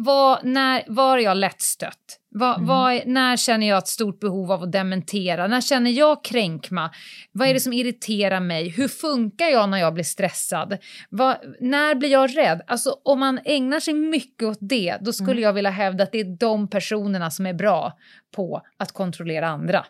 vad, 0.00 0.44
när, 0.44 0.84
var 0.88 1.18
är 1.18 1.22
jag 1.22 1.36
lättstött? 1.36 2.20
Vad, 2.30 2.54
Mm. 2.56 2.66
vad 2.68 2.92
är, 2.92 3.02
när 3.06 3.36
känner 3.36 3.68
jag 3.68 3.78
ett 3.78 3.88
stort 3.88 4.20
behov 4.20 4.52
av 4.52 4.62
att 4.62 4.72
dementera? 4.72 5.46
När 5.46 5.60
känner 5.60 5.90
jag 5.90 6.24
kränkma? 6.24 6.90
Vad 7.32 7.46
Mm. 7.46 7.50
är 7.50 7.54
det 7.54 7.60
som 7.60 7.72
irriterar 7.72 8.40
mig? 8.40 8.68
Hur 8.68 8.88
funkar 8.88 9.46
jag 9.46 9.68
när 9.68 9.78
jag 9.78 9.94
blir 9.94 10.04
stressad? 10.04 10.78
Vad, 11.10 11.36
när 11.60 11.94
blir 11.94 12.08
jag 12.08 12.36
rädd? 12.36 12.60
Alltså 12.66 12.96
om 13.04 13.20
man 13.20 13.40
ägnar 13.44 13.80
sig 13.80 13.94
mycket 13.94 14.48
åt 14.48 14.58
det, 14.60 14.98
då 15.00 15.12
skulle 15.12 15.32
Mm. 15.32 15.42
jag 15.42 15.52
vilja 15.52 15.70
hävda 15.70 16.04
att 16.04 16.12
det 16.12 16.20
är 16.20 16.36
de 16.36 16.68
personerna 16.68 17.30
som 17.30 17.46
är 17.46 17.54
bra 17.54 17.92
på 18.36 18.62
att 18.76 18.92
kontrollera 18.92 19.48
andra. 19.48 19.86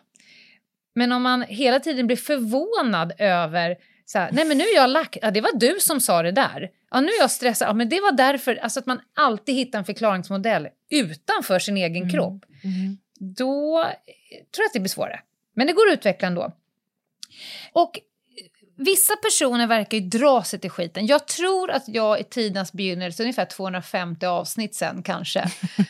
Men 0.99 1.11
om 1.11 1.21
man 1.23 1.41
hela 1.41 1.79
tiden 1.79 2.07
blir 2.07 2.17
förvånad 2.17 3.13
över 3.17 3.75
så 4.05 4.19
här, 4.19 4.29
nej 4.31 4.45
men 4.45 4.57
nu 4.57 4.63
är 4.63 4.75
jag 4.75 4.89
lack, 4.89 5.17
ja 5.21 5.31
det 5.31 5.41
var 5.41 5.51
du 5.59 5.79
som 5.79 5.99
sa 5.99 6.21
det 6.21 6.31
där. 6.31 6.69
Ja 6.91 7.01
nu 7.01 7.07
är 7.07 7.19
jag 7.19 7.31
stressad, 7.31 7.67
ja 7.67 7.73
men 7.73 7.89
det 7.89 8.01
var 8.01 8.11
därför, 8.11 8.55
alltså 8.55 8.79
att 8.79 8.85
man 8.85 9.01
alltid 9.15 9.55
hittar 9.55 9.79
en 9.79 9.85
förklaringsmodell 9.85 10.67
utanför 10.89 11.59
sin 11.59 11.77
egen 11.77 12.03
Mm. 12.03 12.09
kropp. 12.09 12.45
Mm. 12.63 12.97
Då 13.19 13.83
tror 14.55 14.63
jag 14.63 14.65
att 14.65 14.73
det 14.73 14.79
blir 14.79 14.89
svårare. 14.89 15.19
Men 15.55 15.67
det 15.67 15.73
går 15.73 15.87
att 15.87 15.93
utveckla 15.93 16.27
ändå. 16.27 16.51
Och 17.73 17.99
vissa 18.77 19.15
personer 19.15 19.67
verkar 19.67 19.97
ju 19.97 20.03
dra 20.09 20.43
sig 20.43 20.59
till 20.59 20.69
skiten. 20.69 21.05
Jag 21.05 21.27
tror 21.27 21.71
att 21.71 21.83
jag 21.87 22.19
i 22.19 22.23
tidernas 22.23 22.73
begynnelse, 22.73 23.23
ungefär 23.23 23.45
250 23.45 24.25
avsnitt 24.25 24.75
sen 24.75 25.03
kanske, 25.03 25.43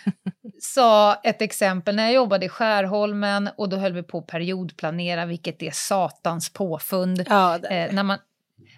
sa 0.61 1.15
ett 1.15 1.41
exempel 1.41 1.95
när 1.95 2.03
jag 2.03 2.13
jobbade 2.13 2.45
i 2.45 2.49
Skärholmen 2.49 3.49
och 3.57 3.69
då 3.69 3.77
höll 3.77 3.93
vi 3.93 4.03
på 4.03 4.17
att 4.17 4.27
periodplanera, 4.27 5.25
vilket 5.25 5.61
är 5.61 5.71
satans 5.71 6.53
påfund. 6.53 7.25
Ja, 7.29 7.57
det, 7.57 7.69
Eh, 7.69 7.93
när, 7.93 8.03
man, 8.03 8.17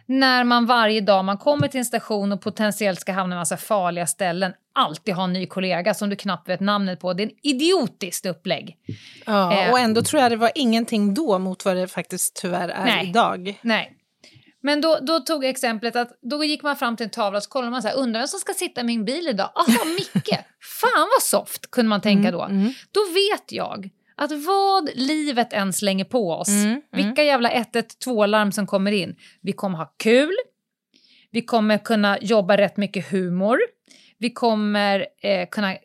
när 0.06 0.44
man 0.44 0.66
varje 0.66 1.02
dag 1.02 1.26
man 1.26 1.38
kommer 1.38 1.68
till 1.68 1.78
en 1.78 1.86
station 1.86 2.32
och 2.32 2.42
potentiellt 2.42 3.00
ska 3.00 3.12
hamna 3.12 3.36
i 3.36 3.38
en 3.38 3.40
massa 3.40 3.58
farliga 3.58 4.08
ställen 4.08 4.54
alltid 4.74 5.14
har 5.14 5.24
en 5.24 5.34
ny 5.34 5.46
kollega 5.46 5.94
som 5.94 6.10
du 6.10 6.16
knappt 6.16 6.50
vet 6.50 6.60
namnet 6.60 7.00
på. 7.00 7.14
Det 7.14 7.24
är 7.24 7.28
en 7.28 7.36
idiotiskt 7.44 8.26
upplägg. 8.26 8.78
ja, 9.26 9.54
eh, 9.54 9.72
och 9.72 9.80
ändå 9.80 10.02
tror 10.02 10.22
jag 10.22 10.32
det 10.32 10.36
var 10.36 10.52
ingenting 10.56 11.14
då 11.14 11.40
mot 11.40 11.66
vad 11.66 11.76
det 11.76 11.88
faktiskt 11.88 12.36
tyvärr 12.36 12.70
är 12.70 12.86
Nej. 12.86 13.10
idag. 13.10 13.60
Nej. 13.62 13.98
Men 14.62 14.82
då, 14.82 15.00
då 15.02 15.20
tog 15.20 15.46
exemplet 15.46 15.96
att 15.96 16.20
då 16.22 16.44
gick 16.44 16.64
man 16.64 16.76
fram 16.76 16.96
till 16.98 17.04
en 17.04 17.10
tavla 17.10 17.38
och 17.38 17.44
så 17.44 17.50
kollade 17.50 17.72
man 17.72 17.82
så 17.82 17.88
här, 17.88 17.96
undrar 17.96 18.20
vem 18.20 18.28
som 18.28 18.40
ska 18.40 18.54
sitta 18.54 18.82
i 18.82 18.84
min 18.84 19.06
bil 19.06 19.28
idag? 19.28 19.52
Aha, 19.56 19.86
Micke! 19.86 20.30
Fan 20.82 21.10
vad 21.16 21.24
soft, 21.24 21.72
kunde 21.72 21.90
man 21.90 22.02
tänka 22.02 22.32
då. 22.32 22.42
Mm. 22.44 22.74
Då 22.92 23.02
vet 23.14 23.52
jag 23.52 23.90
att 24.16 24.32
vad 24.32 24.90
livet 24.96 25.54
än 25.54 25.74
slänger 25.74 26.06
på 26.06 26.32
oss, 26.32 26.48
Mm, 26.48 26.66
mm. 26.66 26.82
vilka 26.92 27.24
jävla 27.24 27.50
112-larm 27.50 28.52
som 28.52 28.68
kommer 28.68 28.92
in, 28.92 29.16
vi 29.42 29.52
kommer 29.54 29.78
ha 29.78 29.94
kul, 29.98 30.34
vi 31.32 31.42
kommer 31.42 31.78
kunna 31.78 32.18
jobba 32.22 32.58
rätt 32.58 32.78
mycket 32.78 33.12
humor, 33.12 33.60
vi 34.18 34.30
kommer 34.30 35.08
eh, 35.22 35.50
kunna 35.52 35.78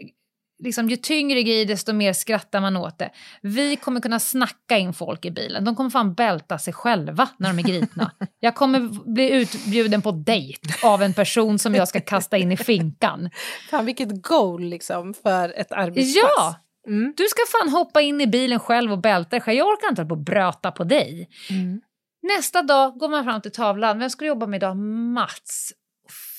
Liksom, 0.58 0.88
ju 0.88 0.96
tyngre 0.96 1.42
grejer, 1.42 1.66
desto 1.66 1.92
mer 1.92 2.12
skrattar 2.12 2.60
man 2.60 2.76
åt 2.76 2.98
det. 2.98 3.10
Vi 3.42 3.76
kommer 3.76 4.00
kunna 4.00 4.20
snacka 4.20 4.78
in 4.78 4.92
folk 4.94 5.24
i 5.24 5.30
bilen. 5.30 5.64
De 5.64 5.76
kommer 5.76 5.90
fan 5.90 6.14
bälta 6.14 6.58
sig 6.58 6.72
själva 6.72 7.28
när 7.36 7.48
de 7.48 7.58
är 7.58 7.62
gripna. 7.62 8.10
Jag 8.40 8.54
kommer 8.54 9.12
bli 9.14 9.30
utbjuden 9.30 10.02
på 10.02 10.10
dejt 10.10 10.68
av 10.82 11.02
en 11.02 11.14
person 11.14 11.58
som 11.58 11.74
jag 11.74 11.88
ska 11.88 12.00
kasta 12.00 12.36
in 12.36 12.52
i 12.52 12.56
finkan. 12.56 13.30
Fan 13.70 13.86
vilket 13.86 14.22
goal 14.22 14.64
liksom 14.64 15.14
för 15.14 15.54
ett 15.56 15.72
arbetspass. 15.72 16.22
Ja! 16.36 16.60
Mm. 16.86 17.14
Du 17.16 17.24
ska 17.24 17.42
fan 17.58 17.68
hoppa 17.68 18.00
in 18.00 18.20
i 18.20 18.26
bilen 18.26 18.60
själv 18.60 18.92
och 18.92 18.98
bälta 19.00 19.30
dig 19.30 19.40
själv. 19.40 19.58
Jag 19.58 19.68
orkar 19.68 19.88
inte 19.88 20.04
på 20.04 20.14
och 20.14 20.20
bröta 20.20 20.70
på 20.70 20.84
dig. 20.84 21.28
Mm. 21.50 21.80
Nästa 22.22 22.62
dag 22.62 22.98
går 22.98 23.08
man 23.08 23.24
fram 23.24 23.40
till 23.40 23.52
tavlan. 23.52 23.98
Vem 23.98 24.10
ska 24.10 24.24
du 24.24 24.28
jobba 24.28 24.46
med 24.46 24.56
idag? 24.56 24.76
Mats. 24.76 25.72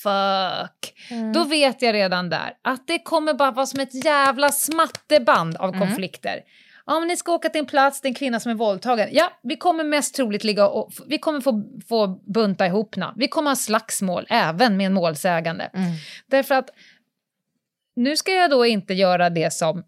Fuck. 0.02 0.94
Mm. 1.10 1.32
Då 1.32 1.44
vet 1.44 1.82
jag 1.82 1.94
redan 1.94 2.30
där 2.30 2.52
att 2.62 2.86
det 2.86 2.98
kommer 2.98 3.34
bara 3.34 3.50
vara 3.50 3.66
som 3.66 3.80
ett 3.80 4.04
jävla 4.04 4.48
smatterband 4.52 5.56
av 5.56 5.68
Mm. 5.74 5.86
konflikter. 5.86 6.40
Men 6.86 7.08
ni 7.08 7.16
ska 7.16 7.32
åka 7.32 7.48
till 7.48 7.58
en 7.58 7.66
plats, 7.66 8.00
det 8.00 8.06
är 8.06 8.10
en 8.10 8.14
kvinna 8.14 8.40
som 8.40 8.50
är 8.50 8.56
våldtagen. 8.56 9.08
Ja, 9.12 9.32
vi 9.42 9.56
kommer 9.56 9.84
mest 9.84 10.14
troligt 10.14 10.44
ligga 10.44 10.68
och 10.68 10.92
vi 11.06 11.18
kommer 11.18 11.40
få, 11.40 11.62
få 11.88 12.06
bunta 12.06 12.66
ihop 12.66 12.96
na. 12.96 13.14
Vi 13.16 13.28
kommer 13.28 13.50
ha 13.50 13.56
slagsmål 13.56 14.26
även 14.28 14.76
med 14.76 14.86
en 14.86 14.92
målsägande. 14.92 15.70
Mm. 15.74 15.90
Därför 16.26 16.54
att 16.54 16.70
nu 17.96 18.16
ska 18.16 18.32
jag 18.32 18.50
då 18.50 18.66
inte 18.66 18.94
göra 18.94 19.30
det 19.30 19.52
som 19.52 19.84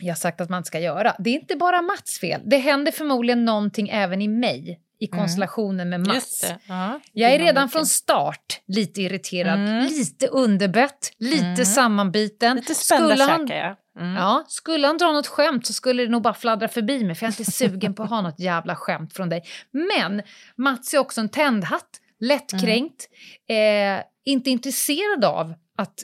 jag 0.00 0.18
sagt 0.18 0.40
att 0.40 0.50
man 0.50 0.64
ska 0.64 0.80
göra. 0.80 1.16
Det 1.18 1.30
är 1.30 1.34
inte 1.34 1.56
bara 1.56 1.82
Mats 1.82 2.18
fel. 2.18 2.40
Det 2.44 2.56
händer 2.58 2.92
förmodligen 2.92 3.44
någonting 3.44 3.88
även 3.88 4.22
i 4.22 4.28
mig 4.28 4.80
i 5.02 5.06
konstellationen 5.06 5.88
med 5.88 6.06
Mats. 6.06 6.44
Ja, 6.68 7.00
Jag 7.12 7.32
är 7.32 7.38
redan 7.38 7.68
från 7.68 7.86
start 7.86 8.60
lite 8.66 9.02
irriterad, 9.02 9.58
Mm. 9.58 9.84
lite 9.86 10.26
underbett, 10.26 11.12
lite 11.18 11.44
Mm. 11.46 11.64
sammanbiten. 11.64 12.56
Lite 12.56 12.74
Skulle 12.74 13.22
han- 13.24 13.46
jag. 13.46 13.76
Mm. 14.00 14.14
Ja, 14.14 14.44
skulle 14.48 14.86
han 14.86 14.98
dra 14.98 15.12
något 15.12 15.26
skämt 15.26 15.66
så 15.66 15.72
skulle 15.72 16.02
det 16.02 16.08
nog 16.08 16.22
bara 16.22 16.34
fladdra 16.34 16.68
förbi 16.68 17.04
mig 17.04 17.14
för 17.14 17.26
jag 17.26 17.28
är 17.34 17.40
inte 17.40 17.52
sugen 17.52 17.94
på 17.94 18.02
att 18.02 18.10
ha 18.10 18.20
något 18.20 18.40
jävla 18.40 18.76
skämt 18.76 19.12
från 19.14 19.28
dig. 19.28 19.42
Men 19.72 20.22
Mats 20.56 20.94
är 20.94 20.98
också 20.98 21.20
en 21.20 21.28
tändhatt, 21.28 21.88
lättkränkt, 22.20 23.08
Mm. 23.48 23.98
eh, 23.98 24.04
inte 24.24 24.50
intresserad 24.50 25.24
av 25.24 25.54
att 25.78 25.94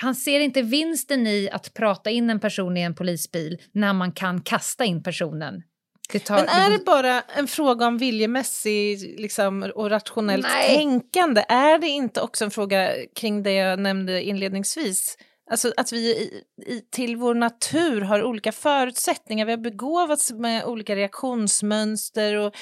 han 0.00 0.14
ser 0.14 0.40
inte 0.40 0.62
vinsten 0.62 1.26
i 1.26 1.48
att 1.52 1.74
prata 1.74 2.10
in 2.10 2.30
en 2.30 2.40
person 2.40 2.76
i 2.76 2.80
en 2.80 2.94
polisbil 2.94 3.58
när 3.72 3.92
man 3.92 4.12
kan 4.12 4.40
kasta 4.40 4.84
in 4.84 5.02
personen. 5.02 5.62
Det 6.12 6.18
tar, 6.18 6.36
Men 6.36 6.48
är 6.48 6.70
det 6.70 6.84
bara 6.84 7.20
en 7.20 7.46
fråga 7.46 7.86
om 7.86 7.98
viljemässig 7.98 9.20
liksom, 9.20 9.72
och 9.74 9.90
rationellt 9.90 10.46
Nej. 10.46 10.76
tänkande? 10.76 11.44
Är 11.48 11.78
det 11.78 11.88
inte 11.88 12.20
också 12.20 12.44
en 12.44 12.50
fråga 12.50 12.90
kring 13.16 13.42
det 13.42 13.52
jag 13.52 13.78
nämnde 13.78 14.22
inledningsvis? 14.22 15.18
Alltså 15.50 15.72
att 15.76 15.92
vi 15.92 15.98
i, 15.98 16.42
i, 16.66 16.80
till 16.92 17.16
vår 17.16 17.34
natur 17.34 18.00
har 18.00 18.22
olika 18.22 18.52
förutsättningar. 18.52 19.46
Vi 19.46 19.52
har 19.52 19.58
begåvats 19.58 20.32
med 20.32 20.64
olika 20.64 20.96
reaktionsmönster 20.96 22.36
och 22.36 22.54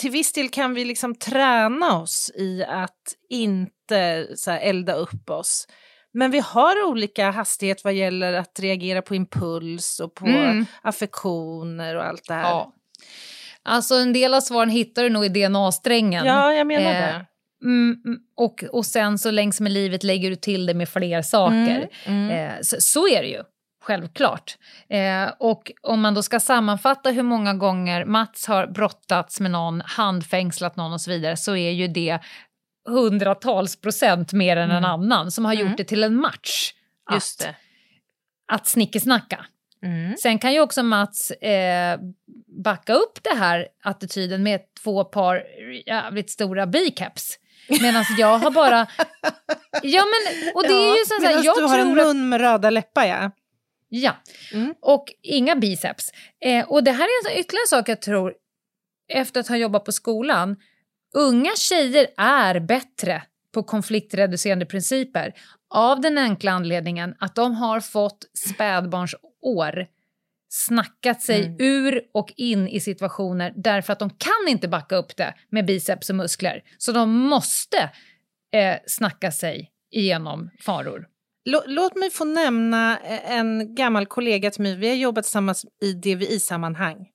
till 0.00 0.10
viss 0.10 0.32
del 0.32 0.48
kan 0.48 0.74
vi 0.74 0.84
liksom 0.84 1.14
träna 1.14 2.00
oss 2.00 2.30
i 2.34 2.64
att 2.64 3.14
inte 3.28 4.26
så 4.34 4.50
här, 4.50 4.60
elda 4.60 4.94
upp 4.94 5.30
oss. 5.30 5.66
Men 6.14 6.30
vi 6.30 6.38
har 6.40 6.84
olika 6.84 7.30
hastighet 7.30 7.84
vad 7.84 7.92
gäller 7.94 8.32
att 8.32 8.60
reagera 8.60 9.02
på 9.02 9.14
impuls 9.14 10.00
och 10.00 10.14
på 10.14 10.26
Mm. 10.26 10.66
affektioner 10.82 11.96
och 11.96 12.04
allt 12.04 12.24
det 12.28 12.34
här. 12.34 12.42
Ja. 12.42 12.72
Alltså 13.64 13.94
en 13.94 14.12
del 14.12 14.34
av 14.34 14.40
svaren 14.40 14.70
hittar 14.70 15.02
du 15.02 15.10
nog 15.10 15.24
i 15.24 15.28
DNA-strängen. 15.28 16.26
Ja, 16.26 16.52
jag 16.52 16.66
menar 16.66 16.90
Eh, 16.90 16.96
det. 16.96 17.26
Mm, 17.64 18.02
mm, 18.04 18.18
och, 18.36 18.64
och 18.72 18.86
sen 18.86 19.18
så 19.18 19.30
längs 19.30 19.60
med 19.60 19.72
livet 19.72 20.02
lägger 20.02 20.30
du 20.30 20.36
till 20.36 20.66
det 20.66 20.74
med 20.74 20.88
fler 20.88 21.22
saker. 21.22 21.88
Mm. 22.06 22.30
Eh, 22.30 22.52
så, 22.62 22.76
så 22.80 23.08
är 23.08 23.22
det 23.22 23.28
ju, 23.28 23.42
självklart. 23.84 24.56
Eh, 24.88 25.30
och 25.38 25.72
om 25.82 26.00
man 26.00 26.14
då 26.14 26.22
ska 26.22 26.40
sammanfatta 26.40 27.10
hur 27.10 27.22
många 27.22 27.54
gånger 27.54 28.04
Mats 28.04 28.46
har 28.46 28.66
brottats 28.66 29.40
med 29.40 29.50
någon, 29.50 29.80
handfängslat 29.84 30.76
någon 30.76 30.92
och 30.92 31.00
så 31.00 31.10
vidare, 31.10 31.36
så 31.36 31.56
är 31.56 31.70
ju 31.70 31.88
det 31.88 32.18
hundratals 32.88 33.76
procent 33.80 34.32
mer 34.32 34.56
än 34.56 34.70
en 34.70 34.76
Mm. 34.76 34.90
annan 34.90 35.30
som 35.30 35.44
har 35.44 35.52
gjort 35.52 35.62
Mm. 35.66 35.76
det 35.76 35.84
till 35.84 36.04
en 36.04 36.16
match. 36.16 36.72
Att, 37.10 37.46
att 38.52 38.66
snickesnacka. 38.66 39.46
Mm. 39.82 40.16
Sen 40.16 40.38
kan 40.38 40.52
ju 40.52 40.60
också 40.60 40.82
Mats 40.82 41.30
eh, 41.30 41.98
backa 42.64 42.94
upp 42.94 43.18
det 43.22 43.34
här 43.38 43.68
attityden 43.82 44.42
med 44.42 44.60
två 44.82 45.04
par 45.04 45.42
jävligt 45.86 46.30
stora 46.30 46.66
bicaps. 46.66 47.38
Medan 47.80 48.04
jag 48.18 48.38
har 48.38 48.50
bara... 48.50 48.86
Ja 49.82 50.02
men, 50.04 50.52
och 50.54 50.62
det 50.62 50.74
är 50.74 50.98
ju 50.98 51.04
så 51.04 51.26
här, 51.26 51.44
jag 51.44 51.56
du 51.56 51.62
har 51.62 51.78
en 51.78 51.94
tror 51.94 52.04
mun 52.06 52.28
med 52.28 52.40
röda 52.40 52.70
läppar, 52.70 53.04
ja. 53.06 53.30
Ja, 53.88 54.12
Mm. 54.52 54.74
och 54.80 55.04
inga 55.22 55.56
biceps. 55.56 56.10
Eh, 56.44 56.68
och 56.68 56.84
det 56.84 56.92
här 56.92 57.04
är 57.04 57.30
en 57.32 57.38
ytterligare 57.40 57.66
sak 57.68 57.88
jag 57.88 58.02
tror, 58.02 58.34
efter 59.12 59.40
att 59.40 59.48
ha 59.48 59.56
jobbat 59.56 59.84
på 59.84 59.92
skolan, 59.92 60.56
unga 61.14 61.50
tjejer 61.56 62.06
är 62.16 62.60
bättre 62.60 63.22
på 63.54 63.62
konfliktreducerande 63.62 64.66
principer 64.66 65.34
av 65.74 66.00
den 66.00 66.18
enkla 66.18 66.52
anledningen 66.52 67.14
att 67.18 67.34
de 67.34 67.54
har 67.54 67.80
fått 67.80 68.24
spädbarnsår 68.48 69.86
snackat 70.48 71.22
sig 71.22 71.44
Mm. 71.44 71.56
ur 71.60 72.02
och 72.14 72.32
in 72.36 72.68
i 72.68 72.80
situationer 72.80 73.52
därför 73.56 73.92
att 73.92 73.98
de 73.98 74.10
kan 74.10 74.48
inte 74.48 74.68
backa 74.68 74.96
upp 74.96 75.16
det 75.16 75.34
med 75.50 75.66
biceps 75.66 76.10
och 76.10 76.16
muskler. 76.16 76.62
Så 76.78 76.92
de 76.92 77.10
måste 77.12 77.78
eh, 78.54 78.76
snacka 78.86 79.30
sig 79.32 79.70
igenom 79.90 80.50
faror. 80.60 81.06
Lå- 81.50 81.62
Låt 81.66 81.96
mig 81.96 82.10
få 82.10 82.24
nämna 82.24 82.98
eh, 82.98 83.32
en 83.38 83.74
gammal 83.74 84.06
kollega 84.06 84.50
till 84.50 84.62
mig. 84.62 84.76
Vi 84.76 84.88
har 84.88 84.94
jobbat 84.96 85.24
tillsammans 85.24 85.66
i 85.82 85.92
DVI-sammanhang. 85.92 87.08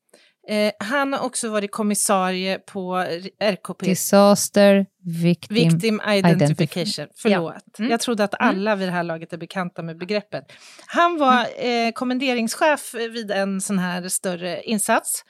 Eh, 0.50 0.72
han 0.80 1.14
har 1.14 1.20
också 1.26 1.50
varit 1.50 1.72
kommissarie 1.72 2.60
på 2.60 2.96
RKP, 3.40 3.86
Disaster 3.86 4.86
victim. 5.24 5.56
Victim 5.56 6.02
Identification. 6.14 7.06
Identif- 7.06 7.12
Förlåt. 7.16 7.80
Mm. 7.80 7.92
Jag 7.92 8.00
trodde 8.00 8.24
att 8.24 8.34
alla 8.40 8.76
vid 8.76 8.88
det 8.88 8.92
här 8.92 9.04
laget 9.04 9.34
är 9.34 9.38
bekanta 9.38 9.82
med 9.84 9.98
begreppet. 9.98 10.44
Han 10.86 11.18
var 11.18 11.46
Mm. 11.58 11.88
eh, 11.88 11.92
kommenderingschef 11.94 12.94
vid 12.94 13.32
en 13.32 13.62
sån 13.62 13.80
här 13.80 14.08
större 14.08 14.62
insats. 14.64 15.24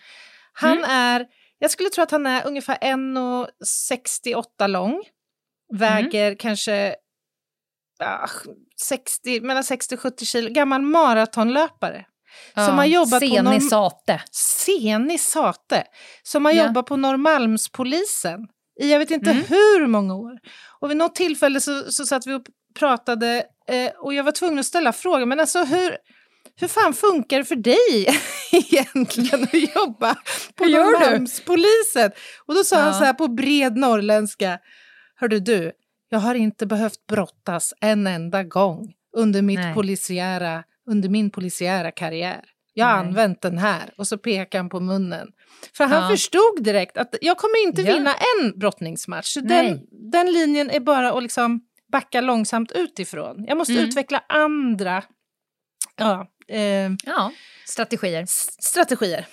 Han 0.53 0.77
Mm. 0.77 0.89
är, 0.89 1.25
jag 1.59 1.71
skulle 1.71 1.89
tro 1.89 2.03
att 2.03 2.11
han 2.11 2.25
är 2.25 2.47
ungefär 2.47 2.77
1,68 2.81 4.67
lång. 4.67 5.03
Väger 5.73 6.35
kanske 6.35 6.95
ah, 7.99 8.27
60, 8.81 9.41
mellan 9.41 9.63
60 9.63 9.95
och 9.95 10.01
70 10.01 10.25
kilo. 10.25 10.49
Gammal 10.53 10.81
maratonlöpare. 10.81 12.05
Som 12.55 12.77
har 12.77 12.85
jobbat 12.85 13.19
på 13.21 13.27
Senig 13.27 13.43
norm- 13.43 13.69
sate. 13.69 14.21
Senig 14.31 15.19
Sate. 15.19 15.83
Som 16.23 16.45
har 16.45 16.51
Ja. 16.51 16.65
jobbat 16.67 16.85
på 16.85 16.95
Norrmalmspolisen 16.95 18.39
i 18.81 18.91
jag 18.91 18.99
vet 18.99 19.11
inte 19.11 19.31
Mm. 19.31 19.43
hur 19.49 19.87
många 19.87 20.15
år. 20.15 20.37
Och 20.79 20.89
vid 20.89 20.97
något 20.97 21.15
tillfälle 21.15 21.61
så, 21.61 21.91
så 21.91 22.05
satt 22.05 22.27
vi 22.27 22.33
och 22.33 22.41
pratade 22.79 23.43
eh, 23.69 23.91
och 23.99 24.13
jag 24.13 24.23
var 24.23 24.31
tvungen 24.31 24.59
att 24.59 24.65
ställa 24.65 24.93
frågan, 24.93 25.29
men 25.29 25.39
alltså 25.39 25.63
hur, 25.63 25.97
hur 26.59 26.67
fan 26.67 26.93
funkar 26.93 27.37
det 27.37 27.45
för 27.45 27.55
dig 27.55 28.07
egentligen 28.51 29.43
att 29.43 29.75
jobba 29.75 30.15
på? 30.55 30.65
Norrmalmspolisen? 30.65 32.11
Och 32.47 32.55
då 32.55 32.63
sa 32.63 32.75
han 32.77 32.87
Ja. 32.87 32.93
så 32.99 33.03
här 33.05 33.13
på 33.13 33.27
bred 33.27 33.77
norrländska, 33.77 34.59
hördu 35.15 35.39
du, 35.39 35.71
jag 36.09 36.19
har 36.19 36.35
inte 36.35 36.65
behövt 36.65 37.07
brottas 37.07 37.73
en 37.81 38.07
enda 38.07 38.43
gång 38.43 38.93
under, 39.17 39.41
mitt 39.41 39.59
Nej. 39.59 39.73
polisiära, 39.73 40.63
under 40.87 41.09
min 41.09 41.29
polisiära 41.29 41.91
karriär. 41.91 42.41
Jag 42.73 42.85
har 42.85 42.97
Nej. 42.97 43.07
använt 43.07 43.41
den 43.41 43.57
här 43.57 43.93
och 43.97 44.07
så 44.07 44.17
pekar 44.17 44.59
han 44.59 44.69
på 44.69 44.79
munnen. 44.79 45.27
För 45.77 45.83
han 45.85 46.03
Ja. 46.03 46.09
förstod 46.09 46.63
direkt 46.63 46.97
att 46.97 47.15
jag 47.21 47.37
kommer 47.37 47.63
inte 47.67 47.81
Ja. 47.81 47.93
vinna 47.93 48.13
en 48.13 48.59
brottningsmatch. 48.59 49.27
Så 49.27 49.39
den, 49.39 49.79
den 50.11 50.31
linjen 50.31 50.69
är 50.69 50.79
bara 50.79 51.11
att 51.11 51.23
liksom 51.23 51.61
backa 51.91 52.21
långsamt 52.21 52.71
utifrån. 52.71 53.45
Jag 53.47 53.57
måste 53.57 53.73
Mm. 53.73 53.85
utveckla 53.85 54.23
andra 54.29 55.03
ja, 55.95 56.27
eh, 56.47 56.59
Ja, 57.05 57.31
strategier. 57.65 58.25
strategier. 58.63 59.25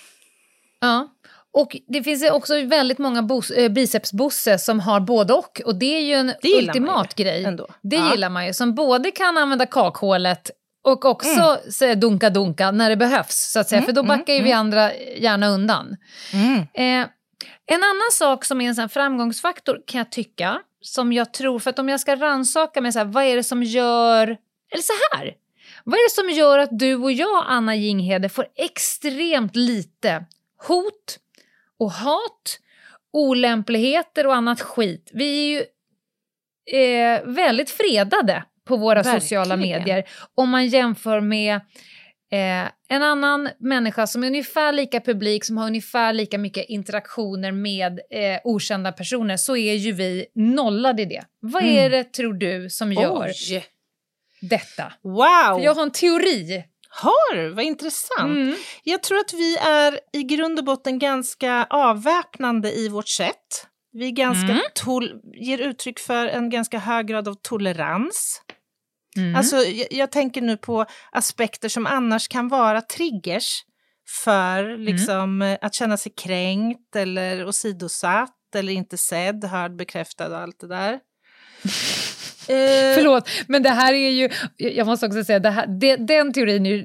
Ja. 0.79 1.07
Och 1.53 1.77
det 1.87 2.03
finns 2.03 2.23
ju 2.23 2.31
också 2.31 2.61
väldigt 2.65 2.97
många 2.97 3.21
bos- 3.21 3.51
eh, 3.51 3.69
bicepsbosse 3.71 4.57
som 4.59 4.79
har 4.79 4.99
både 4.99 5.33
och. 5.33 5.61
Och 5.65 5.75
det 5.75 5.85
är 5.97 6.01
ju 6.01 6.13
en 6.13 6.33
Det 6.41 6.47
gillar 6.47 6.73
man 6.73 6.81
ultimat 6.83 7.15
grej. 7.15 7.43
Ändå. 7.43 7.67
Det 7.83 7.95
ja. 7.95 8.11
gillar 8.11 8.29
man 8.29 8.45
ju. 8.47 8.53
Som 8.53 8.75
både 8.75 9.11
kan 9.11 9.37
använda 9.37 9.65
kakhålet 9.65 10.51
och 10.85 11.05
också 11.05 11.59
säga 11.71 11.95
dunka-dunka 11.95 12.71
när 12.71 12.89
det 12.89 12.95
behövs. 12.97 13.51
Så 13.51 13.59
att 13.59 13.69
säga. 13.69 13.77
Mm, 13.77 13.85
För 13.85 13.93
då 13.93 14.01
mm, 14.01 14.17
backar 14.17 14.33
ju 14.33 14.43
vi 14.43 14.51
andra 14.51 14.95
gärna 14.95 15.47
undan. 15.47 15.97
Mm. 16.33 16.57
Eh, 16.57 17.09
en 17.65 17.83
annan 17.83 18.11
sak 18.11 18.45
som 18.45 18.61
är 18.61 18.67
en 18.67 18.75
sån 18.75 18.89
framgångsfaktor 18.89 19.81
kan 19.87 19.97
jag 19.97 20.11
tycka, 20.11 20.61
som 20.81 21.13
jag 21.13 21.33
tror, 21.33 21.59
för 21.59 21.69
att 21.69 21.79
om 21.79 21.89
jag 21.89 21.99
ska 21.99 22.15
rannsaka 22.15 22.81
mig, 22.81 22.91
så 22.91 22.99
här, 22.99 23.05
vad 23.05 23.23
är 23.23 23.35
det 23.35 23.43
som 23.43 23.63
gör, 23.63 24.27
eller 24.71 24.83
så 24.83 24.93
här, 25.11 25.33
vad 25.83 25.99
är 25.99 26.03
det 26.09 26.15
som 26.15 26.29
gör 26.29 26.59
att 26.59 26.79
du 26.79 26.95
och 26.95 27.11
jag, 27.11 27.45
Anna 27.47 27.75
Jinghede, 27.75 28.29
får 28.29 28.47
extremt 28.55 29.55
lite 29.55 30.25
hot 30.67 31.19
och 31.79 31.91
hat, 31.91 32.59
olämpligheter 33.13 34.27
och 34.27 34.35
annat 34.35 34.61
skit? 34.61 35.09
Vi 35.13 35.39
är 35.39 35.49
ju 35.49 35.65
eh, 36.79 37.23
väldigt 37.25 37.69
fredade 37.69 38.43
på 38.65 38.75
våra 38.77 39.03
sociala 39.03 39.55
Verkligen. 39.55 39.79
medier 39.79 40.03
om 40.35 40.49
man 40.49 40.67
jämför 40.67 41.21
med 41.21 41.61
Eh, 42.31 42.69
en 42.89 43.03
annan 43.03 43.49
människa 43.59 44.07
som 44.07 44.23
är 44.23 44.27
ungefär 44.27 44.71
lika 44.71 44.99
publik, 45.01 45.45
som 45.45 45.57
har 45.57 45.67
ungefär 45.67 46.13
lika 46.13 46.37
mycket 46.37 46.65
interaktioner 46.69 47.51
med 47.51 47.99
eh, 48.11 48.39
okända 48.43 48.91
personer, 48.91 49.37
så 49.37 49.57
är 49.57 49.73
ju 49.73 49.91
vi 49.91 50.25
nollade 50.35 51.01
i 51.01 51.05
det. 51.05 51.23
Vad 51.39 51.63
Mm. 51.63 51.75
är 51.77 51.89
det, 51.89 52.03
tror 52.03 52.33
du, 52.33 52.69
som 52.69 52.93
gör 52.93 53.21
Oj! 53.25 53.65
detta? 54.41 54.93
Wow! 55.03 55.57
För 55.57 55.63
jag 55.63 55.73
har 55.75 55.83
en 55.83 55.91
teori. 55.91 56.63
Har? 56.89 57.49
Vad 57.49 57.65
intressant. 57.65 58.37
Mm. 58.37 58.55
Jag 58.83 59.03
tror 59.03 59.17
att 59.19 59.33
vi 59.33 59.57
är 59.57 59.99
i 60.13 60.23
grund 60.23 60.59
och 60.59 60.65
botten 60.65 60.99
ganska 60.99 61.67
avväpnande 61.69 62.71
i 62.71 62.89
vårt 62.89 63.07
sätt. 63.07 63.67
Vi 63.91 64.05
är 64.07 64.11
ganska 64.11 64.59
Mm. 64.87 65.21
ger 65.33 65.57
uttryck 65.57 65.99
för 65.99 66.27
en 66.27 66.49
ganska 66.49 66.79
hög 66.79 67.07
grad 67.07 67.27
av 67.27 67.33
tolerans. 67.41 68.41
Mm. 69.17 69.35
Alltså, 69.35 69.55
jag, 69.55 69.87
jag 69.91 70.11
tänker 70.11 70.41
nu 70.41 70.57
på 70.57 70.85
aspekter 71.11 71.69
som 71.69 71.85
annars 71.85 72.27
kan 72.27 72.47
vara 72.47 72.81
triggers 72.81 73.63
för 74.23 74.77
liksom, 74.77 75.41
eh, 75.41 75.57
att 75.61 75.73
känna 75.73 75.97
sig 75.97 76.11
kränkt 76.17 76.95
eller 76.95 77.47
åsidosatt 77.47 78.31
eller 78.55 78.73
inte 78.73 78.97
sedd, 78.97 79.45
hörd, 79.45 79.75
bekräftad 79.75 80.27
och 80.27 80.37
allt 80.37 80.59
det 80.59 80.67
där. 80.67 80.99
Eh, 82.47 82.95
Förlåt, 82.95 83.29
men 83.47 83.63
det 83.63 83.69
här 83.69 83.93
är 83.93 84.09
ju... 84.09 84.29
Jag 84.57 84.87
måste 84.87 85.05
också 85.05 85.23
säga, 85.23 85.39
det 85.39 85.49
här, 85.49 85.67
det, 85.67 85.95
den 85.95 86.33
teorin 86.33 86.65
är 86.65 86.69
ju 86.69 86.83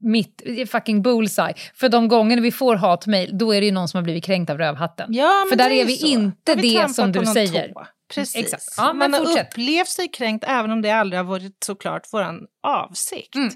mitt 0.00 0.42
fucking 0.70 1.02
bullseye. 1.02 1.54
För 1.74 1.88
de 1.88 2.08
gånger 2.08 2.40
vi 2.40 2.52
får 2.52 2.76
hatmejl, 2.76 3.38
då 3.38 3.52
är 3.54 3.60
det 3.60 3.66
ju 3.66 3.72
någon 3.72 3.88
som 3.88 3.98
har 3.98 4.02
blivit 4.04 4.24
kränkt 4.24 4.50
av 4.50 4.58
rövhatten. 4.58 5.06
Ja, 5.14 5.44
För 5.48 5.56
där 5.56 5.70
är, 5.70 5.84
vi 5.84 5.96
så. 5.96 6.06
inte 6.06 6.54
vi 6.54 6.74
det 6.74 6.88
som 6.88 7.12
du 7.12 7.26
säger. 7.26 7.68
tå? 7.72 7.86
Precis. 8.14 8.36
Exakt. 8.36 8.64
Ja, 8.76 8.92
Man 8.92 9.12
har 9.12 9.20
fortsätt. 9.24 9.46
upplevt 9.48 9.88
sig 9.88 10.08
kränkt 10.08 10.44
även 10.48 10.70
om 10.70 10.82
det 10.82 10.90
aldrig 10.90 11.18
har 11.18 11.24
varit 11.24 11.64
såklart 11.64 12.06
vår 12.12 12.26
avsikt. 12.62 13.34
Mm. 13.34 13.48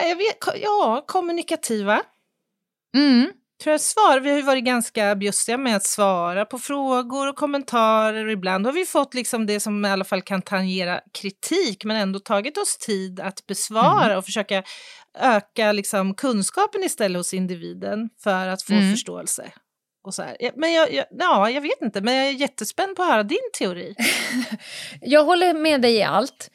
Nej, 0.00 0.10
jag 0.10 0.16
vet, 0.16 0.40
ko- 0.40 0.58
ja, 0.62 1.04
kommunikativa. 1.06 2.02
Mm. 2.96 3.30
Tror 3.62 3.70
jag 3.72 3.80
svar. 3.80 4.20
Vi 4.20 4.30
har 4.30 4.42
varit 4.42 4.64
ganska 4.64 5.14
bjussiga 5.16 5.56
med 5.58 5.76
att 5.76 5.86
svara 5.86 6.44
på 6.44 6.58
frågor 6.58 7.28
och 7.28 7.36
kommentarer. 7.36 8.24
Och 8.26 8.32
ibland 8.32 8.66
har 8.66 8.72
vi 8.72 8.84
fått 8.84 9.14
liksom 9.14 9.46
det 9.46 9.60
som 9.60 9.84
i 9.84 9.88
alla 9.90 10.04
fall 10.04 10.22
kan 10.22 10.42
tangera 10.42 11.00
kritik 11.20 11.84
men 11.84 11.96
ändå 11.96 12.18
tagit 12.18 12.58
oss 12.58 12.78
tid 12.78 13.20
att 13.20 13.46
besvara 13.46 14.04
Mm. 14.04 14.18
och 14.18 14.24
försöka 14.24 14.62
öka 15.18 15.72
liksom 15.72 16.14
kunskapen 16.14 16.82
istället 16.82 17.18
hos 17.18 17.34
individen 17.34 18.08
för 18.22 18.48
att 18.48 18.62
få 18.62 18.72
Mm. 18.72 18.90
förståelse. 18.92 19.52
Och 20.04 20.14
så 20.14 20.22
här. 20.22 20.36
Men 20.56 20.72
jag, 20.72 20.92
jag, 20.92 21.04
ja, 21.10 21.50
jag 21.50 21.60
vet 21.60 21.82
inte, 21.82 22.00
men 22.00 22.14
jag 22.14 22.26
är 22.26 22.30
jättespänd 22.32 22.96
på 22.96 23.02
att 23.02 23.08
höra 23.08 23.22
din 23.22 23.50
teori. 23.58 23.94
Jag 25.00 25.24
håller 25.24 25.54
med 25.54 25.82
dig 25.82 25.94
i 25.96 26.02
allt. 26.02 26.50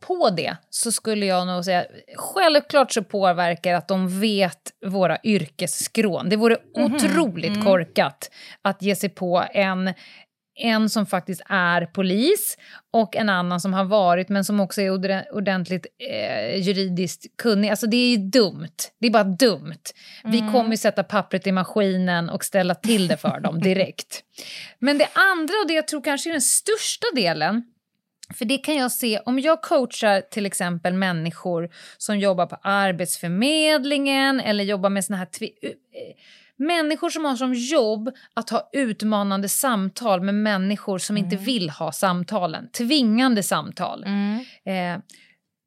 På 0.00 0.30
det 0.30 0.56
så 0.70 0.92
skulle 0.92 1.26
jag 1.26 1.46
nog 1.46 1.64
säga, 1.64 1.84
självklart 2.16 2.92
så 2.92 3.04
påverkar 3.04 3.74
att 3.74 3.88
de 3.88 4.20
vet 4.20 4.60
våra 4.86 5.18
yrkesskrån. 5.24 6.28
Det 6.28 6.36
vore 6.36 6.56
Mhm, 6.76 6.94
otroligt 6.94 7.50
mm. 7.56 7.64
korkat 7.64 8.30
att 8.62 8.82
ge 8.82 8.96
sig 8.96 9.08
på 9.08 9.44
en, 9.52 9.94
en 10.60 10.90
som 10.90 11.06
faktiskt 11.06 11.42
är 11.48 11.86
polis 11.86 12.58
och 12.92 13.16
en 13.16 13.28
annan 13.28 13.60
som 13.60 13.74
har 13.74 13.84
varit 13.84 14.28
men 14.28 14.44
som 14.44 14.60
också 14.60 14.80
är 14.80 14.90
ordentligt 15.34 15.86
eh, 16.10 16.56
juridiskt 16.60 17.24
kunnig. 17.42 17.70
Alltså 17.70 17.86
det 17.86 17.96
är 17.96 18.10
ju 18.10 18.16
dumt. 18.16 18.68
Det 19.00 19.06
är 19.06 19.10
bara 19.10 19.24
dumt. 19.24 19.82
Vi 20.24 20.38
Mm. 20.40 20.52
kommer 20.52 20.70
ju 20.70 20.76
sätta 20.76 21.04
pappret 21.04 21.46
i 21.46 21.52
maskinen 21.52 22.30
och 22.30 22.44
ställa 22.44 22.74
till 22.74 23.08
det 23.08 23.16
för 23.16 23.40
dem 23.40 23.60
direkt. 23.62 24.20
Men 24.78 24.98
det 24.98 25.08
andra 25.14 25.54
och 25.62 25.68
det 25.68 25.74
jag 25.74 25.88
tror 25.88 26.02
kanske 26.02 26.30
är 26.30 26.32
den 26.32 26.40
största 26.40 27.06
delen 27.14 27.62
för 28.34 28.44
det 28.44 28.58
kan 28.58 28.76
jag 28.76 28.92
se 28.92 29.18
om 29.18 29.38
jag 29.38 29.62
coachar 29.62 30.20
till 30.20 30.46
exempel 30.46 30.94
människor 30.94 31.70
som 31.98 32.18
jobbar 32.18 32.46
på 32.46 32.56
Arbetsförmedlingen 32.62 34.40
eller 34.40 34.64
jobbar 34.64 34.90
med 34.90 35.04
såna 35.04 35.16
här 35.16 35.28
eh, 35.42 35.70
människor 36.56 37.10
som 37.10 37.24
har 37.24 37.36
som 37.36 37.54
jobb 37.54 38.10
att 38.34 38.50
ha 38.50 38.70
utmanande 38.72 39.48
samtal 39.48 40.20
med 40.20 40.34
människor 40.34 40.98
som 40.98 41.16
inte 41.16 41.36
vill 41.36 41.70
ha 41.70 41.92
samtalen. 41.92 42.70
Tvingande 42.70 43.42
samtal. 43.42 44.04
Eh, 44.64 44.98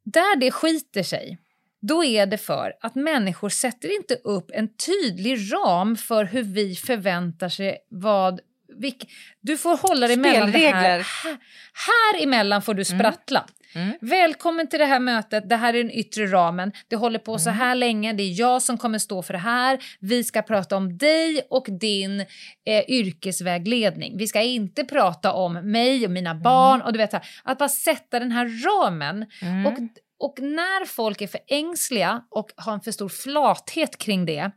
där 0.05 0.39
det 0.39 0.51
skiter 0.51 1.03
sig, 1.03 1.37
då 1.81 2.03
är 2.03 2.25
det 2.25 2.37
för 2.37 2.73
att 2.81 2.95
människor 2.95 3.49
sätter 3.49 3.95
inte 3.95 4.15
upp 4.15 4.51
en 4.53 4.67
tydlig 4.67 5.53
ram 5.53 5.95
för 5.95 6.25
hur 6.25 6.43
vi 6.43 6.75
förväntar 6.75 7.49
sig 7.49 7.77
vad... 7.89 8.39
Vilk, 8.79 9.11
du 9.41 9.57
får 9.57 9.77
hålla 9.77 10.07
dig 10.07 10.17
mellan 10.17 10.51
det 10.51 10.57
här. 10.57 10.99
Här. 10.99 11.37
Här 11.73 12.23
emellan 12.23 12.61
får 12.61 12.73
du 12.73 12.85
sprattla. 12.85 13.45
Mm. 13.75 13.93
Välkommen 14.01 14.67
till 14.67 14.79
det 14.79 14.85
här 14.85 14.99
mötet, 14.99 15.49
det 15.49 15.55
här 15.55 15.73
är 15.73 15.77
den 15.77 15.91
yttre 15.91 16.25
ramen. 16.25 16.71
Det 16.87 16.95
håller 16.95 17.19
på 17.19 17.39
så 17.39 17.49
här 17.49 17.75
länge, 17.75 18.13
det 18.13 18.23
är 18.23 18.39
jag 18.39 18.61
som 18.61 18.77
kommer 18.77 18.99
stå 18.99 19.23
för 19.23 19.33
det 19.33 19.39
här. 19.39 19.79
Vi 19.99 20.23
ska 20.23 20.41
prata 20.41 20.77
om 20.77 20.97
dig 20.97 21.47
och 21.49 21.65
din 21.79 22.19
eh, 22.19 22.83
yrkesvägledning. 22.87 24.17
Vi 24.17 24.27
ska 24.27 24.41
inte 24.41 24.83
prata 24.83 25.33
om 25.33 25.53
mig 25.53 26.05
och 26.05 26.11
mina 26.11 26.35
barn. 26.35 26.81
Och 26.81 26.93
du 26.93 26.97
vet, 26.97 27.13
här, 27.13 27.27
att 27.43 27.57
bara 27.57 27.69
sätta 27.69 28.19
den 28.19 28.31
här 28.31 28.45
ramen. 28.65 29.25
Mm. 29.41 29.65
Och, 29.65 29.73
och 30.19 30.39
när 30.41 30.85
folk 30.85 31.21
är 31.21 31.27
för 31.27 31.39
ängsliga 31.47 32.21
och 32.29 32.49
har 32.55 32.73
en 32.73 32.81
för 32.81 32.91
stor 32.91 33.09
flathet 33.09 33.97
kring 33.97 34.25
det 34.25 34.51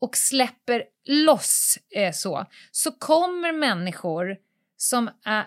och 0.00 0.16
släpper 0.16 0.82
loss 1.08 1.78
eh, 1.96 2.12
så, 2.12 2.46
så 2.70 2.92
kommer 2.92 3.52
människor 3.52 4.36
som 4.76 5.10
är, 5.24 5.44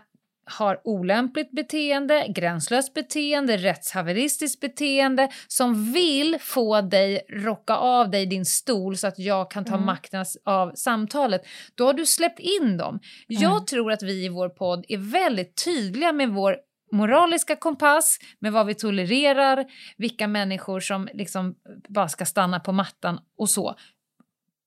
har 0.52 0.82
olämpligt 0.84 1.52
beteende, 1.52 2.26
gränslöst 2.30 2.94
beteende, 2.94 3.58
rättshaveristiskt 3.58 4.62
beteende 4.62 5.30
som 5.48 5.92
vill 5.94 6.38
få 6.42 6.82
dig 6.82 7.22
rocka 7.30 7.76
av 7.76 8.10
dig 8.12 8.26
din 8.26 8.46
stol 8.46 8.98
så 8.98 9.08
att 9.08 9.20
jag 9.20 9.52
kan 9.52 9.66
ta 9.66 9.74
Mm. 9.74 9.86
makten 9.86 10.26
av 10.46 10.72
samtalet. 10.76 11.42
Då 11.76 11.86
har 11.86 11.94
du 11.94 12.06
släppt 12.06 12.40
in 12.40 12.78
dem. 12.78 13.00
Jag 13.28 13.52
Mm. 13.52 13.66
tror 13.66 13.92
att 13.92 14.04
vi 14.04 14.26
i 14.26 14.30
vår 14.30 14.50
podd 14.50 14.86
är 14.88 14.98
väldigt 14.98 15.64
tydliga 15.66 16.12
med 16.12 16.30
vår 16.30 16.58
moraliska 16.92 17.56
kompass, 17.56 18.20
med 18.40 18.52
vad 18.54 18.66
vi 18.66 18.74
tolererar, 18.76 19.66
vilka 19.98 20.28
människor 20.28 20.80
som 20.80 21.10
liksom 21.14 21.56
bara 21.90 22.08
ska 22.08 22.26
stanna 22.26 22.60
på 22.60 22.72
mattan 22.72 23.20
och 23.38 23.50
så. 23.50 23.76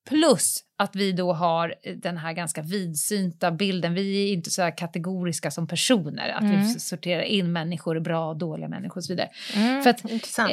Plus 0.08 0.58
att 0.78 0.96
vi 0.96 1.12
då 1.12 1.32
har 1.32 1.74
den 1.96 2.16
här 2.16 2.32
ganska 2.32 2.62
vidsynta 2.62 3.50
bilden. 3.50 3.94
Vi 3.94 4.28
är 4.28 4.32
inte 4.32 4.50
så 4.50 4.62
här 4.62 4.76
kategoriska 4.78 5.50
som 5.50 5.66
personer, 5.68 6.28
att 6.28 6.42
Mm. 6.42 6.60
vi 6.62 6.80
sorterar 6.80 7.22
in 7.22 7.52
människor 7.52 8.00
bra 8.00 8.28
och 8.28 8.36
dåliga 8.36 8.68
människor 8.68 8.96
och 8.96 9.04
så 9.04 9.12
vidare. 9.12 9.28
Mm. 9.54 9.82
För 9.82 9.90
att- 9.90 10.10
Intressant. 10.10 10.50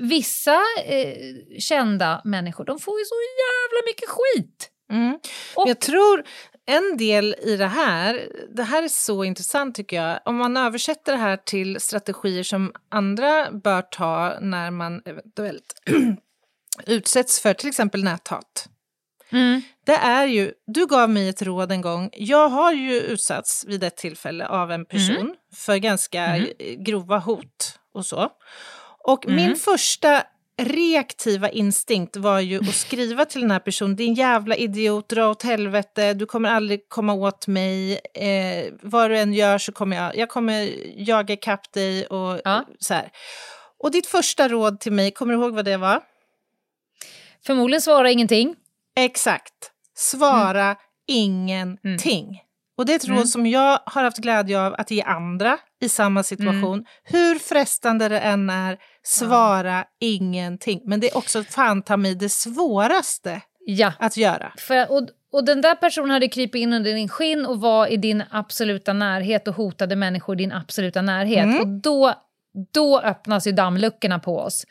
Vissa 0.00 0.58
eh, 0.86 1.16
kända 1.58 2.20
människor, 2.24 2.64
de 2.64 2.78
får 2.78 2.98
ju 2.98 3.04
så 3.04 3.14
jävla 3.14 3.86
mycket 3.90 4.08
skit. 4.08 4.68
Mm. 4.92 5.18
Och- 5.56 5.68
Jag 5.68 5.80
tror 5.80 6.24
en 6.66 6.96
del 6.96 7.34
i 7.42 7.56
det 7.56 7.66
här, 7.66 8.20
det 8.54 8.62
här 8.62 8.82
är 8.82 8.88
så 8.88 9.24
intressant 9.24 9.74
tycker 9.74 9.96
jag, 10.02 10.20
om 10.24 10.36
man 10.36 10.56
översätter 10.56 11.12
det 11.12 11.18
här 11.18 11.36
till 11.36 11.80
strategier 11.80 12.42
som 12.42 12.72
andra 12.88 13.50
bör 13.52 13.82
ta 13.82 14.38
när 14.40 14.70
man 14.70 15.02
eventuellt 15.04 15.74
utsätts 16.86 17.40
för 17.40 17.54
till 17.54 17.68
exempel 17.68 18.04
näthat. 18.04 18.68
Det 19.86 19.92
är 19.96 20.26
ju, 20.26 20.52
du 20.66 20.86
gav 20.86 21.10
mig 21.10 21.28
ett 21.28 21.42
råd 21.42 21.72
en 21.72 21.80
gång, 21.80 22.10
jag 22.12 22.48
har 22.48 22.72
ju 22.72 23.00
utsatts 23.00 23.64
vid 23.68 23.84
ett 23.84 23.96
tillfälle 23.96 24.46
av 24.46 24.72
en 24.72 24.84
person 24.84 25.34
för 25.54 25.76
ganska 25.76 26.24
Mm. 26.24 26.48
grova 26.84 27.18
hot 27.18 27.78
och 27.94 28.06
så. 28.06 28.28
Och 29.04 29.24
Mm. 29.26 29.36
min 29.36 29.56
första 29.56 30.22
reaktiva 30.62 31.48
instinkt 31.50 32.16
var 32.16 32.40
ju 32.40 32.58
att 32.58 32.74
skriva 32.74 33.24
till 33.24 33.40
den 33.40 33.50
här 33.50 33.58
personen, 33.58 33.96
din 33.96 34.14
jävla 34.14 34.56
idiot, 34.56 35.08
dra 35.08 35.28
åt 35.30 35.42
helvete, 35.42 36.14
du 36.14 36.26
kommer 36.26 36.48
aldrig 36.50 36.88
komma 36.88 37.12
åt 37.14 37.46
mig, 37.46 38.00
eh, 38.14 38.72
vad 38.82 39.10
du 39.10 39.18
än 39.18 39.32
gör 39.34 39.58
så 39.58 39.72
kommer 39.72 39.96
jag, 39.96 40.16
jag 40.16 40.28
kommer 40.28 40.70
jaga 41.08 41.34
ikapp 41.34 41.72
dig 41.72 42.06
och 42.06 42.40
Ja. 42.44 42.64
så 42.78 42.94
här. 42.94 43.10
Och 43.78 43.90
ditt 43.90 44.06
första 44.06 44.48
råd 44.48 44.80
till 44.80 44.92
mig, 44.92 45.10
kommer 45.10 45.34
du 45.34 45.40
ihåg 45.40 45.54
vad 45.54 45.64
det 45.64 45.76
var? 45.76 46.00
Förmodligen 47.46 47.80
svarar 47.82 48.04
ingenting. 48.08 48.54
Exakt. 48.96 49.52
Svara 49.96 50.76
ingenting. 51.08 52.40
Och 52.76 52.86
det 52.86 52.92
är 52.92 52.96
ett 52.96 53.08
råd 53.08 53.16
Mm. 53.16 53.26
som 53.26 53.46
jag 53.46 53.78
har 53.86 54.02
haft 54.04 54.16
glädje 54.18 54.60
av 54.60 54.74
att 54.78 54.90
ge 54.90 55.02
andra 55.02 55.58
i 55.80 55.88
samma 55.88 56.22
situation. 56.22 56.72
Mm. 56.74 56.84
Hur 57.04 57.38
frestande 57.38 58.08
det 58.08 58.20
än 58.20 58.50
är, 58.50 58.78
svara 59.02 59.84
ingenting. 60.00 60.80
Men 60.84 61.00
det 61.00 61.10
är 61.10 61.16
också 61.16 61.44
fan 61.44 61.82
ta 61.82 61.96
mig 61.96 62.14
det 62.14 62.28
svåraste 62.28 63.40
Ja. 63.66 63.92
att 63.98 64.16
göra. 64.16 64.52
För, 64.58 64.92
och, 64.92 65.08
och 65.32 65.44
den 65.44 65.60
där 65.60 65.74
personen 65.74 66.10
hade 66.10 66.28
krypit 66.28 66.60
in 66.60 66.72
under 66.72 66.94
din 66.94 67.08
skinn 67.08 67.46
och 67.46 67.60
var 67.60 67.86
i 67.86 67.96
din 67.96 68.22
absoluta 68.30 68.92
närhet 68.92 69.48
och 69.48 69.54
hotade 69.54 69.96
människor 69.96 70.34
i 70.36 70.38
din 70.38 70.52
absoluta 70.52 71.02
närhet. 71.02 71.44
Mm. 71.44 71.60
Och 71.60 71.68
då, 71.68 72.14
då 72.72 73.00
öppnas 73.00 73.46
ju 73.46 73.52
dammluckorna 73.52 74.18
på 74.18 74.38
oss. 74.38 74.64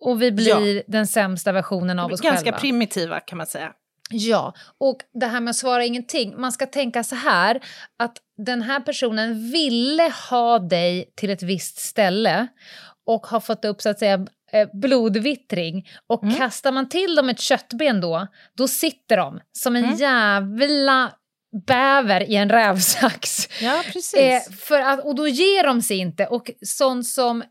Och 0.00 0.22
vi 0.22 0.32
blir 0.32 0.82
den 0.86 1.06
sämsta 1.06 1.52
versionen 1.52 1.98
av 1.98 2.12
oss 2.12 2.20
Ganska 2.20 2.44
själva. 2.44 2.58
primitiva 2.58 3.20
kan 3.20 3.38
man 3.38 3.46
säga. 3.46 3.72
Ja, 4.10 4.54
och 4.78 4.96
det 5.20 5.26
här 5.26 5.40
med 5.40 5.50
att 5.50 5.56
svara 5.56 5.84
ingenting. 5.84 6.40
Man 6.40 6.52
ska 6.52 6.66
tänka 6.66 7.04
så 7.04 7.14
här 7.14 7.60
att 7.98 8.16
den 8.36 8.62
här 8.62 8.80
personen 8.80 9.50
ville 9.50 10.12
ha 10.30 10.58
dig 10.58 11.12
till 11.16 11.30
ett 11.30 11.42
visst 11.42 11.78
ställe 11.78 12.46
och 13.06 13.26
har 13.26 13.40
fått 13.40 13.64
upp 13.64 13.82
så 13.82 13.88
att 13.88 13.98
säga 13.98 14.26
eh, 14.52 14.68
blodvittring. 14.72 15.88
Och 16.06 16.22
Mm. 16.22 16.34
kastar 16.36 16.72
man 16.72 16.88
till 16.88 17.14
dem 17.14 17.28
ett 17.28 17.40
köttben 17.40 18.00
då, 18.00 18.26
då 18.56 18.68
sitter 18.68 19.16
de 19.16 19.40
som 19.52 19.76
en 19.76 19.84
Mm. 19.84 19.96
jävla 19.96 21.12
bäver 21.66 22.30
i 22.30 22.36
en 22.36 22.50
rävsax. 22.50 23.48
Ja, 23.62 23.82
precis. 23.92 24.16
Eh, 24.20 24.40
för 24.60 24.80
att, 24.80 25.04
och 25.04 25.14
då 25.14 25.28
ger 25.28 25.64
de 25.66 25.82
sig 25.82 25.96
inte. 25.98 26.26
Och 26.26 26.50
sånt 26.62 27.06
som 27.06 27.42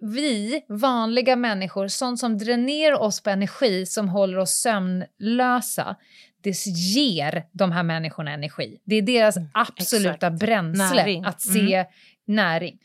vi, 0.00 0.62
vanliga 0.68 1.36
människor, 1.36 1.88
sånt 1.88 2.20
som 2.20 2.38
dränerar 2.38 3.00
oss 3.00 3.22
på 3.22 3.30
energi, 3.30 3.86
som 3.86 4.08
håller 4.08 4.38
oss 4.38 4.50
sömnlösa, 4.50 5.96
det 6.42 6.66
ger 6.66 7.44
de 7.52 7.72
här 7.72 7.82
människorna 7.82 8.30
energi. 8.30 8.80
Det 8.84 8.96
är 8.96 9.02
deras 9.02 9.36
absoluta 9.52 10.26
exakt. 10.26 10.40
bränsle 10.40 10.96
Näring. 10.96 11.24
att 11.24 11.40
se 11.40 11.86
näring. 12.26 12.78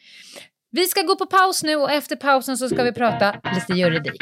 Vi 0.71 0.85
ska 0.85 1.01
gå 1.01 1.15
på 1.15 1.25
paus 1.25 1.63
nu 1.63 1.75
och 1.75 1.91
efter 1.91 2.15
pausen 2.15 2.57
så 2.57 2.69
ska 2.69 2.83
vi 2.83 2.91
prata 2.91 3.35
lite 3.55 3.73
juridik. 3.73 4.21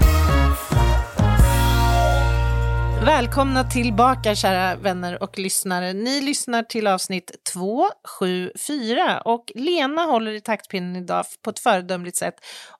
Välkomna 3.05 3.63
tillbaka 3.63 4.35
kära 4.35 4.75
vänner 4.75 5.23
och 5.23 5.39
lyssnare. 5.39 5.93
Ni 5.93 6.21
lyssnar 6.21 6.63
till 6.63 6.87
avsnitt 6.87 7.43
274 7.53 9.21
och 9.21 9.51
Lena 9.55 10.01
håller 10.01 10.31
i 10.31 10.41
taktpinnen 10.41 10.95
idag 10.95 11.25
på 11.41 11.49
ett 11.49 11.59
föredömligt 11.59 12.17
sätt 12.17 12.35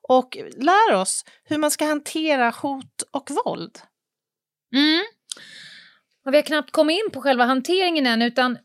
och 0.08 0.38
lär 0.56 0.94
oss 0.94 1.24
hur 1.44 1.58
man 1.58 1.70
ska 1.70 1.84
hantera 1.84 2.50
hot 2.50 3.02
och 3.10 3.30
våld. 3.44 3.78
Mm. 4.74 5.02
Och 6.26 6.32
vi 6.32 6.36
har 6.36 6.42
knappt 6.42 6.70
kommit 6.70 7.04
in 7.04 7.10
på 7.12 7.20
själva 7.20 7.44
hanteringen 7.44 8.06
än, 8.06 8.22
utan 8.22 8.58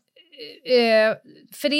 eh, 0.64 0.76
eh 0.76 1.16
för 1.52 1.68
det 1.68 1.76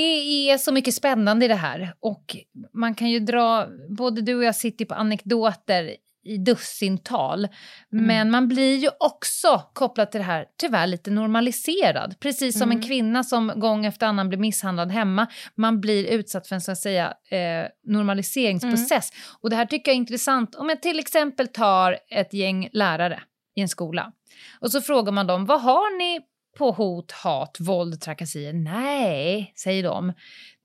är 0.51 0.59
så 0.59 0.73
mycket 0.73 0.95
spännande 0.95 1.45
i 1.45 1.49
det 1.49 1.55
här. 1.55 1.95
Och 2.01 2.37
man 2.73 2.95
kan 2.95 3.11
ju 3.11 3.21
dra, 3.21 3.67
både 3.89 4.21
du 4.21 4.35
och 4.35 4.45
jag 4.45 4.57
sitter 4.57 4.85
på 4.85 4.95
anekdoter 4.95 5.97
i 6.25 6.39
dussintal. 6.39 7.45
Mm. 7.93 8.07
Men 8.07 8.31
man 8.31 8.49
blir 8.49 8.77
ju 8.77 8.89
också 9.01 9.63
kopplat 9.73 10.13
till 10.13 10.19
det 10.19 10.25
här 10.25 10.47
tyvärr 10.61 10.87
lite 10.87 11.11
normaliserad. 11.11 12.21
Precis 12.21 12.59
som 12.59 12.63
mm. 12.63 12.77
en 12.77 12.83
kvinna 12.83 13.25
som 13.25 13.53
gång 13.57 13.87
efter 13.87 14.07
annan 14.07 14.29
blir 14.29 14.39
misshandlad 14.39 14.93
hemma. 14.93 15.27
Man 15.55 15.81
blir 15.81 16.07
utsatt 16.07 16.47
för 16.47 16.55
en 16.55 16.61
så 16.61 16.73
att 16.73 16.79
säga 16.79 17.15
eh, 17.31 17.69
normaliseringsprocess. 17.87 19.13
Mm. 19.13 19.37
Och 19.41 19.51
det 19.51 19.57
här 19.57 19.67
tycker 19.67 19.91
jag 19.91 19.95
är 19.95 20.01
intressant. 20.01 20.55
Om 20.55 20.69
jag 20.69 20.83
till 20.83 20.99
exempel 20.99 21.49
tar 21.49 21.99
ett 22.11 22.35
gäng 22.35 22.69
lärare 22.73 23.23
i 23.57 23.61
en 23.61 23.69
skola. 23.69 24.13
Och 24.61 24.73
så 24.73 24.81
frågar 24.81 25.13
man 25.13 25.27
dem, 25.27 25.47
vad 25.47 25.61
har 25.63 25.99
ni 25.99 26.21
på 26.59 26.71
hot, 26.71 27.13
hat, 27.13 27.57
våld, 27.61 28.01
trakasserier? 28.01 28.53
Nej, 28.53 29.53
säger 29.57 29.83
de. 29.83 30.13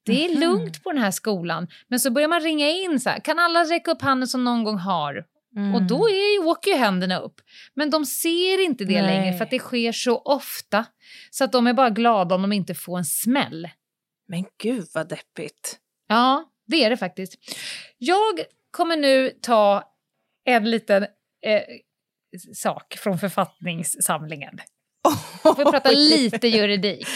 Det 0.06 0.26
är 0.26 0.40
lugnt 0.40 0.84
på 0.84 0.92
den 0.92 1.02
här 1.02 1.12
skolan. 1.12 1.68
Men 1.88 2.00
så 2.00 2.12
börjar 2.12 2.28
man 2.28 2.42
ringa 2.42 2.70
in 2.70 3.00
så 3.00 3.10
här, 3.10 3.20
kan 3.20 3.40
alla 3.40 3.64
räcka 3.64 3.92
upp 3.92 4.02
handen 4.02 4.28
som 4.28 4.44
någon 4.44 4.64
gång 4.64 4.78
har? 4.78 5.26
Mm. 5.56 5.76
Och 5.76 5.84
då 5.84 6.10
är, 6.10 6.48
åker 6.48 6.72
ju 6.72 6.78
händerna 6.78 7.20
upp. 7.20 7.42
Men 7.74 7.90
de 7.90 8.06
ser 8.06 8.66
inte 8.66 8.86
det 8.86 9.02
Nej. 9.02 9.16
längre 9.16 9.38
för 9.38 9.46
att 9.46 9.52
det 9.52 9.60
sker 9.60 9.92
så 9.92 10.18
ofta. 10.18 10.86
Så 11.32 11.44
att 11.44 11.52
de 11.52 11.68
är 11.68 11.74
bara 11.74 11.90
glada 11.90 12.36
om 12.36 12.42
de 12.42 12.54
inte 12.54 12.76
får 12.76 12.98
en 12.98 13.06
smäll. 13.06 13.70
Men 14.28 14.46
gud 14.64 14.88
vad 14.94 15.10
deppigt. 15.10 15.80
Ja, 16.08 16.52
det 16.68 16.84
är 16.84 16.90
det 16.90 16.98
faktiskt. 16.98 17.36
Jag 17.98 18.40
kommer 18.72 18.98
nu 18.98 19.32
ta 19.42 19.84
en 20.46 20.72
liten 20.72 21.04
eh, 21.46 21.62
sak 22.54 22.96
från 23.00 23.20
författningssamlingen. 23.20 24.60
Oh, 25.46 25.58
vi 25.58 25.64
prata 25.64 25.92
lite 25.92 26.48
juridik. 26.48 27.08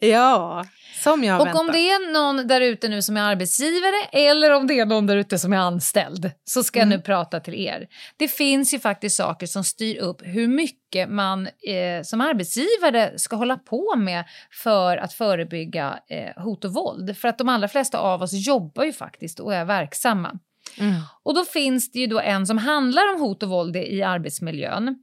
Ja, 0.00 0.64
som 1.04 1.24
jag 1.24 1.40
Och 1.40 1.46
väntat. 1.46 1.60
om 1.60 1.72
det 1.72 1.90
är 1.90 2.12
någon 2.12 2.46
där 2.46 2.60
ute 2.60 2.88
nu 2.88 3.02
som 3.02 3.16
är 3.16 3.20
arbetsgivare 3.20 4.04
eller 4.12 4.50
om 4.50 4.66
det 4.66 4.80
är 4.80 4.86
någon 4.86 5.06
där 5.06 5.16
ute 5.16 5.38
som 5.38 5.52
är 5.52 5.56
anställd 5.56 6.30
så 6.44 6.64
ska 6.64 6.78
mm. 6.78 6.90
jag 6.90 6.98
nu 6.98 7.02
prata 7.02 7.40
till 7.40 7.54
er. 7.54 7.86
Det 8.16 8.28
finns 8.28 8.74
ju 8.74 8.78
faktiskt 8.78 9.16
saker 9.16 9.46
som 9.46 9.64
styr 9.64 9.96
upp 9.96 10.22
hur 10.24 10.48
mycket 10.48 11.08
man 11.08 11.46
eh, 11.46 12.02
som 12.02 12.20
arbetsgivare 12.20 13.18
ska 13.18 13.36
hålla 13.36 13.56
på 13.56 13.96
med 13.96 14.24
för 14.62 14.96
att 14.96 15.12
förebygga 15.12 15.98
eh, 16.08 16.42
hot 16.42 16.64
och 16.64 16.72
våld. 16.72 17.16
För 17.16 17.28
att 17.28 17.38
de 17.38 17.48
allra 17.48 17.68
flesta 17.68 17.98
av 17.98 18.22
oss 18.22 18.32
jobbar 18.32 18.84
ju 18.84 18.92
faktiskt 18.92 19.40
och 19.40 19.54
är 19.54 19.64
verksamma. 19.64 20.38
Mm. 20.78 20.94
Och 21.22 21.34
då 21.34 21.44
finns 21.44 21.92
det 21.92 21.98
ju 21.98 22.06
då 22.06 22.20
en 22.20 22.46
som 22.46 22.58
handlar 22.58 23.14
om 23.14 23.20
hot 23.20 23.42
och 23.42 23.48
våld 23.48 23.76
i 23.76 24.02
arbetsmiljön. 24.02 24.98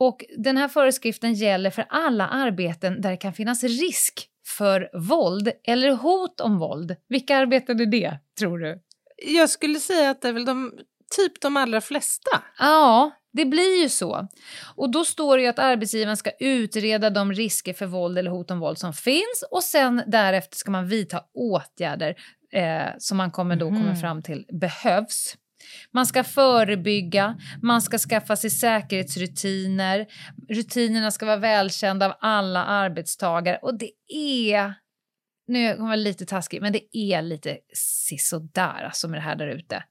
Och 0.00 0.24
den 0.36 0.56
här 0.56 0.68
föreskriften 0.68 1.34
gäller 1.34 1.70
för 1.70 1.84
alla 1.88 2.28
arbeten 2.28 3.00
där 3.00 3.10
det 3.10 3.16
kan 3.16 3.32
finnas 3.32 3.64
risk 3.64 4.28
för 4.56 4.90
våld 5.08 5.52
eller 5.64 5.90
hot 5.90 6.40
om 6.40 6.58
våld. 6.58 6.96
Vilka 7.08 7.36
arbeten 7.36 7.80
är 7.80 7.86
det, 7.86 8.18
tror 8.38 8.58
du? 8.58 8.82
Jag 9.26 9.50
skulle 9.50 9.80
säga 9.80 10.10
att 10.10 10.22
det 10.22 10.28
är 10.28 10.32
väl 10.32 10.44
de, 10.44 10.72
typ 11.16 11.40
de 11.40 11.56
allra 11.56 11.80
flesta. 11.80 12.30
Ja, 12.58 13.10
det 13.32 13.44
blir 13.44 13.82
ju 13.82 13.88
så. 13.88 14.28
Och 14.76 14.90
då 14.90 15.04
står 15.04 15.36
det 15.36 15.42
ju 15.42 15.48
att 15.48 15.58
arbetsgivaren 15.58 16.16
ska 16.16 16.30
utreda 16.40 17.10
de 17.10 17.32
risker 17.32 17.72
för 17.72 17.86
våld 17.86 18.18
eller 18.18 18.30
hot 18.30 18.50
om 18.50 18.60
våld 18.60 18.78
som 18.78 18.92
finns 18.92 19.44
och 19.50 19.64
sen 19.64 20.02
därefter 20.06 20.56
ska 20.56 20.70
man 20.70 20.88
vidta 20.88 21.24
åtgärder 21.34 22.14
eh, 22.52 22.88
som 22.98 23.16
man 23.16 23.30
kommer 23.30 23.56
då 23.56 23.68
mm. 23.68 23.80
kommer 23.80 23.94
fram 23.94 24.22
till 24.22 24.46
behövs. 24.60 25.36
Man 25.92 26.06
ska 26.06 26.24
förebygga, 26.24 27.38
man 27.62 27.82
ska 27.82 27.98
skaffa 27.98 28.36
sig 28.36 28.50
säkerhetsrutiner. 28.50 30.06
Rutinerna 30.48 31.10
ska 31.10 31.26
vara 31.26 31.36
välkända 31.36 32.06
av 32.06 32.12
alla 32.20 32.64
arbetstagare 32.64 33.58
och 33.62 33.78
det 33.78 33.90
är 34.14 34.74
nu 35.48 35.74
kommer 35.76 35.90
jag 35.90 35.98
lite 35.98 36.26
taskig, 36.26 36.62
men 36.62 36.72
det 36.72 36.96
är 36.96 37.22
lite 37.22 37.58
sisådär 37.74 38.84
alltså 38.84 39.08
med 39.08 39.18
det 39.18 39.22
här 39.22 39.36
där 39.36 39.48
ute. 39.48 39.84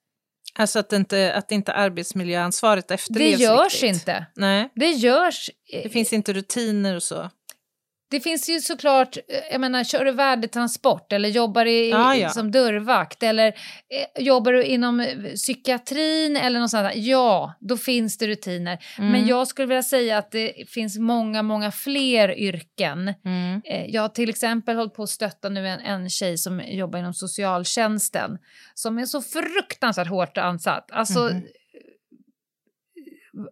Alltså 0.60 0.80
att 0.80 0.94
inte, 0.94 1.34
att 1.34 1.52
inte 1.52 1.74
arbetsmiljöansvaret 1.74 2.92
efterlevs 2.92 3.38
Det 3.38 3.44
görs 3.44 3.74
riktigt. 3.74 4.02
inte. 4.02 4.26
Nej. 4.36 4.70
Det 4.76 4.90
görs. 4.90 5.50
Det 5.84 5.90
finns 5.90 6.14
inte 6.14 6.34
rutiner 6.34 6.96
och 6.96 7.04
så. 7.04 7.30
Det 8.10 8.20
finns 8.20 8.50
ju 8.50 8.60
såklart, 8.60 9.18
eh, 9.18 9.24
jag 9.52 9.62
menar, 9.62 9.84
kör 9.84 10.06
du 10.06 10.12
värdetransport 10.12 11.14
eller 11.14 11.30
jobbar 11.30 11.66
i, 11.66 11.90
ja, 11.90 12.16
ja. 12.16 12.30
som 12.30 12.52
dörrvakt 12.52 13.24
eller 13.24 13.48
eh, 13.48 14.24
jobbar 14.24 14.52
du 14.52 14.64
inom 14.64 15.00
eh, 15.00 15.08
psykiatrin 15.36 16.38
eller 16.38 16.60
något 16.60 16.72
sånt 16.72 16.92
ja, 16.96 17.54
då 17.60 17.78
finns 17.78 18.18
det 18.18 18.28
rutiner. 18.28 18.78
Mm. 18.98 19.12
Men 19.12 19.28
jag 19.28 19.48
skulle 19.48 19.68
vilja 19.68 19.84
säga 19.84 20.18
att 20.18 20.32
det 20.32 20.70
finns 20.70 20.98
många, 20.98 21.44
många 21.44 21.72
fler 21.72 22.40
yrken. 22.40 23.14
Mm. 23.26 23.62
Eh, 23.66 23.86
jag 23.86 24.02
har 24.02 24.10
till 24.10 24.30
exempel 24.30 24.76
hållit 24.76 24.94
på 24.94 25.04
att 25.04 25.10
stötta 25.10 25.50
nu 25.50 25.68
en, 25.68 25.80
en 25.80 26.10
tjej 26.10 26.38
som 26.38 26.62
jobbar 26.68 27.00
inom 27.00 27.14
socialtjänsten 27.14 28.38
som 28.74 28.98
är 28.98 29.06
så 29.06 29.22
fruktansvärt 29.22 30.08
hårt 30.08 30.38
ansatt. 30.38 30.92
Alltså, 30.92 31.20
mm 31.20 31.44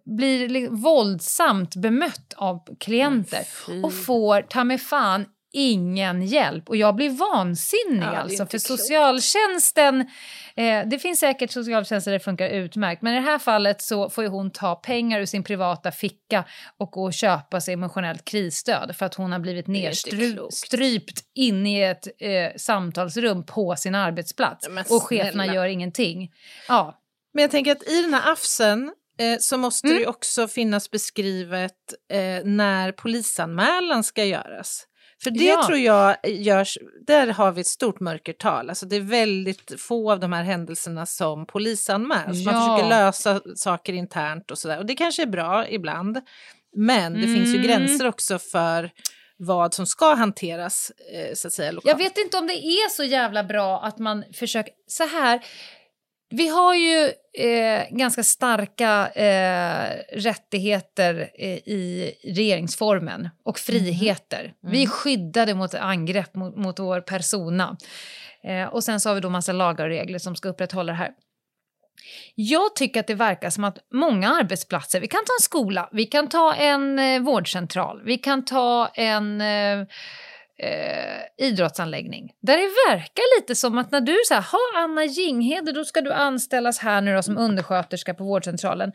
blir 0.06 0.70
våldsamt 0.70 1.76
bemött 1.76 2.34
av 2.38 2.76
klienter 2.80 3.44
och 3.84 3.94
får 3.94 4.42
ta 4.42 4.64
mig 4.64 4.78
fan 4.78 5.26
ingen 5.56 6.22
hjälp. 6.22 6.70
Och 6.70 6.76
jag 6.76 6.96
blir 6.96 7.10
vansinnig 7.10 8.04
ja, 8.04 8.18
alltså. 8.18 8.46
För 8.46 8.50
klokt. 8.50 8.66
socialtjänsten, 8.66 10.02
eh, 10.56 10.88
det 10.88 11.00
finns 11.00 11.20
säkert 11.20 11.52
socialtjänster 11.52 12.12
där 12.12 12.20
det 12.20 12.24
funkar 12.24 12.50
utmärkt. 12.50 13.02
Men 13.02 13.14
i 13.14 13.16
det 13.16 13.22
här 13.22 13.40
fallet 13.40 13.82
så 13.82 14.10
får 14.10 14.24
hon 14.24 14.52
ta 14.52 14.76
pengar 14.76 15.20
ur 15.20 15.26
sin 15.26 15.44
privata 15.44 15.92
ficka 15.92 16.46
och 16.78 16.92
gå 16.92 17.04
och 17.04 17.14
köpa 17.14 17.62
sig 17.62 17.74
emotionellt 17.74 18.26
krisstöd 18.26 18.96
för 18.96 19.06
att 19.06 19.16
hon 19.16 19.32
har 19.32 19.40
blivit 19.40 19.68
nedstrypt 19.68 21.22
in 21.36 21.68
i 21.68 21.82
ett 21.82 22.08
eh, 22.20 22.52
samtalsrum 22.58 23.46
på 23.46 23.76
sin 23.76 23.96
arbetsplats. 23.96 24.68
och 24.90 25.04
cheferna 25.04 25.46
gör 25.46 25.66
ingenting. 25.66 26.32
Ja. 26.68 27.02
Men 27.34 27.42
jag 27.42 27.52
tänker 27.52 27.72
att 27.72 27.84
i 27.84 28.02
den 28.02 28.14
här 28.14 28.32
afsen 28.32 28.92
eh, 29.20 29.38
så 29.40 29.58
måste 29.58 29.88
mm. 29.88 30.00
det 30.00 30.08
också 30.08 30.48
finnas 30.48 30.92
beskrivet 30.92 31.94
eh, 32.12 32.46
när 32.46 32.92
polisanmälan 32.92 34.04
ska 34.04 34.26
göras. 34.26 34.88
För 35.24 35.32
det 35.32 35.46
ja. 35.46 35.66
tror 35.68 35.78
jag 35.78 36.18
görs, 36.24 36.78
där 37.08 37.28
har 37.28 37.52
vi 37.52 37.62
ett 37.62 37.68
stort 37.68 38.00
mörkertal. 38.00 38.70
Alltså 38.70 38.86
det 38.86 38.96
är 38.96 39.02
väldigt 39.02 39.82
få 39.82 40.12
av 40.12 40.20
de 40.20 40.34
här 40.34 40.44
händelserna 40.44 41.06
som 41.06 41.46
polisanmäls. 41.46 42.38
Ja. 42.38 42.52
Man 42.52 42.62
försöker 42.62 42.90
lösa 42.90 43.42
saker 43.56 43.94
internt 43.94 44.52
och 44.52 44.58
sådär. 44.58 44.78
Och 44.78 44.86
det 44.86 44.96
kanske 44.96 45.22
är 45.22 45.28
bra 45.28 45.68
ibland. 45.70 46.22
Men 46.76 47.14
det 47.14 47.24
mm. 47.24 47.36
finns 47.36 47.50
ju 47.50 47.60
mm. 47.60 47.68
gränser 47.68 48.08
också 48.08 48.40
för 48.40 48.92
vad 49.38 49.74
som 49.74 49.86
ska 49.86 50.14
hanteras 50.14 50.92
eh, 51.14 51.34
så 51.34 51.48
att 51.48 51.54
säga 51.54 51.72
lokalt. 51.72 51.90
Jag 51.90 51.98
vet 51.98 52.18
inte 52.18 52.38
om 52.38 52.48
det 52.48 52.54
är 52.54 52.90
så 52.90 53.04
jävla 53.04 53.44
bra 53.44 53.82
att 53.82 54.00
man 54.00 54.24
försöker... 54.34 54.74
Så 54.88 55.06
här, 55.06 55.46
vi 56.30 56.48
har 56.48 56.76
ju 56.76 57.12
eh, 57.38 57.84
ganska 57.92 58.24
starka 58.24 59.08
eh, 59.08 60.18
rättigheter 60.18 61.32
eh, 61.40 61.58
i 61.58 62.14
regeringsformen 62.24 63.30
och 63.44 63.60
friheter. 63.60 64.40
Mm. 64.40 64.52
Mm. 64.64 64.72
Vi 64.72 64.84
är 64.84 64.88
skyddade 64.88 65.54
mot 65.54 65.74
angrepp 65.74 66.36
mot, 66.36 66.58
mot 66.58 66.80
vår 66.80 67.02
persona. 67.02 67.78
Eh, 68.44 68.68
och 68.68 68.84
sen 68.84 69.00
så 69.00 69.10
har 69.10 69.16
vi 69.16 69.22
då 69.22 69.30
massa 69.30 69.52
lagar 69.52 69.86
och 69.86 69.90
regler 69.90 70.20
som 70.20 70.36
ska 70.36 70.50
upprätthålla 70.50 70.92
det 70.92 70.98
här. 70.98 71.12
Jag 72.36 72.76
tycker 72.76 73.00
att 73.00 73.08
det 73.08 73.14
verkar 73.14 73.50
som 73.50 73.64
att 73.64 73.78
många 73.94 74.34
arbetsplatser, 74.34 75.00
vi 75.00 75.08
kan 75.08 75.26
ta 75.26 75.34
en 75.40 75.44
skola, 75.44 75.90
vi 75.92 76.06
kan 76.06 76.30
ta 76.30 76.54
en 76.54 77.00
eh, 77.00 77.22
vårdcentral, 77.22 78.02
vi 78.06 78.18
kan 78.18 78.46
ta 78.46 78.88
en 78.88 79.42
eh, 80.60 81.06
eh, 81.16 81.22
idrottsanläggning. 81.38 82.32
Där 82.42 82.58
det 82.58 82.70
verkar 82.90 83.40
lite 83.40 83.56
som 83.56 83.78
att 83.78 83.92
när 83.92 84.02
du 84.02 84.18
säger 84.28 84.42
ha 84.42 84.84
Anna 84.84 85.06
Jingheder, 85.06 85.74
då 85.74 85.86
ska 85.86 86.02
du 86.02 86.14
anställas 86.14 86.80
här 86.80 87.02
nu 87.02 87.16
då 87.16 87.22
som 87.22 87.38
undersköterska 87.38 88.14
på 88.14 88.24
vårdcentralen. 88.24 88.92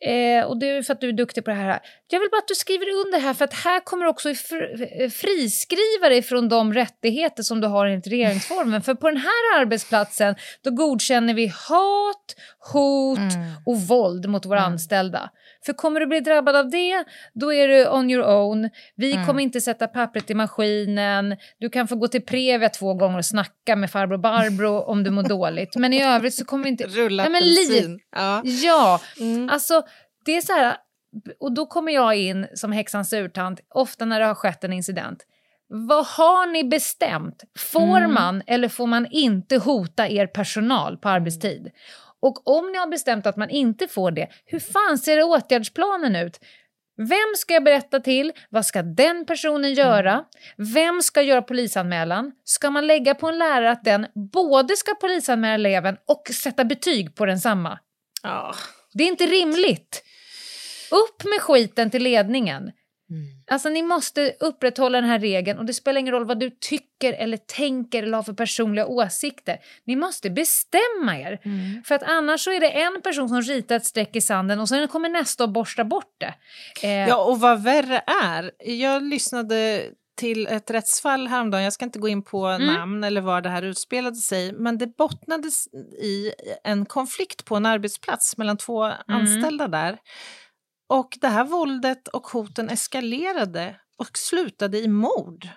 Eh, 0.00 0.44
och 0.46 0.58
det 0.58 0.70
är 0.70 0.82
för 0.82 0.92
att 0.92 1.00
du 1.00 1.08
är 1.08 1.12
duktig 1.12 1.44
på 1.44 1.50
det 1.50 1.56
här. 1.56 1.80
Jag 2.08 2.20
vill 2.20 2.28
bara 2.30 2.38
att 2.38 2.48
du 2.48 2.54
skriver 2.54 3.06
under 3.06 3.18
här 3.18 3.34
för 3.34 3.44
att 3.44 3.54
här 3.54 3.80
kommer 3.80 4.06
också 4.06 4.34
fr 4.34 5.08
friskriva 5.08 6.08
dig 6.08 6.22
från 6.22 6.48
de 6.48 6.74
rättigheter 6.74 7.42
som 7.42 7.60
du 7.60 7.66
har 7.66 7.86
enligt 7.86 8.06
regeringsformen. 8.06 8.82
för 8.82 8.94
på 8.94 9.08
den 9.08 9.16
här 9.20 9.60
arbetsplatsen 9.60 10.34
då 10.62 10.70
godkänner 10.70 11.34
vi 11.34 11.46
hat, 11.46 12.36
hot 12.72 13.18
mm. 13.18 13.54
och 13.66 13.80
våld 13.80 14.28
mot 14.28 14.46
våra 14.46 14.58
mm. 14.58 14.72
anställda. 14.72 15.30
För 15.66 15.72
kommer 15.72 16.00
du 16.00 16.06
bli 16.06 16.20
drabbad 16.20 16.56
av 16.56 16.70
det, 16.70 17.04
då 17.34 17.52
är 17.52 17.68
du 17.68 17.88
on 17.88 18.10
your 18.10 18.26
own. 18.26 18.70
Vi 18.96 19.12
mm. 19.12 19.26
kommer 19.26 19.42
inte 19.42 19.60
sätta 19.60 19.86
pappret 19.86 20.30
i 20.30 20.34
maskinen. 20.34 21.36
Du 21.58 21.70
kan 21.70 21.88
få 21.88 21.96
gå 21.96 22.08
till 22.08 22.22
Previa 22.22 22.68
två 22.68 22.94
gånger 22.94 23.18
och 23.18 23.24
snacka 23.24 23.76
med 23.76 23.90
farbror 23.90 24.18
Barbro 24.18 24.80
om 24.86 25.04
du 25.04 25.10
mår 25.10 25.22
dåligt. 25.22 25.76
Men 25.76 25.92
i 25.92 26.02
övrigt 26.02 26.34
så 26.34 26.44
kommer 26.44 26.64
vi 26.64 26.70
inte... 26.70 26.84
Rulla 26.84 27.22
ja, 27.22 27.30
men 27.30 27.42
li... 27.42 27.98
Ja, 28.16 28.42
ja. 28.44 29.00
Mm. 29.20 29.48
alltså 29.48 29.82
det 30.24 30.36
är 30.36 30.40
så 30.40 30.52
här... 30.52 30.76
Och 31.40 31.54
då 31.54 31.66
kommer 31.66 31.92
jag 31.92 32.16
in 32.16 32.46
som 32.54 32.72
häxans 32.72 33.10
surtant, 33.10 33.60
ofta 33.68 34.04
när 34.04 34.20
det 34.20 34.26
har 34.26 34.34
skett 34.34 34.64
en 34.64 34.72
incident. 34.72 35.24
Vad 35.68 36.06
har 36.06 36.46
ni 36.46 36.64
bestämt? 36.64 37.44
Får 37.58 37.98
mm. 37.98 38.14
man 38.14 38.42
eller 38.46 38.68
får 38.68 38.86
man 38.86 39.06
inte 39.10 39.56
hota 39.56 40.08
er 40.08 40.26
personal 40.26 40.96
på 40.96 41.08
arbetstid? 41.08 41.70
Och 42.26 42.48
om 42.48 42.72
ni 42.72 42.78
har 42.78 42.86
bestämt 42.86 43.26
att 43.26 43.36
man 43.36 43.50
inte 43.50 43.88
får 43.88 44.10
det, 44.10 44.28
hur 44.44 44.60
fan 44.60 44.98
ser 44.98 45.22
åtgärdsplanen 45.22 46.16
ut? 46.16 46.40
Vem 46.96 47.34
ska 47.36 47.54
jag 47.54 47.64
berätta 47.64 48.00
till? 48.00 48.32
Vad 48.50 48.66
ska 48.66 48.82
den 48.82 49.26
personen 49.26 49.74
göra? 49.74 50.24
Vem 50.56 51.02
ska 51.02 51.22
göra 51.22 51.42
polisanmälan? 51.42 52.32
Ska 52.44 52.70
man 52.70 52.86
lägga 52.86 53.14
på 53.14 53.28
en 53.28 53.38
lärare 53.38 53.70
att 53.70 53.84
den 53.84 54.06
både 54.32 54.76
ska 54.76 54.94
polisanmäla 54.94 55.54
eleven 55.54 55.96
och 56.06 56.22
sätta 56.34 56.64
betyg 56.64 57.14
på 57.14 57.26
densamma? 57.26 57.78
Ja. 58.22 58.54
Det 58.92 59.04
är 59.04 59.08
inte 59.08 59.26
rimligt. 59.26 60.02
Upp 60.90 61.24
med 61.24 61.40
skiten 61.40 61.90
till 61.90 62.02
ledningen. 62.02 62.72
Mm. 63.10 63.26
Alltså 63.50 63.68
ni 63.68 63.82
måste 63.82 64.34
upprätthålla 64.40 65.00
den 65.00 65.10
här 65.10 65.18
regeln 65.18 65.58
och 65.58 65.64
det 65.64 65.74
spelar 65.74 66.00
ingen 66.00 66.14
roll 66.14 66.24
vad 66.24 66.40
du 66.40 66.50
tycker 66.50 67.12
eller 67.12 67.36
tänker 67.36 68.02
eller 68.02 68.16
har 68.16 68.22
för 68.22 68.32
personliga 68.32 68.86
åsikter. 68.86 69.58
Ni 69.84 69.96
måste 69.96 70.30
bestämma 70.30 71.18
er. 71.18 71.40
Mm. 71.44 71.82
För 71.84 71.94
att 71.94 72.02
annars 72.02 72.40
så 72.40 72.50
är 72.50 72.60
det 72.60 72.70
en 72.70 73.02
person 73.02 73.28
som 73.28 73.42
ritar 73.42 73.76
ett 73.76 73.84
streck 73.84 74.16
i 74.16 74.20
sanden 74.20 74.60
och 74.60 74.68
sen 74.68 74.88
kommer 74.88 75.08
nästa 75.08 75.44
och 75.44 75.52
borsta 75.52 75.84
bort 75.84 76.14
det. 76.18 76.34
Eh. 76.82 77.08
Ja 77.08 77.24
och 77.24 77.40
vad 77.40 77.62
värre 77.62 78.02
är, 78.24 78.50
jag 78.64 79.02
lyssnade 79.02 79.82
till 80.16 80.46
ett 80.46 80.70
rättsfall 80.70 81.26
häromdagen, 81.26 81.64
jag 81.64 81.72
ska 81.72 81.84
inte 81.84 81.98
gå 81.98 82.08
in 82.08 82.22
på 82.22 82.46
mm. 82.46 82.66
namn 82.74 83.04
eller 83.04 83.20
var 83.20 83.40
det 83.40 83.48
här 83.48 83.62
utspelade 83.62 84.16
sig, 84.16 84.52
men 84.52 84.78
det 84.78 84.96
bottnades 84.96 85.66
i 86.02 86.32
en 86.64 86.86
konflikt 86.86 87.44
på 87.44 87.56
en 87.56 87.66
arbetsplats 87.66 88.36
mellan 88.36 88.56
två 88.56 88.84
mm. 88.84 88.96
anställda 89.06 89.68
där 89.68 89.98
och 90.88 91.18
det 91.20 91.28
här 91.28 91.44
våldet 91.44 92.08
och 92.08 92.26
hoten 92.26 92.68
eskalerade 92.68 93.76
och 93.96 94.18
slutade 94.18 94.78
i 94.78 94.88
mord. 94.88 95.48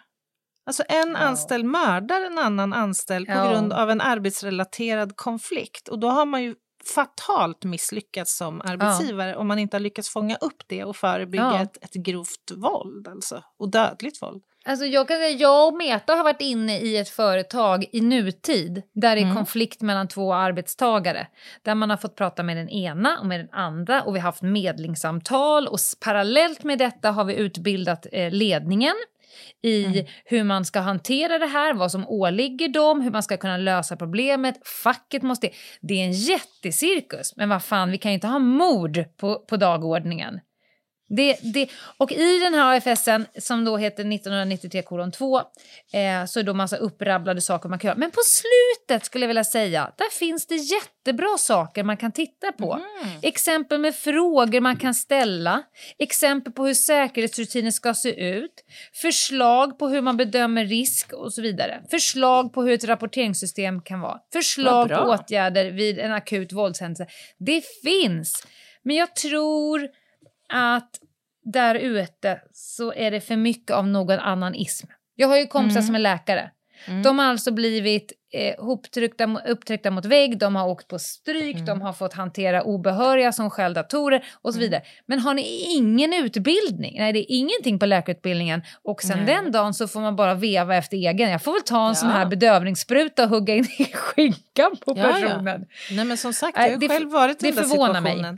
Alltså 0.66 0.84
en 0.90 1.12
ja. 1.12 1.18
anställd 1.18 1.66
mördar 1.66 2.22
en 2.22 2.40
annan 2.40 2.74
anställd 2.74 3.28
på 3.28 3.34
ja. 3.34 3.52
grund 3.52 3.74
av 3.74 3.90
en 3.90 4.02
arbetsrelaterad 4.02 5.16
konflikt. 5.16 5.88
Och 5.88 6.00
då 6.00 6.10
har 6.10 6.26
man 6.26 6.44
ju 6.44 6.56
fatalt 6.96 7.64
misslyckats 7.64 8.38
som 8.38 8.62
arbetsgivare 8.62 9.30
ja. 9.30 9.38
om 9.38 9.48
man 9.48 9.60
inte 9.60 9.78
har 9.78 9.82
lyckats 9.82 10.10
fånga 10.10 10.36
upp 10.36 10.64
det 10.68 10.84
och 10.84 10.96
förebygga 10.96 11.62
ett, 11.62 11.84
ett 11.84 11.94
grovt 11.94 12.52
våld 12.56 13.08
alltså, 13.08 13.44
och 13.58 13.72
dödligt 13.72 14.22
våld. 14.22 14.44
Alltså 14.70 14.86
jag, 14.86 15.08
kan 15.08 15.18
säga, 15.18 15.30
jag 15.30 15.68
och 15.68 15.78
Meta 15.78 16.14
har 16.14 16.24
varit 16.24 16.42
inne 16.42 16.80
i 16.80 16.98
ett 16.98 17.10
företag 17.10 17.86
i 17.92 18.02
nutid 18.02 18.82
där 18.94 19.16
det 19.16 19.22
är 19.22 19.24
mm. 19.24 19.36
konflikt 19.36 19.82
mellan 19.82 20.08
två 20.08 20.34
arbetstagare. 20.34 21.28
Där 21.62 21.76
man 21.76 21.90
har 21.90 21.98
fått 21.98 22.16
prata 22.16 22.44
med 22.44 22.58
den 22.58 22.70
ena 22.70 23.20
och 23.20 23.26
med 23.26 23.40
den 23.40 23.50
andra 23.52 24.02
och 24.02 24.16
vi 24.16 24.20
har 24.20 24.24
haft 24.24 24.42
medlingssamtal 24.42 25.68
och 25.68 25.80
parallellt 26.06 26.64
med 26.64 26.80
detta 26.80 27.12
har 27.12 27.24
vi 27.24 27.36
utbildat 27.36 28.08
eh, 28.12 28.32
ledningen 28.32 28.94
i 29.62 29.86
mm. 29.86 30.06
hur 30.26 30.44
man 30.44 30.66
ska 30.66 30.80
hantera 30.80 31.40
det 31.40 31.46
här, 31.46 31.74
vad 31.74 31.92
som 31.92 32.08
åligger 32.08 32.68
dem, 32.68 33.02
hur 33.02 33.12
man 33.12 33.24
ska 33.24 33.38
kunna 33.38 33.58
lösa 33.58 33.96
problemet. 33.96 34.68
Facket 34.84 35.24
måste... 35.24 35.50
Det 35.82 35.94
är 35.94 36.06
en 36.06 36.12
jättecirkus, 36.12 37.36
men 37.36 37.50
vad 37.50 37.64
fan, 37.64 37.92
vi 37.92 37.98
kan 37.98 38.12
ju 38.12 38.14
inte 38.14 38.28
ha 38.28 38.40
mord 38.40 39.04
på, 39.18 39.40
på 39.40 39.58
dagordningen. 39.58 40.40
Det, 41.10 41.38
det, 41.54 41.70
och 41.98 42.12
i 42.12 42.40
den 42.40 42.54
här 42.54 42.78
AFSen 42.78 43.26
som 43.38 43.66
då 43.66 43.78
heter 43.78 44.14
1993 44.14 44.82
2 45.14 45.38
eh, 45.38 46.26
så 46.28 46.40
är 46.40 46.44
det 46.44 46.54
massa 46.54 46.78
upprabblade 46.78 47.42
saker 47.42 47.70
man 47.70 47.80
kan 47.80 47.88
göra. 47.88 47.98
Men 47.98 48.12
på 48.12 48.20
slutet 48.26 49.06
skulle 49.06 49.24
jag 49.24 49.28
vilja 49.28 49.44
säga, 49.44 49.92
där 49.98 50.10
finns 50.20 50.48
det 50.48 50.56
jättebra 50.56 51.38
saker 51.38 51.84
man 51.84 51.98
kan 51.98 52.12
titta 52.12 52.52
på. 52.52 52.74
Mm. 52.74 53.20
Exempel 53.22 53.80
med 53.80 53.96
frågor 53.96 54.62
man 54.62 54.78
kan 54.78 54.94
ställa, 54.94 55.64
exempel 56.00 56.54
på 56.54 56.66
hur 56.66 56.74
säkerhetsrutiner 56.74 57.72
ska 57.72 57.94
se 57.94 58.30
ut, 58.30 58.54
förslag 58.94 59.80
på 59.80 59.88
hur 59.88 60.02
man 60.02 60.18
bedömer 60.18 60.66
risk 60.66 61.14
och 61.14 61.34
så 61.34 61.42
vidare. 61.42 61.82
Förslag 61.92 62.54
på 62.54 62.64
hur 62.64 62.72
ett 62.72 62.84
rapporteringssystem 62.84 63.82
kan 63.82 64.02
vara, 64.02 64.20
förslag 64.34 64.90
på 64.90 64.96
åtgärder 64.96 65.72
vid 65.72 66.00
en 66.00 66.12
akut 66.12 66.54
våldshändelse. 66.54 67.08
Det 67.38 67.64
finns, 67.84 68.44
men 68.84 68.96
jag 68.96 69.16
tror 69.16 69.90
att 70.50 71.00
där 71.44 71.76
ute 71.76 72.42
så 72.52 72.94
är 72.94 73.12
det 73.12 73.22
för 73.22 73.36
mycket 73.36 73.72
av 73.72 73.88
någon 73.88 74.20
annan 74.20 74.56
ism. 74.56 74.88
Jag 75.16 75.28
har 75.28 75.38
ju 75.38 75.48
kompisar 75.48 75.80
mm. 75.80 75.86
som 75.86 75.96
är 75.96 76.00
läkare. 76.00 76.52
Mm. 76.88 77.04
De 77.04 77.20
har 77.20 77.26
alltså 77.26 77.52
blivit 77.52 78.14
eh, 78.34 78.66
hoptryckta, 78.66 79.42
upptryckta 79.48 79.92
mot 79.92 80.06
vägg, 80.06 80.38
de 80.38 80.56
har 80.56 80.68
åkt 80.68 80.88
på 80.88 81.00
stryk, 81.00 81.56
mm. 81.56 81.66
de 81.66 81.82
har 81.82 81.94
fått 81.94 82.14
hantera 82.14 82.64
obehöriga 82.64 83.32
som 83.32 83.50
stjäl 83.50 83.74
datorer 83.74 84.26
och 84.42 84.54
så 84.54 84.60
mm. 84.60 84.70
vidare. 84.70 84.84
Men 85.06 85.20
har 85.20 85.34
ni 85.34 85.74
ingen 85.76 86.14
utbildning? 86.14 86.96
Nej, 86.98 87.14
det 87.14 87.20
är 87.20 87.26
ingenting 87.30 87.80
på 87.80 87.86
läkarutbildningen 87.86 88.62
och 88.84 89.02
sen 89.02 89.18
Nej. 89.18 89.36
den 89.36 89.52
dagen 89.52 89.74
så 89.74 89.88
får 89.88 90.00
man 90.00 90.16
bara 90.16 90.34
veva 90.34 90.76
efter 90.76 90.98
egen. 90.98 91.30
Jag 91.30 91.44
får 91.44 91.54
väl 91.54 91.62
ta 91.62 91.82
en 91.82 91.88
ja. 91.88 91.96
sån 91.96 92.10
här 92.10 92.26
bedövningsspruta 92.26 93.24
och 93.24 93.30
hugga 93.30 93.56
in 93.56 93.66
i 93.78 93.86
skinkan 93.94 94.72
på 94.86 94.94
ja, 94.98 95.04
personen. 95.04 95.66
Ja. 95.90 95.96
Nej, 95.96 96.06
men 96.06 96.18
som 96.18 96.34
sagt, 96.34 96.58
jag 96.58 96.72
har 96.72 96.78
det, 96.78 96.88
själv 96.88 97.10
varit 97.10 97.44
i 97.44 97.52
den 97.52 97.64
situationen. 97.64 98.04
Mig. 98.04 98.38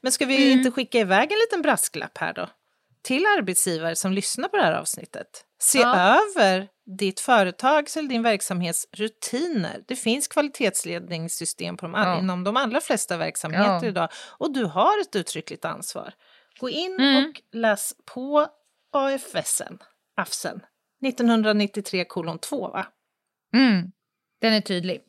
Men 0.00 0.12
ska 0.12 0.26
vi 0.26 0.36
mm. 0.36 0.58
inte 0.58 0.70
skicka 0.70 0.98
iväg 0.98 1.32
en 1.32 1.38
liten 1.38 1.62
brasklapp 1.62 2.18
här 2.18 2.32
då? 2.32 2.48
Till 3.02 3.26
arbetsgivare 3.38 3.96
som 3.96 4.12
lyssnar 4.12 4.48
på 4.48 4.56
det 4.56 4.62
här 4.62 4.72
avsnittet. 4.72 5.26
Se 5.60 5.78
över 5.82 6.68
ditt 6.86 7.20
företags 7.20 7.96
eller 7.96 8.08
din 8.08 8.22
verksamhets 8.22 8.86
rutiner. 8.92 9.84
Det 9.88 9.96
finns 9.96 10.28
kvalitetsledningssystem 10.28 11.76
på 11.76 11.86
de, 11.86 11.94
ja. 11.94 12.18
inom 12.18 12.44
de 12.44 12.56
allra 12.56 12.80
flesta 12.80 13.16
verksamheter 13.16 13.80
ja. 13.82 13.86
idag 13.86 14.08
och 14.38 14.52
du 14.52 14.64
har 14.64 15.00
ett 15.00 15.16
uttryckligt 15.16 15.64
ansvar. 15.64 16.14
Gå 16.60 16.70
in 16.70 16.96
mm. 17.00 17.24
och 17.24 17.40
läs 17.52 17.94
på 18.04 18.46
AFSen, 18.92 19.78
AFSen 20.16 20.60
1993 21.06 22.04
kolon 22.04 22.38
2 22.38 22.68
va? 22.68 22.86
Mm. 23.54 23.92
Den 24.40 24.52
är 24.52 24.60
tydlig. 24.60 25.02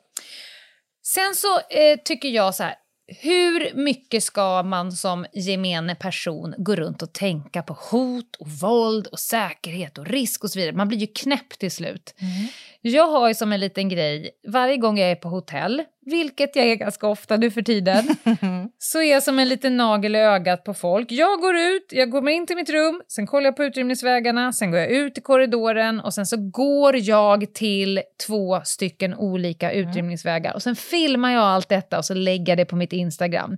Sen 1.05 1.35
så 1.35 1.59
eh, 1.59 1.99
tycker 2.05 2.29
jag 2.29 2.55
så 2.55 2.63
här, 2.63 2.75
hur 3.19 3.75
mycket 3.75 4.23
ska 4.23 4.63
man 4.63 4.91
som 4.91 5.25
gemene 5.33 5.95
person 5.95 6.55
gå 6.57 6.75
runt 6.75 7.01
och 7.01 7.13
tänka 7.13 7.61
på 7.63 7.77
hot 7.91 8.35
och 8.35 8.49
våld 8.49 9.07
och 9.07 9.19
säkerhet 9.19 9.97
och 9.97 10.05
risk 10.05 10.43
och 10.43 10.49
så 10.49 10.59
vidare? 10.59 10.75
Man 10.75 10.87
blir 10.87 10.97
ju 10.99 11.07
knäpp 11.07 11.49
till 11.59 11.71
slut. 11.71 12.15
Mm. 12.17 12.47
Jag 12.85 13.07
har 13.07 13.27
ju 13.27 13.33
som 13.33 13.53
en 13.53 13.59
liten 13.59 13.89
grej, 13.89 14.29
varje 14.47 14.77
gång 14.77 14.97
jag 14.97 15.11
är 15.11 15.15
på 15.15 15.29
hotell, 15.29 15.83
vilket 16.05 16.55
jag 16.55 16.65
är 16.65 16.75
ganska 16.75 17.07
ofta 17.07 17.37
nu 17.37 17.51
för 17.51 17.61
tiden, 17.61 18.03
så 18.77 19.01
är 19.01 19.11
jag 19.11 19.23
som 19.23 19.39
en 19.39 19.49
liten 19.49 19.77
nagel 19.77 20.15
i 20.15 20.19
ögat 20.19 20.63
på 20.63 20.73
folk. 20.73 21.11
Jag 21.11 21.39
går 21.39 21.55
ut, 21.55 21.85
jag 21.89 22.09
går 22.09 22.29
in 22.29 22.47
till 22.47 22.55
mitt 22.55 22.69
rum, 22.69 23.01
sen 23.07 23.27
kollar 23.27 23.45
jag 23.45 23.55
på 23.55 23.63
utrymningsvägarna, 23.63 24.53
sen 24.53 24.71
går 24.71 24.79
jag 24.79 24.89
ut 24.89 25.17
i 25.17 25.21
korridoren 25.21 25.99
och 25.99 26.13
sen 26.13 26.25
så 26.25 26.37
går 26.37 26.95
jag 26.97 27.53
till 27.53 28.01
två 28.27 28.61
stycken 28.63 29.15
olika 29.15 29.71
mm. 29.71 29.89
utrymningsvägar 29.89 30.53
och 30.53 30.63
sen 30.63 30.75
filmar 30.75 31.33
jag 31.33 31.43
allt 31.43 31.69
detta 31.69 31.97
och 31.97 32.05
så 32.05 32.13
lägger 32.13 32.51
jag 32.51 32.57
det 32.57 32.65
på 32.65 32.75
mitt 32.75 32.93
Instagram. 32.93 33.57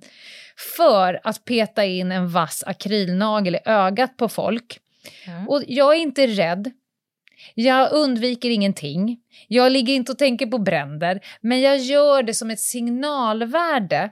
För 0.78 1.20
att 1.24 1.46
peta 1.46 1.86
in 1.86 2.12
en 2.12 2.30
vass 2.30 2.64
akrylnagel 2.68 3.56
i 3.56 3.60
ögat 3.66 4.18
på 4.18 4.30
folk. 4.30 4.80
Mm. 5.28 5.50
Och 5.50 5.64
jag 5.68 5.96
är 5.96 6.00
inte 6.00 6.28
rädd 6.28 6.72
jag 7.54 7.91
undviker 7.91 8.50
ingenting. 8.50 9.18
Jag 9.48 9.72
ligger 9.72 9.93
inte 9.93 10.12
och 10.12 10.18
tänker 10.18 10.46
på 10.46 10.58
bränder, 10.58 11.20
men 11.41 11.62
jag 11.62 11.78
gör 11.78 12.24
det 12.24 12.34
som 12.34 12.50
ett 12.50 12.60
signalvärde. 12.60 14.12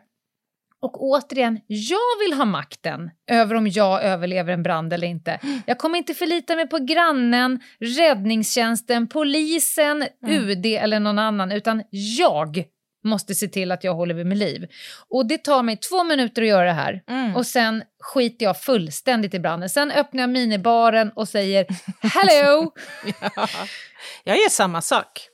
Och 0.81 1.03
återigen, 1.03 1.59
jag 1.67 2.19
vill 2.19 2.34
ha 2.38 2.45
makten 2.45 3.09
över 3.31 3.55
om 3.55 3.67
jag 3.67 4.03
överlever 4.03 4.53
en 4.53 4.63
brand 4.63 4.93
eller 4.93 5.07
inte. 5.07 5.39
Jag 5.65 5.77
kommer 5.77 5.97
inte 5.97 6.13
förlita 6.13 6.55
mig 6.55 6.67
på 6.67 6.77
grannen, 6.77 7.59
räddningstjänsten, 7.79 9.07
polisen, 9.07 10.03
mm. 10.25 10.43
UD 10.43 10.65
eller 10.65 10.99
någon 10.99 11.19
annan, 11.19 11.51
utan 11.51 11.84
jag 11.89 12.63
måste 13.03 13.35
se 13.35 13.47
till 13.47 13.71
att 13.71 13.83
jag 13.83 13.93
håller 13.95 14.13
vid 14.15 14.25
med 14.25 14.37
liv. 14.37 14.67
Och 15.09 15.25
det 15.27 15.37
tar 15.37 15.63
mig 15.63 15.77
två 15.77 16.03
minuter 16.03 16.41
att 16.41 16.47
göra 16.47 16.65
det 16.65 16.71
här. 16.71 17.03
Mm. 17.07 17.35
Och 17.35 17.45
sen 17.45 17.83
skiter 17.99 18.45
jag 18.45 18.61
fullständigt 18.61 19.33
i 19.33 19.39
branden. 19.39 19.69
Sen 19.69 19.91
öppnar 19.91 20.21
jag 20.23 20.29
minibaren 20.29 21.11
och 21.15 21.29
säger 21.29 21.65
hello. 22.01 22.71
Ja, 23.35 23.47
jag 24.23 24.37
gör 24.37 24.49
samma 24.49 24.81
sak. 24.81 25.27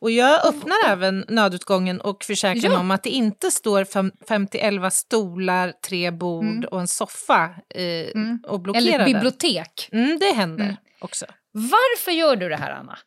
Och 0.00 0.10
jag 0.10 0.46
öppnar 0.46 0.76
även 0.88 1.24
nödutgången 1.28 2.00
och 2.00 2.24
försäkrar 2.24 2.70
Ja. 2.72 2.78
om 2.78 2.90
att 2.90 3.02
det 3.02 3.10
inte 3.10 3.50
står 3.50 3.84
fem, 3.84 4.12
51 4.28 4.92
stolar, 4.92 5.72
tre 5.88 6.10
bord 6.10 6.44
Mm. 6.44 6.64
och 6.70 6.80
en 6.80 6.88
soffa 6.88 7.44
eh, 7.74 7.82
Mm. 8.14 8.38
och 8.46 8.60
blockerar 8.60 8.82
Eller 8.84 8.92
ett 8.98 9.04
den. 9.06 9.12
bibliotek. 9.12 9.88
Mm, 9.92 10.18
det 10.18 10.32
händer 10.32 10.64
Mm. 10.64 10.76
också. 11.00 11.26
Varför 11.52 12.10
gör 12.10 12.36
du 12.36 12.48
det 12.48 12.56
här, 12.56 12.70
Anna? 12.70 12.98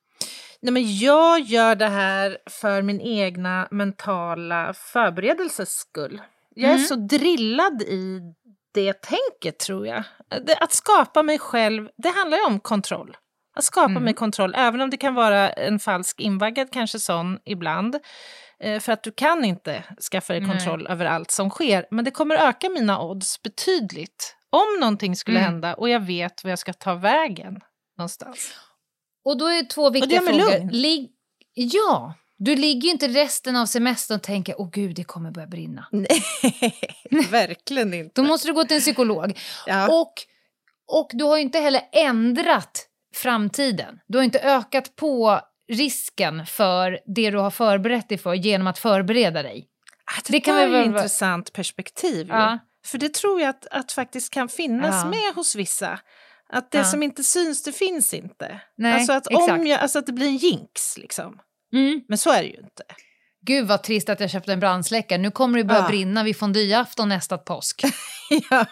Nej, 0.61 0.73
men 0.73 0.97
jag 0.97 1.39
gör 1.39 1.75
det 1.75 1.87
här 1.87 2.37
för 2.49 2.81
min 2.81 3.01
egna 3.01 3.67
mentala 3.71 4.73
förberedelses 4.73 5.71
skull. 5.71 6.21
Jag 6.55 6.69
är 6.69 6.75
Mm. 6.75 6.85
så 6.87 6.95
drillad 6.95 7.81
i 7.81 8.19
det 8.73 8.93
tänket, 9.01 9.59
tror 9.59 9.87
jag. 9.87 10.03
Det, 10.45 10.55
att 10.57 10.73
skapa 10.73 11.23
mig 11.23 11.39
själv, 11.39 11.89
det 11.97 12.09
handlar 12.09 12.37
ju 12.37 12.43
om 12.45 12.59
kontroll. 12.59 13.17
Att 13.55 13.63
skapa 13.63 13.89
Mm. 13.91 14.03
mig 14.03 14.13
kontroll, 14.13 14.53
även 14.57 14.81
om 14.81 14.89
det 14.89 14.97
kan 14.97 15.13
vara 15.13 15.49
en 15.49 15.79
falsk 15.79 16.19
invaggad 16.19 16.71
kanske 16.71 16.99
sån 16.99 17.39
ibland. 17.45 17.95
Eh, 18.59 18.79
för 18.79 18.91
att 18.93 19.03
du 19.03 19.11
kan 19.11 19.45
inte 19.45 19.83
skaffa 20.11 20.33
dig 20.33 20.41
Nej. 20.41 20.51
kontroll 20.51 20.87
över 20.87 21.05
allt 21.05 21.31
som 21.31 21.49
sker. 21.49 21.85
Men 21.91 22.05
det 22.05 22.11
kommer 22.11 22.35
öka 22.35 22.69
mina 22.69 23.01
odds 23.01 23.41
betydligt. 23.41 24.35
Om 24.49 24.79
någonting 24.79 25.15
skulle 25.15 25.39
Mm. 25.39 25.51
hända 25.51 25.73
och 25.73 25.89
jag 25.89 25.99
vet 25.99 26.43
var 26.43 26.49
jag 26.49 26.59
ska 26.59 26.73
ta 26.73 26.93
vägen 26.95 27.59
någonstans. 27.97 28.53
Och 29.25 29.37
då 29.37 29.45
är 29.47 29.63
två 29.65 29.89
viktiga 29.89 30.21
frågor. 30.21 30.71
Lig- 30.71 31.09
ja, 31.53 32.13
du 32.37 32.55
ligger 32.55 32.81
ju 32.81 32.89
inte 32.89 33.07
resten 33.07 33.55
av 33.55 33.65
semestern 33.65 34.15
och 34.15 34.23
tänker 34.23 34.61
åh 34.61 34.69
gud, 34.71 34.95
det 34.95 35.03
kommer 35.03 35.31
börja 35.31 35.47
brinna. 35.47 35.87
Nej, 35.91 36.23
verkligen 37.31 37.93
inte. 37.93 38.21
Då 38.21 38.27
måste 38.27 38.47
du 38.47 38.53
gå 38.53 38.63
till 38.63 38.75
en 38.75 38.81
psykolog. 38.81 39.39
Ja. 39.67 40.01
Och, 40.01 40.13
och 40.87 41.09
du 41.13 41.23
har 41.23 41.37
ju 41.37 41.43
inte 41.43 41.59
heller 41.59 41.81
ändrat 41.93 42.87
framtiden. 43.15 43.99
Du 44.07 44.17
har 44.17 44.25
inte 44.25 44.39
ökat 44.39 44.95
på 44.95 45.39
risken 45.71 46.45
för 46.45 46.99
det 47.15 47.31
du 47.31 47.37
har 47.37 47.51
förberett 47.51 48.09
dig 48.09 48.17
för 48.17 48.33
genom 48.33 48.67
att 48.67 48.79
förbereda 48.79 49.43
dig. 49.43 49.67
Ah, 50.05 50.21
det, 50.27 50.31
det 50.31 50.39
kan 50.39 50.55
väl- 50.55 50.75
ett 50.75 50.85
intressant 50.85 51.53
perspektiv. 51.53 52.27
Ja. 52.29 52.59
För 52.85 52.97
det 52.97 53.13
tror 53.13 53.41
jag 53.41 53.49
att, 53.49 53.67
att 53.71 53.91
faktiskt 53.91 54.33
kan 54.33 54.49
finnas 54.49 55.03
Ja. 55.03 55.09
med 55.09 55.35
hos 55.35 55.55
vissa. 55.55 55.99
Att 56.53 56.71
det 56.71 56.77
Ja. 56.77 56.83
som 56.83 57.03
inte 57.03 57.23
syns, 57.23 57.63
det 57.63 57.71
finns 57.71 58.13
inte. 58.13 58.61
Nej, 58.77 58.93
alltså, 58.93 59.13
att 59.13 59.27
exakt. 59.31 59.51
om 59.51 59.67
jag, 59.67 59.79
alltså 59.79 59.99
att 59.99 60.05
det 60.05 60.13
blir 60.13 60.27
en 60.27 60.37
jinx, 60.37 60.97
liksom. 60.97 61.39
Mm. 61.73 62.01
Men 62.07 62.17
så 62.17 62.31
är 62.31 62.41
det 62.41 62.47
ju 62.49 62.57
inte. 62.57 62.83
Gud 63.45 63.67
vad 63.67 63.83
trist 63.83 64.09
att 64.09 64.19
jag 64.19 64.29
köpte 64.29 64.53
en 64.53 64.59
brandsläckare. 64.59 65.17
Nu 65.19 65.31
kommer 65.31 65.57
det 65.57 65.63
börja 65.63 65.81
Ja. 65.81 65.87
brinna 65.87 66.23
vid 66.23 66.37
fondyeafton 66.37 67.09
nästa 67.09 67.37
påsk. 67.37 67.81
ja. 68.49 68.65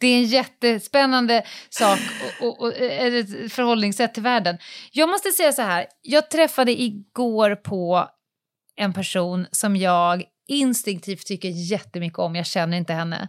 Det 0.00 0.06
är 0.06 0.16
en 0.18 0.24
jättespännande 0.24 1.44
sak 1.70 1.98
och, 2.40 2.46
och, 2.48 2.60
och 2.60 2.72
ett 2.76 3.52
förhållningssätt 3.52 4.14
till 4.14 4.22
världen. 4.22 4.58
Jag 4.92 5.08
måste 5.08 5.30
säga 5.30 5.52
så 5.52 5.62
här, 5.62 5.86
jag 6.02 6.30
träffade 6.30 6.80
igår 6.82 7.54
på 7.54 8.08
en 8.76 8.92
person 8.92 9.46
som 9.50 9.76
jag 9.76 10.24
instinktivt 10.48 11.26
tycker 11.26 11.48
jättemycket 11.48 12.18
om, 12.18 12.36
jag 12.36 12.46
känner 12.46 12.76
inte 12.76 12.92
henne. 12.92 13.28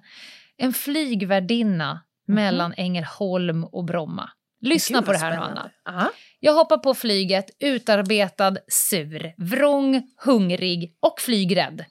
En 0.58 0.74
flygvärdinna 0.74 2.02
mellan 2.28 2.74
Ängelholm 2.78 3.64
och 3.64 3.86
Bromma. 3.86 4.30
Lyssna 4.62 4.98
Gud, 4.98 5.06
på 5.06 5.12
det 5.12 5.18
här 5.18 5.32
nu. 5.32 5.38
Anna. 5.38 5.72
Ja. 5.86 6.12
Jag 6.40 6.54
hoppar 6.54 6.78
på 6.78 6.94
flyget, 6.94 7.46
utarbetad, 7.60 8.56
sur, 8.68 9.34
vrång, 9.38 10.04
hungrig 10.26 10.98
och 11.00 11.20
flygrädd. 11.22 11.86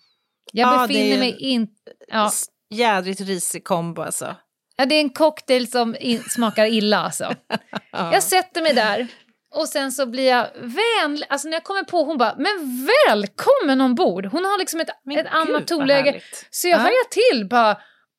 Jag 0.53 0.74
Ja, 0.74 0.87
befinner 0.87 1.18
mig 1.18 1.37
inte... 1.41 1.72
Ja, 2.09 2.31
Jädrigt 2.74 3.20
risig 3.20 3.64
kombo 3.64 4.03
alltså. 4.03 4.37
Ja, 4.76 4.87
det 4.87 4.95
är 4.95 5.01
en 5.01 5.11
cocktail 5.11 5.70
som 5.70 5.97
smakar 6.28 6.66
illa 6.66 6.99
alltså. 6.99 7.35
Ja. 7.93 8.12
Jag 8.12 8.22
sätter 8.22 8.62
mig 8.62 8.74
där 8.74 9.07
och 9.55 9.68
sen 9.68 9.93
så 9.93 10.07
blir 10.07 10.28
jag 10.28 10.47
vänlig. 10.55 11.26
Alltså 11.28 11.49
när 11.49 11.53
jag 11.57 11.64
kommer 11.64 11.83
på, 11.83 12.05
hon 12.05 12.18
bara, 12.18 12.35
men 12.39 12.87
välkommen 13.09 13.81
ombord. 13.81 14.26
Hon 14.26 14.45
har 14.45 14.59
liksom 14.59 14.81
ett, 14.81 14.89
Men 15.05 15.18
ett 15.18 15.24
gud, 15.24 15.33
annat 15.35 15.66
tonläge. 15.66 16.20
Så 16.51 16.68
jag 16.68 16.78
Ja. 16.78 16.83
hajar 16.83 17.09
till, 17.11 17.49
bara 17.49 17.76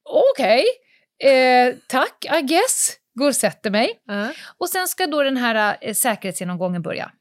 okej, 0.09 0.66
eh, 1.24 1.76
tack, 1.88 2.26
I 2.39 2.41
guess. 2.41 2.97
Går 3.13 3.28
och 3.28 3.36
sätter 3.36 3.69
mig. 3.69 4.01
Ja. 4.07 4.28
Och 4.57 4.69
sen 4.69 4.88
ska 4.88 5.07
då 5.07 5.24
den 5.24 5.38
här 5.38 5.78
eh, 5.82 5.93
säkerhetsgenomgången 5.93 6.82
börja. 6.82 7.11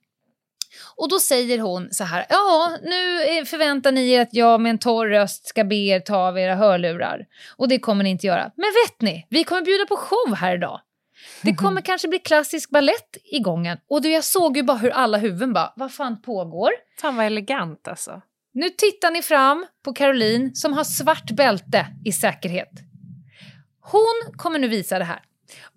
Och 0.97 1.09
då 1.09 1.19
säger 1.19 1.59
hon 1.59 1.89
så 1.91 2.05
här, 2.05 2.27
ja, 2.29 2.77
nu 2.83 3.23
eh, 3.23 3.45
förväntar 3.45 3.93
ni 3.93 4.11
er 4.11 4.21
att 4.21 4.35
jag 4.35 4.61
med 4.61 4.71
en 4.71 4.79
torr 4.79 5.09
röst 5.09 5.47
ska 5.47 5.65
be 5.65 5.75
er 5.75 6.01
ta 6.01 6.17
av 6.17 6.39
era 6.39 6.55
hörlurar. 6.55 7.27
Och 7.57 7.69
det 7.69 7.79
kommer 7.79 8.05
ni 8.05 8.11
inte 8.11 8.27
göra. 8.27 8.51
Men 8.57 8.67
vet 8.87 9.01
ni, 9.01 9.27
vi 9.31 9.45
kommer 9.45 9.63
bjuda 9.63 9.87
på 9.87 9.97
show 9.97 10.35
här 10.37 10.55
idag. 10.55 10.81
Det 11.43 11.55
kommer 11.55 11.81
kanske 11.81 12.09
bli 12.09 12.19
klassisk 12.19 12.71
ballett 12.71 13.17
i 13.25 13.39
gången. 13.39 13.79
Och 13.89 14.03
då 14.03 14.09
jag 14.09 14.25
såg 14.25 14.57
ju 14.57 14.63
bara 14.63 14.77
hur 14.77 14.91
alla 14.91 15.19
huvuden 15.19 15.53
bara, 15.53 15.73
vad 15.77 15.93
fan 15.93 16.23
pågår? 16.23 16.71
Fan 17.01 17.17
vad 17.17 17.27
elegant 17.27 17.89
alltså. 17.89 18.23
Nu 18.53 18.71
tittar 18.71 19.11
ni 19.11 19.23
fram 19.23 19.67
på 19.85 19.93
Caroline 19.93 20.55
som 20.55 20.73
har 20.73 20.85
svart 20.85 21.31
bälte 21.31 21.87
i 22.05 22.13
säkerhet. 22.13 22.90
Hon 23.91 24.33
kommer 24.37 24.59
nu 24.59 24.69
visa 24.69 24.99
det 24.99 25.05
här. 25.05 25.23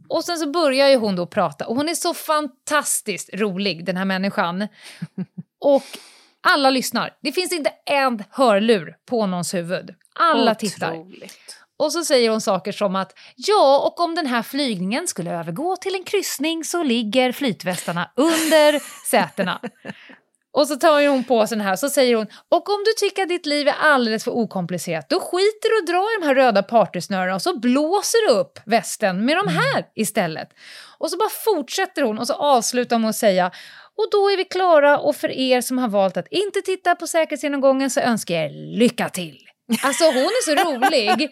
Och 0.09 0.23
sen 0.23 0.37
så 0.37 0.51
börjar 0.51 0.89
ju 0.89 0.95
hon 0.95 1.15
då 1.15 1.27
prata 1.27 1.67
och 1.67 1.75
hon 1.75 1.89
är 1.89 1.95
så 1.95 2.13
fantastiskt 2.13 3.29
rolig 3.33 3.85
den 3.85 3.97
här 3.97 4.05
människan. 4.05 4.67
Och 5.59 5.83
alla 6.41 6.69
lyssnar. 6.69 7.17
Det 7.21 7.31
finns 7.31 7.51
inte 7.51 7.71
en 7.85 8.23
hörlur 8.29 8.95
på 9.05 9.25
någons 9.25 9.53
huvud. 9.53 9.95
Alla 10.15 10.55
tittar. 10.55 10.91
Otroligt. 10.91 11.63
Och 11.77 11.91
så 11.91 12.03
säger 12.05 12.29
hon 12.29 12.41
saker 12.41 12.71
som 12.71 12.95
att 12.95 13.13
ja, 13.35 13.79
och 13.79 13.99
om 13.99 14.15
den 14.15 14.25
här 14.25 14.41
flygningen 14.41 15.07
skulle 15.07 15.31
övergå 15.31 15.75
till 15.75 15.95
en 15.95 16.03
kryssning 16.03 16.63
så 16.63 16.83
ligger 16.83 17.31
flytvästarna 17.31 18.11
under 18.15 18.79
sätena. 19.09 19.59
Och 20.53 20.67
så 20.67 20.75
tar 20.75 20.99
ju 20.99 21.07
hon 21.07 21.23
på 21.23 21.47
sig 21.47 21.57
den 21.57 21.67
här 21.67 21.75
så 21.75 21.89
säger 21.89 22.15
hon 22.15 22.27
och 22.49 22.69
om 22.69 22.83
du 22.85 22.93
tycker 22.97 23.23
att 23.23 23.29
ditt 23.29 23.45
liv 23.45 23.67
är 23.67 23.75
alldeles 23.79 24.23
för 24.23 24.31
okomplicerat 24.31 25.09
då 25.09 25.19
skiter 25.19 25.69
du 25.69 25.79
och 25.79 25.85
drar 25.85 26.17
i 26.17 26.21
de 26.21 26.27
här 26.27 26.35
röda 26.35 26.63
partysnörena 26.63 27.35
och 27.35 27.41
så 27.41 27.59
blåser 27.59 28.27
du 28.27 28.33
upp 28.33 28.59
västen 28.65 29.25
med 29.25 29.37
de 29.37 29.47
här 29.47 29.85
istället. 29.95 30.49
Och 30.97 31.09
så 31.11 31.17
bara 31.17 31.29
fortsätter 31.29 32.01
hon 32.01 32.19
och 32.19 32.27
så 32.27 32.33
avslutar 32.33 32.95
hon 32.95 33.01
med 33.01 33.09
att 33.09 33.15
säga 33.15 33.51
och 33.97 34.07
då 34.11 34.31
är 34.31 34.37
vi 34.37 34.45
klara 34.45 34.99
och 34.99 35.15
för 35.15 35.31
er 35.31 35.61
som 35.61 35.77
har 35.77 35.87
valt 35.87 36.17
att 36.17 36.27
inte 36.31 36.61
titta 36.61 36.95
på 36.95 37.07
säkerhetsgenomgången 37.07 37.89
så 37.89 37.99
önskar 37.99 38.35
jag 38.35 38.45
er 38.45 38.77
lycka 38.77 39.09
till. 39.09 39.37
Alltså 39.81 40.03
hon 40.03 40.15
är 40.15 40.43
så 40.45 40.69
rolig 40.69 41.29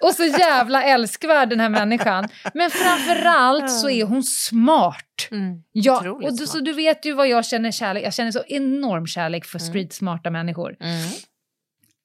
och 0.00 0.14
så 0.14 0.24
jävla 0.24 0.84
älskvärd 0.84 1.48
den 1.48 1.60
här 1.60 1.68
människan. 1.68 2.28
Men 2.54 2.70
framförallt 2.70 3.70
så 3.70 3.90
är 3.90 4.04
hon 4.04 4.22
smart. 4.22 5.28
Mm. 5.30 5.62
Ja, 5.72 6.10
och 6.10 6.36
du, 6.38 6.46
så 6.46 6.60
du 6.60 6.72
vet 6.72 7.06
ju 7.06 7.12
vad 7.12 7.28
jag 7.28 7.46
känner 7.46 7.70
kärlek. 7.70 8.04
Jag 8.04 8.14
känner 8.14 8.30
så 8.30 8.42
enorm 8.46 9.06
kärlek 9.06 9.44
för 9.44 9.58
streetsmarta 9.58 10.30
människor. 10.30 10.76
Mm. 10.80 11.08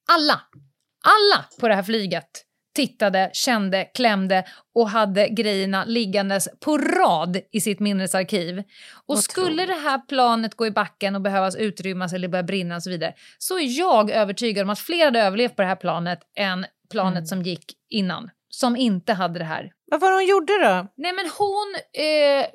Alla, 0.09 0.41
alla 1.03 1.45
på 1.59 1.67
det 1.67 1.75
här 1.75 1.83
flyget 1.83 2.46
tittade, 2.77 3.29
kände, 3.33 3.85
klämde 3.85 4.43
och 4.75 4.89
hade 4.89 5.29
grejerna 5.29 5.85
liggandes 5.85 6.47
på 6.59 6.77
rad 6.77 7.37
i 7.51 7.61
sitt 7.61 7.79
minnesarkiv. 7.79 8.57
Och 8.59 8.63
Otroligt. 9.05 9.23
skulle 9.23 9.65
det 9.65 9.73
här 9.73 9.99
planet 10.07 10.55
gå 10.55 10.65
i 10.67 10.71
backen 10.71 11.15
och 11.15 11.21
behövas 11.21 11.55
utrymmas 11.55 12.13
eller 12.13 12.27
börja 12.27 12.43
brinna 12.43 12.75
och 12.75 12.83
så 12.83 12.89
vidare 12.89 13.13
så 13.37 13.59
är 13.59 13.79
jag 13.79 14.11
övertygad 14.11 14.63
om 14.63 14.69
att 14.69 14.79
fler 14.79 15.05
hade 15.05 15.19
överlevt 15.21 15.55
på 15.55 15.61
det 15.61 15.67
här 15.67 15.75
planet 15.75 16.19
än 16.37 16.65
planet 16.91 17.17
Mm. 17.17 17.25
som 17.25 17.41
gick 17.43 17.65
innan. 17.89 18.29
Som 18.49 18.75
inte 18.75 19.13
hade 19.13 19.39
det 19.39 19.45
här. 19.45 19.71
Vad 19.91 20.01
var 20.01 20.09
det 20.09 20.15
hon 20.15 20.25
gjorde 20.25 20.53
då? 20.53 20.87
Nej 20.97 21.13
men 21.13 21.29
hon 21.37 21.75
eh, 21.93 22.45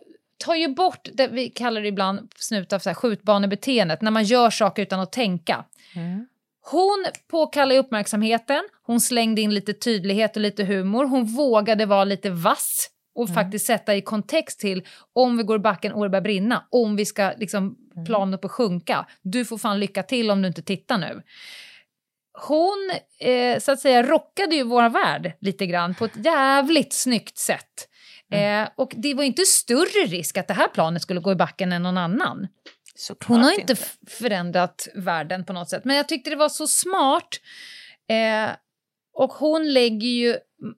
tar 0.45 0.55
ju 0.55 0.69
bort 0.69 1.09
det 1.13 1.29
vi 1.29 1.49
kallar 1.51 1.81
det 1.81 1.89
ibland 1.89 2.21
på 2.21 2.37
snut 2.39 2.73
av 2.73 2.79
så 2.79 2.89
här 2.91 2.95
skjutbanebeteendet, 2.95 4.01
när 4.03 4.11
man 4.11 4.25
gör 4.25 4.51
saker 4.51 4.83
utan 4.83 5.01
att 5.01 5.13
tänka. 5.13 5.65
Hon 6.71 7.05
påkallar 7.31 7.77
uppmärksamheten, 7.77 8.63
hon 8.87 9.01
slängde 9.01 9.41
in 9.41 9.55
lite 9.55 9.73
tydlighet 9.73 10.37
och 10.37 10.43
lite 10.43 10.65
humor, 10.65 11.05
hon 11.05 11.25
vågade 11.25 11.87
vara 11.87 12.05
lite 12.05 12.31
vass 12.31 12.89
och 13.15 13.35
faktiskt 13.35 13.67
sätta 13.67 13.95
i 13.97 14.03
kontext 14.03 14.61
till 14.61 14.87
om 15.13 15.37
vi 15.37 15.43
går 15.43 15.57
i 15.57 15.59
backen 15.59 15.93
och 15.93 16.03
det 16.05 16.09
börjar 16.09 16.23
brinna, 16.23 16.67
om 16.71 16.97
vi 16.97 17.05
ska 17.07 17.33
liksom 17.37 17.77
planet 18.07 18.41
på 18.41 18.49
sjunka. 18.49 19.07
Du 19.23 19.45
får 19.45 19.59
fan 19.59 19.81
lycka 19.81 20.03
till 20.03 20.31
om 20.31 20.43
du 20.43 20.49
inte 20.49 20.63
tittar 20.63 20.99
nu. 20.99 21.23
Hon 22.47 22.91
eh, 23.21 23.59
så 23.59 23.73
att 23.73 23.81
säga 23.81 24.03
rockade 24.03 24.55
ju 24.55 24.63
vår 24.65 24.89
värld 24.89 25.33
lite 25.41 25.67
grann 25.67 25.95
på 25.95 26.05
ett 26.05 26.25
jävligt 26.25 26.93
snyggt 26.93 27.39
sätt. 27.39 27.89
Eh, 28.33 28.69
och 28.77 28.93
det 28.97 29.15
var 29.15 29.25
inte 29.25 29.43
större 29.43 30.07
risk 30.07 30.37
att 30.37 30.49
det 30.49 30.55
här 30.55 30.69
planet 30.69 31.03
skulle 31.03 31.21
gå 31.21 31.33
i 31.33 31.37
backen 31.37 31.73
än 31.73 31.83
någon 31.83 31.99
annan. 31.99 32.49
Såklart 32.95 33.29
Hon 33.29 33.41
har 33.45 33.61
inte 33.61 33.73
f- 33.73 33.97
förändrat 34.09 34.89
världen 34.95 35.45
på 35.45 35.53
något 35.53 35.69
sätt. 35.71 35.85
Men 35.85 35.97
jag 35.97 36.09
tyckte 36.09 36.31
det 36.31 36.37
var 36.37 36.49
så 36.49 36.67
smart. 36.67 37.29
Eh, 38.11 38.51
och 39.15 39.33
hon 39.33 39.73
lägger 39.73 40.09
ju 40.09 40.37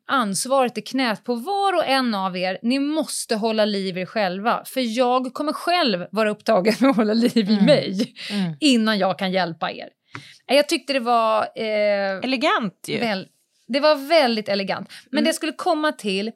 ansvaret 0.09 0.78
i 0.78 0.82
knät 0.82 1.24
på 1.24 1.35
var 1.35 1.76
och 1.76 1.85
en 1.87 2.14
av 2.14 2.37
er. 2.37 2.59
Ni 2.62 2.78
måste 2.78 3.35
hålla 3.37 3.64
liv 3.64 3.99
i 3.99 4.01
er 4.01 4.07
själva. 4.07 4.62
För 4.66 4.97
jag 4.97 5.35
kommer 5.35 5.53
själv 5.53 6.07
vara 6.11 6.30
upptagen 6.30 6.74
med 6.80 6.91
att 6.91 6.97
hålla 6.97 7.14
liv 7.14 7.51
i 7.51 7.61
mig 7.61 8.14
Mm. 8.30 8.53
innan 8.61 8.99
jag 8.99 9.18
kan 9.18 9.32
hjälpa 9.32 9.70
er. 9.72 9.89
Jag 10.47 10.68
tyckte 10.68 10.93
det 10.93 11.01
var... 11.01 11.41
Eh, 11.57 12.16
Elegant 12.22 12.85
ju. 12.89 12.99
väl, 12.99 13.28
det 13.68 13.80
var 13.80 14.09
väldigt 14.09 14.49
elegant. 14.49 14.89
Men 15.11 15.18
Mm. 15.18 15.24
det 15.24 15.28
jag 15.28 15.35
skulle 15.35 15.53
komma 15.53 15.93
till, 15.93 16.32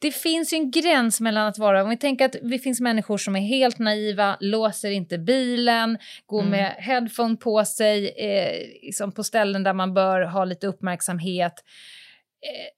det 0.00 0.10
finns 0.10 0.52
ju 0.52 0.56
en 0.56 0.70
gräns 0.70 1.20
mellan 1.20 1.46
att 1.46 1.58
vara... 1.58 1.82
Om 1.82 1.90
vi 1.90 1.96
tänker 1.96 2.24
att 2.24 2.36
det 2.42 2.58
finns 2.58 2.80
människor 2.80 3.18
som 3.18 3.36
är 3.36 3.40
helt 3.40 3.78
naiva, 3.78 4.36
låser 4.40 4.90
inte 4.90 5.18
bilen, 5.18 5.98
går 6.26 6.40
Mm. 6.40 6.50
med 6.50 6.70
headphone 6.78 7.36
på 7.36 7.64
sig 7.64 8.08
eh, 8.08 8.58
liksom 8.82 9.12
på 9.12 9.24
ställen 9.24 9.62
där 9.62 9.72
man 9.74 9.94
bör 9.94 10.20
ha 10.22 10.44
lite 10.44 10.66
uppmärksamhet. 10.66 11.52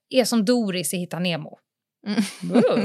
Eh, 0.09 0.19
är 0.19 0.25
som 0.25 0.45
Doris 0.45 0.93
i 0.93 0.97
Hitta 0.97 1.19
Nemo. 1.19 1.59
Mm. 2.07 2.21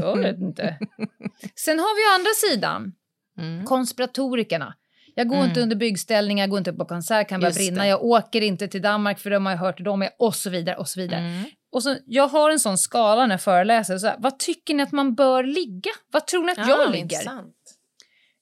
Jag 0.00 0.16
vet 0.18 0.36
inte. 0.38 0.78
Sen 1.54 1.78
har 1.78 1.96
vi 1.96 2.02
ju 2.02 2.14
andra 2.14 2.30
sidan, 2.50 2.92
Mm. 3.38 3.64
konspiratorikerna. 3.64 4.74
Jag 5.14 5.28
går 5.28 5.36
Mm. 5.36 5.48
inte 5.48 5.60
under 5.60 5.76
byggställningar, 5.76 6.42
jag 6.42 6.50
går 6.50 6.58
inte 6.58 6.72
på 6.72 6.84
konsert, 6.84 7.28
kan 7.28 7.40
börja 7.40 7.52
brinna, 7.54 7.82
det. 7.82 7.88
jag 7.88 8.04
åker 8.04 8.40
inte 8.40 8.68
till 8.68 8.82
Danmark 8.82 9.18
för 9.18 9.30
de 9.30 9.46
har 9.46 9.52
jag 9.52 9.58
hört 9.58 9.84
de 9.84 10.02
är 10.02 10.10
och 10.18 10.34
så 10.34 10.50
vidare 10.50 10.76
och 10.76 10.88
så 10.88 11.00
vidare. 11.00 11.20
Mm. 11.20 11.44
Och 11.72 11.82
så, 11.82 11.96
jag 12.06 12.28
har 12.28 12.50
en 12.50 12.60
sån 12.60 12.78
skala 12.78 13.26
när 13.26 13.32
jag 13.34 13.42
föreläser. 13.42 13.98
Så 13.98 14.06
här, 14.06 14.16
vad 14.18 14.38
tycker 14.38 14.74
ni 14.74 14.82
att 14.82 14.92
man 14.92 15.14
bör 15.14 15.44
ligga? 15.44 15.90
Vad 16.12 16.26
tror 16.26 16.44
ni 16.44 16.52
att 16.52 16.58
jag 16.68 16.80
Ah, 16.80 16.84
ligger? 16.90 17.02
intressant. 17.02 17.54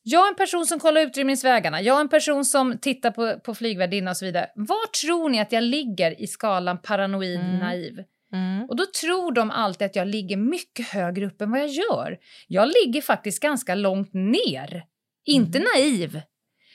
Jag 0.03 0.25
är 0.27 0.29
en 0.29 0.35
person 0.37 0.67
som 0.67 0.79
kollar 0.81 1.01
utrymningsvägarna. 1.01 1.83
Jag 1.83 1.97
är 1.97 2.01
en 2.01 2.09
person 2.09 2.45
som 2.45 2.79
tittar 2.79 3.11
på, 3.11 3.41
på 3.41 3.55
flygvärdinna 3.55 4.11
och 4.11 4.17
så 4.17 4.25
vidare. 4.25 4.51
Var 4.55 4.87
tror 5.05 5.29
ni 5.29 5.41
att 5.41 5.53
jag 5.53 5.63
ligger 5.65 6.21
i 6.23 6.27
skalan 6.27 6.79
paranoid 6.83 7.41
Mm. 7.41 7.59
naiv? 7.59 8.05
Mm. 8.33 8.65
Och 8.69 8.77
då 8.77 8.85
tror 9.01 9.33
de 9.33 9.51
alltid 9.51 9.87
att 9.87 9.97
jag 9.97 10.09
ligger 10.09 10.37
mycket 10.37 10.89
högre 10.89 11.27
upp 11.27 11.41
än 11.41 11.51
vad 11.51 11.61
jag 11.61 11.69
gör. 11.69 12.19
Jag 12.49 12.69
ligger 12.85 13.03
faktiskt 13.03 13.43
ganska 13.43 13.75
långt 13.75 14.11
ner. 14.15 14.85
Inte 15.25 15.59
naiv, 15.59 16.21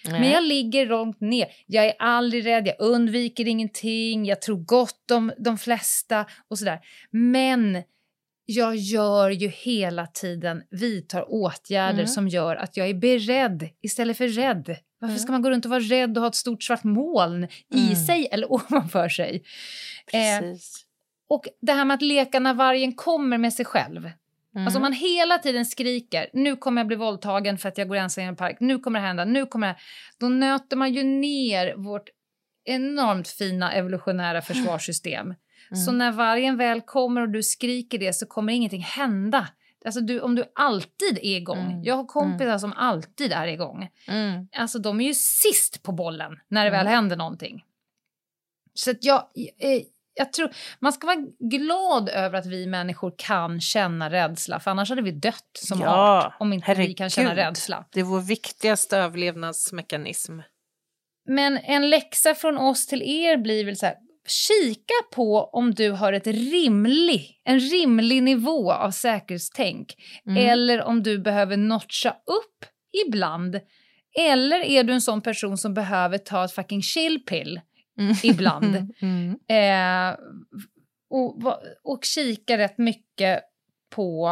men 0.09 0.29
jag 0.31 0.43
ligger 0.43 0.85
långt 0.85 1.21
ner. 1.21 1.47
Jag 1.65 1.85
är 1.85 1.93
aldrig 1.99 2.45
rädd, 2.45 2.67
jag 2.67 2.75
undviker 2.79 3.47
ingenting, 3.47 4.25
jag 4.25 4.41
tror 4.41 4.57
gott 4.57 5.11
om 5.11 5.31
de 5.37 5.57
flesta 5.57 6.25
och 6.47 6.59
sådär. 6.59 6.79
Men 7.11 7.83
jag 8.45 8.75
gör 8.75 9.29
ju 9.29 9.47
hela 9.47 10.07
tiden, 10.07 10.63
vidtar 10.69 11.25
åtgärder 11.31 11.93
Mm. 11.93 12.07
som 12.07 12.27
gör 12.27 12.55
att 12.55 12.77
jag 12.77 12.89
är 12.89 12.93
beredd 12.93 13.69
istället 13.81 14.17
för 14.17 14.27
rädd. 14.27 14.75
Varför 14.99 15.15
ska 15.17 15.31
man 15.31 15.41
gå 15.41 15.49
runt 15.49 15.65
och 15.65 15.71
vara 15.71 15.79
rädd 15.79 16.17
och 16.17 16.21
ha 16.23 16.27
ett 16.29 16.35
stort 16.35 16.63
svart 16.63 16.83
moln 16.83 17.43
i 17.73 17.83
Mm. 17.83 17.95
sig 17.95 18.27
eller 18.31 18.51
ovanför 18.51 19.09
sig? 19.09 19.43
Eh, 20.13 20.39
Precis. 20.41 20.85
och 21.29 21.45
det 21.61 21.73
här 21.73 21.85
med 21.85 21.95
att 21.95 22.01
leka 22.01 22.39
när 22.39 22.53
vargen 22.53 22.93
kommer 22.93 23.37
med 23.37 23.53
sig 23.53 23.65
själv. 23.65 24.09
Mm. 24.55 24.67
Alltså 24.67 24.77
om 24.77 24.81
man 24.81 24.93
hela 24.93 25.37
tiden 25.37 25.65
skriker 25.65 26.29
nu 26.33 26.55
kommer 26.55 26.79
jag 26.81 26.87
bli 26.87 26.95
våldtagen 26.95 27.57
för 27.57 27.69
att 27.69 27.77
jag 27.77 27.87
går 27.87 27.95
ensam 27.95 28.23
i 28.23 28.27
en 28.27 28.35
park, 28.35 28.57
nu 28.59 28.79
kommer 28.79 28.99
det 28.99 29.05
hända, 29.07 29.25
nu 29.25 29.45
kommer 29.45 29.67
det 29.67 29.75
Då 30.19 30.29
nöter 30.29 30.77
man 30.77 30.93
ju 30.93 31.03
ner 31.03 31.75
vårt 31.75 32.09
enormt 32.65 33.27
fina 33.27 33.73
evolutionära 33.73 34.41
försvarssystem. 34.51 35.33
Så 35.75 35.89
Mm. 35.91 35.97
när 35.97 36.11
vargen 36.11 36.57
väl 36.57 36.81
kommer 36.81 37.21
och 37.21 37.29
du 37.29 37.43
skriker 37.43 37.99
det 37.99 38.13
så 38.13 38.25
kommer 38.25 38.53
ingenting 38.53 38.81
hända. 38.83 39.47
Alltså 39.85 40.01
du, 40.01 40.19
om 40.19 40.35
du 40.35 40.43
alltid 40.55 41.17
är 41.21 41.37
igång. 41.37 41.57
Mm. 41.71 41.83
Jag 41.83 41.95
har 41.95 42.05
kompisar 42.05 42.57
som 42.57 42.73
alltid 42.73 43.31
är 43.31 43.47
igång. 43.47 43.89
Mm. 44.07 44.47
Alltså 44.57 44.79
de 44.79 45.01
är 45.01 45.05
ju 45.05 45.13
sist 45.13 45.83
på 45.83 45.91
bollen 45.91 46.39
när 46.47 46.61
det 46.65 46.69
Mm. 46.69 46.85
väl 46.85 46.87
händer 46.95 47.15
någonting. 47.15 47.63
Så 48.73 48.91
att 48.91 49.03
jag, 49.03 49.17
eh, 49.59 49.81
jag 50.13 50.33
tror, 50.33 50.51
man 50.79 50.93
ska 50.93 51.07
vara 51.07 51.25
glad 51.39 52.09
över 52.09 52.37
att 52.37 52.45
vi 52.45 52.67
människor 52.67 53.13
kan 53.17 53.61
känna 53.61 54.09
rädsla, 54.09 54.59
för 54.59 54.71
annars 54.71 54.89
hade 54.89 55.01
vi 55.01 55.11
dött 55.11 55.51
som 55.59 55.79
Ja, 55.79 56.23
art 56.25 56.35
om 56.39 56.53
inte 56.53 56.73
vi 56.73 56.93
kan 56.93 57.09
känna 57.09 57.29
herregud. 57.29 57.45
rädsla. 57.47 57.85
Det 57.93 57.99
är 57.99 58.03
vår 58.03 58.21
viktigaste 58.21 58.97
överlevnadsmekanism. 58.97 60.39
Men 61.29 61.57
en 61.57 61.89
läxa 61.89 62.35
från 62.35 62.57
oss 62.57 62.87
till 62.87 63.01
er 63.01 63.37
blir 63.37 63.65
väl 63.65 63.77
så 63.77 63.85
här, 63.85 63.95
kika 64.27 65.15
på 65.15 65.49
om 65.53 65.73
du 65.73 65.91
har 65.91 66.13
ett 66.13 66.27
rimlig, 66.27 67.41
en 67.43 67.59
rimlig 67.59 68.23
nivå 68.23 68.71
av 68.71 68.91
säkerhetstänk. 68.91 69.95
Mm. 70.25 70.49
Eller 70.49 70.83
om 70.83 71.03
du 71.03 71.19
behöver 71.19 71.57
notcha 71.57 72.09
upp 72.09 72.65
ibland. 73.07 73.59
Eller 74.19 74.59
är 74.59 74.83
du 74.83 74.93
en 74.93 75.01
sån 75.01 75.21
person 75.21 75.57
som 75.57 75.73
behöver 75.73 76.17
ta 76.17 76.45
ett 76.45 76.51
fucking 76.51 76.81
chillpill 76.81 77.61
Mm. 78.01 78.15
ibland. 78.23 78.93
Mm. 79.01 79.29
Eh, 79.47 80.17
och, 81.09 81.37
och 81.83 82.03
kika 82.03 82.57
rätt 82.57 82.77
mycket 82.77 83.41
på 83.95 84.29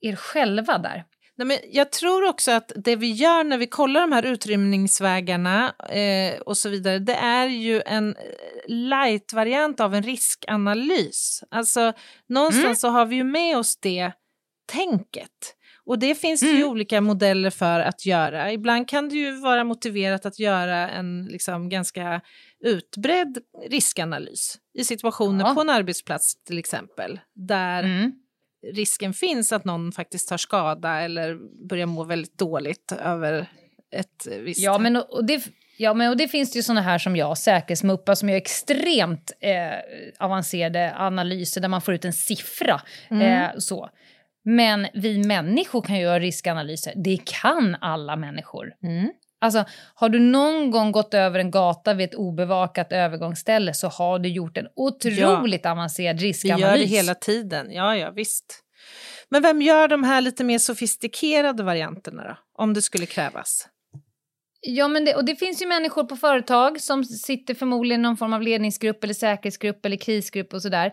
er 0.00 0.16
själva 0.16 0.78
där. 0.78 1.04
Nej, 1.36 1.46
men 1.46 1.56
jag 1.72 1.92
tror 1.92 2.28
också 2.28 2.50
att 2.50 2.72
det 2.76 2.96
vi 2.96 3.10
gör 3.12 3.44
när 3.44 3.58
vi 3.58 3.66
kollar 3.66 4.00
de 4.00 4.12
här 4.12 4.22
utrymningsvägarna 4.26 5.74
eh, 5.88 6.40
och 6.40 6.56
så 6.56 6.68
vidare, 6.68 6.98
det 6.98 7.14
är 7.14 7.46
ju 7.46 7.82
en 7.86 8.16
eh, 8.16 8.22
light-variant 8.68 9.80
av 9.80 9.94
en 9.94 10.02
riskanalys. 10.02 11.42
Alltså 11.50 11.92
någonstans 12.28 12.64
Mm. 12.64 12.76
så 12.76 12.88
har 12.88 13.06
vi 13.06 13.16
ju 13.16 13.24
med 13.24 13.56
oss 13.58 13.76
det 13.80 14.12
tänket. 14.72 15.54
Och 15.84 15.98
det 15.98 16.14
finns 16.14 16.40
det 16.40 16.46
ju 16.46 16.56
Mm. 16.56 16.68
olika 16.68 17.00
modeller 17.00 17.50
för 17.50 17.80
att 17.80 18.06
göra. 18.06 18.52
Ibland 18.52 18.88
kan 18.88 19.08
det 19.08 19.14
ju 19.16 19.40
vara 19.40 19.64
motiverat 19.64 20.26
att 20.26 20.38
göra 20.38 20.88
en 20.90 21.24
liksom 21.24 21.68
ganska 21.68 22.20
utbredd 22.64 23.38
riskanalys 23.68 24.58
i 24.74 24.84
situationer 24.84 25.44
Ja. 25.44 25.54
på 25.54 25.60
en 25.60 25.70
arbetsplats 25.70 26.44
till 26.44 26.58
exempel, 26.58 27.20
där 27.34 27.82
Mm. 27.82 28.12
risken 28.74 29.12
finns 29.14 29.52
att 29.52 29.64
någon 29.64 29.92
faktiskt 29.92 30.28
tar 30.28 30.36
skada 30.36 31.00
eller 31.00 31.38
börjar 31.68 31.86
må 31.86 32.04
väldigt 32.04 32.38
dåligt 32.38 32.92
över 32.92 33.46
ett 33.90 34.26
visst... 34.40 34.60
Ja, 34.60 34.78
men, 34.78 34.96
och 34.96 35.24
det, 35.24 35.42
ja, 35.78 35.94
men 35.94 36.10
och 36.10 36.16
det 36.16 36.28
finns 36.28 36.52
det 36.52 36.58
ju 36.58 36.62
såna 36.62 36.80
här 36.80 36.98
som 36.98 37.16
jag, 37.16 37.38
säkerhetsmuppar, 37.38 38.14
som 38.14 38.28
gör 38.28 38.36
extremt 38.36 39.32
eh, 39.40 39.78
avancerade 40.18 40.94
analyser 40.96 41.60
där 41.60 41.68
man 41.68 41.80
får 41.80 41.94
ut 41.94 42.04
en 42.04 42.12
siffra. 42.12 42.80
Mm. 43.10 43.22
Eh, 43.22 43.50
så. 43.58 43.90
Men 44.44 44.86
vi 44.94 45.18
människor 45.24 45.82
kan 45.82 45.98
göra 45.98 46.18
riskanalyser. 46.20 46.92
Det 46.96 47.18
kan 47.24 47.74
alla 47.80 48.16
människor. 48.16 48.72
Mm. 48.82 49.12
Alltså, 49.40 49.64
har 49.94 50.08
du 50.08 50.18
någon 50.18 50.70
gång 50.70 50.92
gått 50.92 51.14
över 51.14 51.38
en 51.38 51.50
gata 51.50 51.94
vid 51.94 52.08
ett 52.08 52.14
obevakat 52.14 52.92
övergångsställe 52.92 53.74
så 53.74 53.88
har 53.88 54.18
du 54.18 54.28
gjort 54.28 54.56
en 54.56 54.66
otroligt 54.76 55.66
avancerad 55.66 56.20
Vi 56.20 56.26
riskanalys. 56.28 56.62
gör 56.66 56.78
det 56.78 56.84
hela 56.84 57.14
tiden, 57.14 57.72
ja 57.72 57.96
ja 57.96 58.10
visst. 58.10 58.60
Men 59.30 59.42
vem 59.42 59.62
gör 59.62 59.88
de 59.88 60.04
här 60.04 60.20
lite 60.20 60.44
mer 60.44 60.58
sofistikerade 60.58 61.62
varianterna 61.62 62.22
då? 62.24 62.36
Om 62.62 62.74
det 62.74 62.82
skulle 62.82 63.06
krävas? 63.06 63.68
Ja, 64.60 64.88
men 64.88 65.04
det, 65.04 65.14
och 65.14 65.24
det 65.24 65.36
finns 65.36 65.62
ju 65.62 65.66
människor 65.66 66.04
på 66.04 66.16
företag 66.16 66.80
som 66.80 67.04
sitter 67.04 67.54
förmodligen 67.54 68.00
i 68.00 68.02
någon 68.02 68.16
form 68.16 68.32
av 68.32 68.42
ledningsgrupp 68.42 69.04
eller 69.04 69.14
säkerhetsgrupp 69.14 69.86
eller 69.86 69.96
krisgrupp 69.96 70.54
och 70.54 70.62
sådär. 70.62 70.92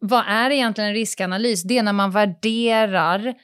Vad 0.00 0.24
är 0.28 0.50
egentligen 0.50 0.88
en 0.88 0.94
riskanalys? 0.94 1.62
Det 1.62 1.78
är 1.78 1.82
när 1.82 1.92
man 1.92 2.10
värderar 2.10 3.34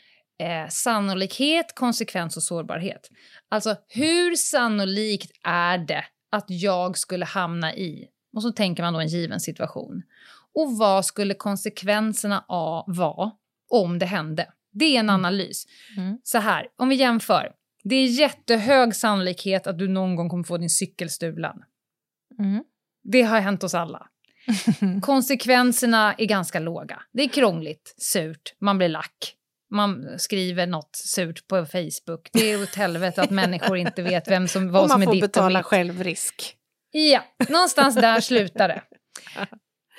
eh, 0.42 0.68
sannolikhet, 0.68 1.74
konsekvens 1.74 2.36
och 2.36 2.42
sårbarhet. 2.42 3.10
Alltså 3.48 3.76
hur 3.88 4.36
sannolikt 4.36 5.30
är 5.44 5.78
det 5.78 6.04
att 6.32 6.46
jag 6.48 6.98
skulle 6.98 7.24
hamna 7.24 7.74
i, 7.74 8.08
och 8.36 8.42
så 8.42 8.52
tänker 8.52 8.82
man 8.82 8.94
då 8.94 9.00
en 9.00 9.08
given 9.08 9.40
situation. 9.40 10.02
Och 10.54 10.78
vad 10.78 11.04
skulle 11.04 11.34
konsekvenserna 11.34 12.44
av 12.48 12.84
vara 12.86 13.30
om 13.70 13.98
det 13.98 14.06
hände? 14.06 14.46
Det 14.72 14.96
är 14.96 15.00
en 15.00 15.10
analys. 15.10 15.66
Mm. 15.96 16.18
Så 16.22 16.38
här, 16.38 16.68
om 16.76 16.88
vi 16.88 16.94
jämför. 16.94 17.52
Det 17.84 17.94
är 17.94 18.06
jättehög 18.06 18.96
sannolikhet 18.96 19.66
att 19.66 19.78
du 19.78 19.88
någon 19.88 20.16
gång 20.16 20.28
kommer 20.28 20.44
få 20.44 20.58
din 20.58 20.70
cykel 20.70 21.10
stulen. 21.10 21.56
Mm. 22.38 22.64
Det 23.04 23.22
har 23.22 23.40
hänt 23.40 23.64
oss 23.64 23.74
alla. 23.74 24.06
Konsekvenserna 25.02 26.14
är 26.14 26.26
ganska 26.26 26.60
låga. 26.60 27.02
Det 27.12 27.22
är 27.22 27.28
krångligt, 27.28 27.94
surt, 27.98 28.54
man 28.60 28.78
blir 28.78 28.88
lack. 28.88 29.36
Man 29.72 30.18
skriver 30.18 30.66
något 30.66 30.96
surt 30.96 31.48
på 31.48 31.66
Facebook. 31.66 32.28
Det 32.32 32.52
är 32.52 32.62
åt 32.62 32.74
helvete 32.74 33.22
att 33.22 33.30
människor 33.30 33.76
inte 33.76 34.02
vet 34.02 34.28
vem 34.28 34.48
som, 34.48 34.72
vad 34.72 34.90
som 34.90 35.00
man 35.00 35.02
är 35.02 35.06
får 35.06 35.12
ditt 35.14 35.22
och 35.24 35.28
betala 35.28 35.58
mitt. 35.58 35.66
självrisk. 35.66 36.56
Ja, 36.90 37.24
någonstans 37.48 37.94
där 37.94 38.20
slutar 38.20 38.68
det. 38.68 38.82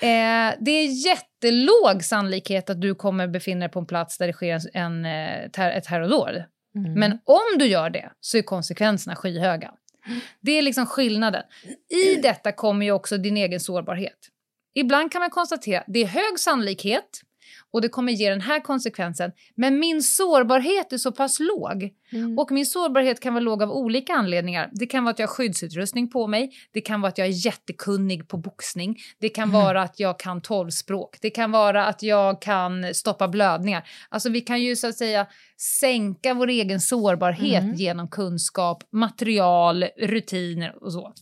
Eh, 0.01 0.53
det 0.59 0.71
är 0.71 1.05
jättelåg 1.07 2.03
sannolikhet 2.03 2.69
att 2.69 2.81
du 2.81 2.95
kommer 2.95 3.27
befinna 3.27 3.59
dig 3.59 3.69
på 3.71 3.79
en 3.79 3.85
plats 3.85 4.17
där 4.17 4.27
det 4.27 4.33
sker 4.33 4.59
en, 4.73 5.05
eh, 5.05 5.49
ter- 5.51 5.71
ett 5.71 5.83
terrordåd. 5.83 6.43
Mm. 6.75 6.93
Men 6.93 7.11
om 7.11 7.59
du 7.59 7.65
gör 7.65 7.89
det 7.89 8.11
så 8.19 8.37
är 8.37 8.41
konsekvenserna 8.41 9.15
skyhöga. 9.15 9.71
Det 10.41 10.51
är 10.51 10.61
liksom 10.61 10.85
skillnaden. 10.85 11.43
I 11.89 12.15
detta 12.15 12.51
kommer 12.51 12.85
ju 12.85 12.91
också 12.91 13.17
din 13.17 13.37
egen 13.37 13.59
sårbarhet. 13.59 14.17
Ibland 14.75 15.11
kan 15.11 15.19
man 15.19 15.29
konstatera 15.29 15.79
att 15.79 15.85
det 15.87 15.99
är 15.99 16.07
hög 16.07 16.39
sannolikhet 16.39 17.21
och 17.71 17.81
det 17.81 17.89
kommer 17.89 18.11
ge 18.11 18.29
den 18.29 18.41
här 18.41 18.59
konsekvensen. 18.59 19.31
Men 19.55 19.79
min 19.79 20.03
sårbarhet 20.03 20.93
är 20.93 20.97
så 20.97 21.11
pass 21.11 21.39
låg. 21.39 21.89
Mm. 22.11 22.39
Och 22.39 22.51
min 22.51 22.65
sårbarhet 22.65 23.19
kan 23.19 23.33
vara 23.33 23.43
låg 23.43 23.63
av 23.63 23.71
olika 23.71 24.13
anledningar. 24.13 24.69
Det 24.73 24.85
kan 24.85 25.03
vara 25.03 25.11
att 25.11 25.19
jag 25.19 25.27
har 25.27 25.33
skyddsutrustning 25.33 26.09
på 26.09 26.27
mig. 26.27 26.51
Det 26.71 26.81
kan 26.81 27.01
vara 27.01 27.09
att 27.09 27.17
jag 27.17 27.27
är 27.27 27.45
jättekunnig 27.45 28.27
på 28.27 28.37
boxning. 28.37 28.97
Det 29.19 29.29
kan 29.29 29.51
vara 29.51 29.81
att 29.81 29.99
jag 29.99 30.19
kan 30.19 30.41
tolvspråk. 30.41 31.17
Det 31.21 31.29
kan 31.29 31.51
vara 31.51 31.85
att 31.85 32.03
jag 32.03 32.41
kan 32.41 32.93
stoppa 32.93 33.27
blödningar. 33.27 33.87
Alltså 34.09 34.29
vi 34.29 34.41
kan 34.41 34.61
ju 34.61 34.75
så 34.75 34.87
att 34.87 34.95
säga 34.97 35.27
sänka 35.57 36.33
vår 36.33 36.47
egen 36.47 36.79
sårbarhet 36.81 37.63
Mm. 37.63 37.75
genom 37.75 38.07
kunskap, 38.07 38.83
material, 38.91 39.83
rutiner 39.97 40.83
och 40.83 40.93
så. 40.93 41.13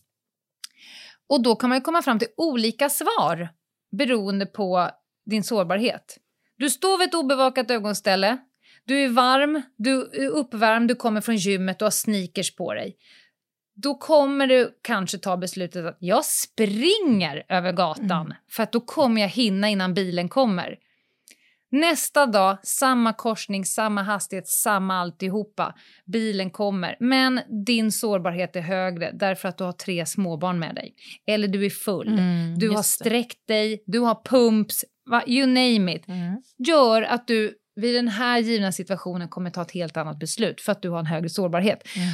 Och 1.29 1.43
då 1.43 1.55
kan 1.55 1.69
man 1.69 1.77
ju 1.77 1.81
komma 1.81 2.01
fram 2.01 2.19
till 2.19 2.27
olika 2.37 2.89
svar 2.89 3.49
beroende 3.97 4.45
på 4.45 4.89
din 5.25 5.43
sårbarhet. 5.43 6.17
Du 6.57 6.69
står 6.69 6.97
vid 6.97 7.07
ett 7.07 7.15
obevakat 7.15 7.71
ögonställe, 7.71 8.37
du 8.85 9.03
är 9.03 9.09
varm, 9.09 9.61
du 9.77 10.01
är 10.01 10.27
uppvärmd, 10.27 10.87
du 10.87 10.95
kommer 10.95 11.21
från 11.21 11.35
gymmet, 11.35 11.79
du 11.79 11.85
har 11.85 11.91
sneakers 11.91 12.55
på 12.55 12.73
dig. 12.73 12.97
Då 13.75 13.95
kommer 13.95 14.47
du 14.47 14.79
kanske 14.81 15.17
ta 15.17 15.37
beslutet 15.37 15.85
att 15.85 15.97
jag 15.99 16.25
springer 16.25 17.45
över 17.49 17.71
gatan 17.71 18.25
mm. 18.25 18.33
för 18.51 18.63
att 18.63 18.71
då 18.71 18.79
kommer 18.79 19.21
jag 19.21 19.29
hinna 19.29 19.69
innan 19.69 19.93
bilen 19.93 20.29
kommer. 20.29 20.77
Nästa 21.71 22.25
dag, 22.25 22.57
samma 22.63 23.13
korsning, 23.13 23.65
samma 23.65 24.03
hastighet, 24.03 24.47
samma 24.47 24.99
alltihopa. 24.99 25.75
Bilen 26.05 26.51
kommer, 26.51 26.97
men 26.99 27.41
din 27.65 27.91
sårbarhet 27.91 28.55
är 28.55 28.61
högre 28.61 29.11
därför 29.11 29.49
att 29.49 29.57
du 29.57 29.63
har 29.63 29.71
tre 29.71 30.05
småbarn 30.05 30.59
med 30.59 30.75
dig. 30.75 30.93
Eller 31.27 31.47
du 31.47 31.65
är 31.65 31.69
full, 31.69 32.07
mm, 32.07 32.59
du 32.59 32.69
har 32.69 32.83
sträckt 32.83 33.47
dig, 33.47 33.83
du 33.85 33.99
har 33.99 34.21
pumps, 34.25 34.85
you 35.27 35.47
name 35.47 35.95
it. 35.95 36.07
Mm. 36.07 36.41
Gör 36.67 37.01
att 37.01 37.27
du 37.27 37.57
vid 37.75 37.95
den 37.95 38.07
här 38.07 38.39
givna 38.39 38.71
situationen 38.71 39.29
kommer 39.29 39.49
ta 39.49 39.61
ett 39.61 39.71
helt 39.71 39.97
annat 39.97 40.19
beslut 40.19 40.61
för 40.61 40.71
att 40.71 40.81
du 40.81 40.89
har 40.89 40.99
en 40.99 41.05
högre 41.05 41.29
sårbarhet. 41.29 41.83
Mm. 41.95 42.09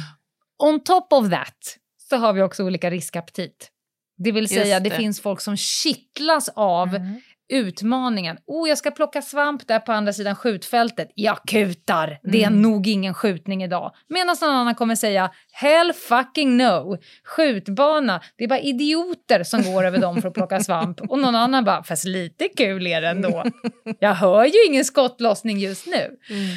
On 0.58 0.80
top 0.84 1.12
of 1.12 1.30
that 1.30 1.78
så 2.10 2.16
har 2.16 2.32
vi 2.32 2.42
också 2.42 2.64
olika 2.64 2.90
riskaptit. 2.90 3.70
Det 4.16 4.32
vill 4.32 4.48
säga 4.48 4.80
det. 4.80 4.90
det. 4.90 4.96
finns 4.96 5.20
folk 5.20 5.40
som 5.40 5.56
kittlas 5.56 6.48
av 6.48 6.94
mm 6.94 7.20
utmaningen. 7.48 8.36
Oh, 8.46 8.68
jag 8.68 8.78
ska 8.78 8.90
plocka 8.90 9.22
svamp 9.22 9.68
där 9.68 9.78
på 9.78 9.92
andra 9.92 10.12
sidan 10.12 10.36
skjutfältet. 10.36 11.10
Jag 11.14 11.38
kutar, 11.46 12.18
det 12.22 12.42
är 12.42 12.46
mm. 12.46 12.62
nog 12.62 12.86
ingen 12.86 13.14
skjutning 13.14 13.64
idag. 13.64 13.94
Medan 14.08 14.36
någon 14.40 14.50
annan 14.50 14.74
kommer 14.74 14.94
säga 14.94 15.30
hell 15.52 15.92
fucking 15.92 16.56
no. 16.56 16.98
Skjutbana, 17.24 18.20
det 18.36 18.44
är 18.44 18.48
bara 18.48 18.60
idioter 18.60 19.42
som 19.42 19.62
går 19.62 19.84
över 19.84 19.98
dem 19.98 20.22
för 20.22 20.28
att 20.28 20.34
plocka 20.34 20.60
svamp. 20.60 21.00
Och 21.00 21.18
någon 21.18 21.34
annan 21.34 21.64
bara, 21.64 21.82
fast 21.82 22.04
lite 22.04 22.48
kul 22.48 22.86
är 22.86 23.00
det 23.00 23.08
ändå. 23.08 23.44
Jag 23.98 24.14
hör 24.14 24.44
ju 24.44 24.64
ingen 24.66 24.84
skottlossning 24.84 25.58
just 25.58 25.86
nu. 25.86 26.18
Mm. 26.30 26.56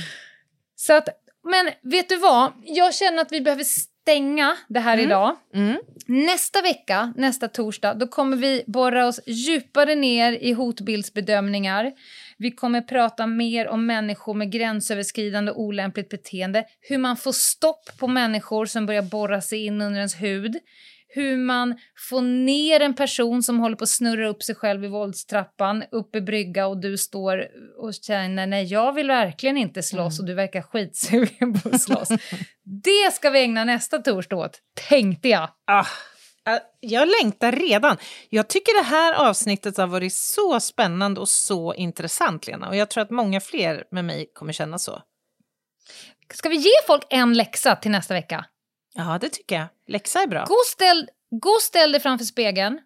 Så 0.76 0.94
att, 0.94 1.10
men 1.44 1.92
vet 1.92 2.10
du 2.10 2.18
vad? 2.18 2.52
Jag 2.64 2.94
känner 2.94 3.22
att 3.22 3.32
vi 3.32 3.42
behöver 3.42 3.64
stänga 4.12 4.58
det 4.68 4.80
här 4.80 4.94
mm. 4.94 5.06
idag. 5.06 5.36
Mm. 5.54 5.78
Nästa 6.06 6.62
vecka, 6.62 7.14
nästa 7.16 7.48
torsdag, 7.48 7.94
då 7.94 8.08
kommer 8.08 8.38
vi 8.38 8.64
borra 8.68 9.08
oss 9.08 9.20
djupare 9.26 9.96
ner 9.96 10.32
i 10.32 10.54
hotbildsbedömningar. 10.54 11.92
Vi 12.38 12.52
kommer 12.52 12.82
prata 12.82 13.28
mer 13.28 13.68
om 13.68 13.86
människor 13.86 14.34
med 14.34 14.52
gränsöverskridande 14.52 15.52
olämpligt 15.52 16.10
beteende, 16.10 16.66
hur 16.82 16.98
man 16.98 17.18
får 17.18 17.32
stopp 17.32 17.98
på 18.00 18.08
människor 18.08 18.66
som 18.66 18.86
börjar 18.86 19.02
borra 19.02 19.42
sig 19.42 19.66
in 19.66 19.82
under 19.82 19.98
ens 19.98 20.16
hud, 20.16 20.58
hur 21.14 21.38
man 21.38 21.76
får 22.10 22.22
ner 22.22 22.80
en 22.80 22.94
person 22.94 23.44
som 23.44 23.60
håller 23.60 23.76
på 23.76 23.84
att 23.84 23.90
snurra 23.90 24.30
upp 24.30 24.44
sig 24.44 24.56
själv 24.56 24.86
i 24.86 24.88
våldstrappan, 24.88 25.84
upp 25.92 26.16
i 26.16 26.22
brygga 26.22 26.68
och 26.68 26.82
du 26.82 26.98
står 26.98 27.48
och 27.78 27.94
känner 27.94 28.48
nej 28.48 28.66
jag 28.66 28.94
vill 28.94 29.08
verkligen 29.08 29.58
inte 29.58 29.84
slåss 29.84 30.20
mm. 30.20 30.24
och 30.24 30.28
du 30.28 30.34
verkar 30.34 30.62
skitsugen 30.62 31.54
på 31.54 31.70
att 31.70 31.82
slåss. 31.82 32.10
det 32.84 33.14
ska 33.14 33.30
vi 33.30 33.44
ägna 33.44 33.64
nästa 33.64 33.98
torsdag 33.98 34.36
åt, 34.36 34.60
tänkte 34.90 35.30
jag. 35.30 35.50
Ah. 35.68 35.86
Jag 36.80 37.10
längtar 37.22 37.52
redan. 37.52 37.98
Jag 38.30 38.48
tycker 38.48 38.84
det 38.84 38.90
här 38.90 39.30
avsnittet 39.30 39.78
har 39.78 39.88
varit 39.88 40.14
så 40.14 40.60
spännande 40.60 41.20
och 41.20 41.30
så 41.30 41.74
intressant, 41.74 42.48
Lena. 42.48 42.70
Och 42.70 42.76
jag 42.76 42.90
tror 42.90 43.02
att 43.02 43.10
många 43.10 43.42
fler 43.42 43.84
med 43.92 44.06
mig 44.06 44.32
kommer 44.34 44.54
känna 44.54 44.80
så. 44.80 45.02
Ska 46.34 46.50
vi 46.50 46.56
ge 46.56 46.72
folk 46.88 47.04
en 47.10 47.34
läxa 47.34 47.76
till 47.76 47.92
nästa 47.92 48.14
vecka? 48.14 48.46
Ja, 48.94 49.18
det 49.22 49.30
tycker 49.30 49.56
jag. 49.56 49.68
Läxa 49.88 50.22
är 50.22 50.28
bra. 50.28 50.46
Gå 50.46 50.54
och 50.54 50.66
ställ, 50.66 51.10
gå 51.42 51.50
och 51.50 51.62
ställ 51.62 51.92
dig 51.92 52.02
framför 52.02 52.26
spegeln. 52.26 52.80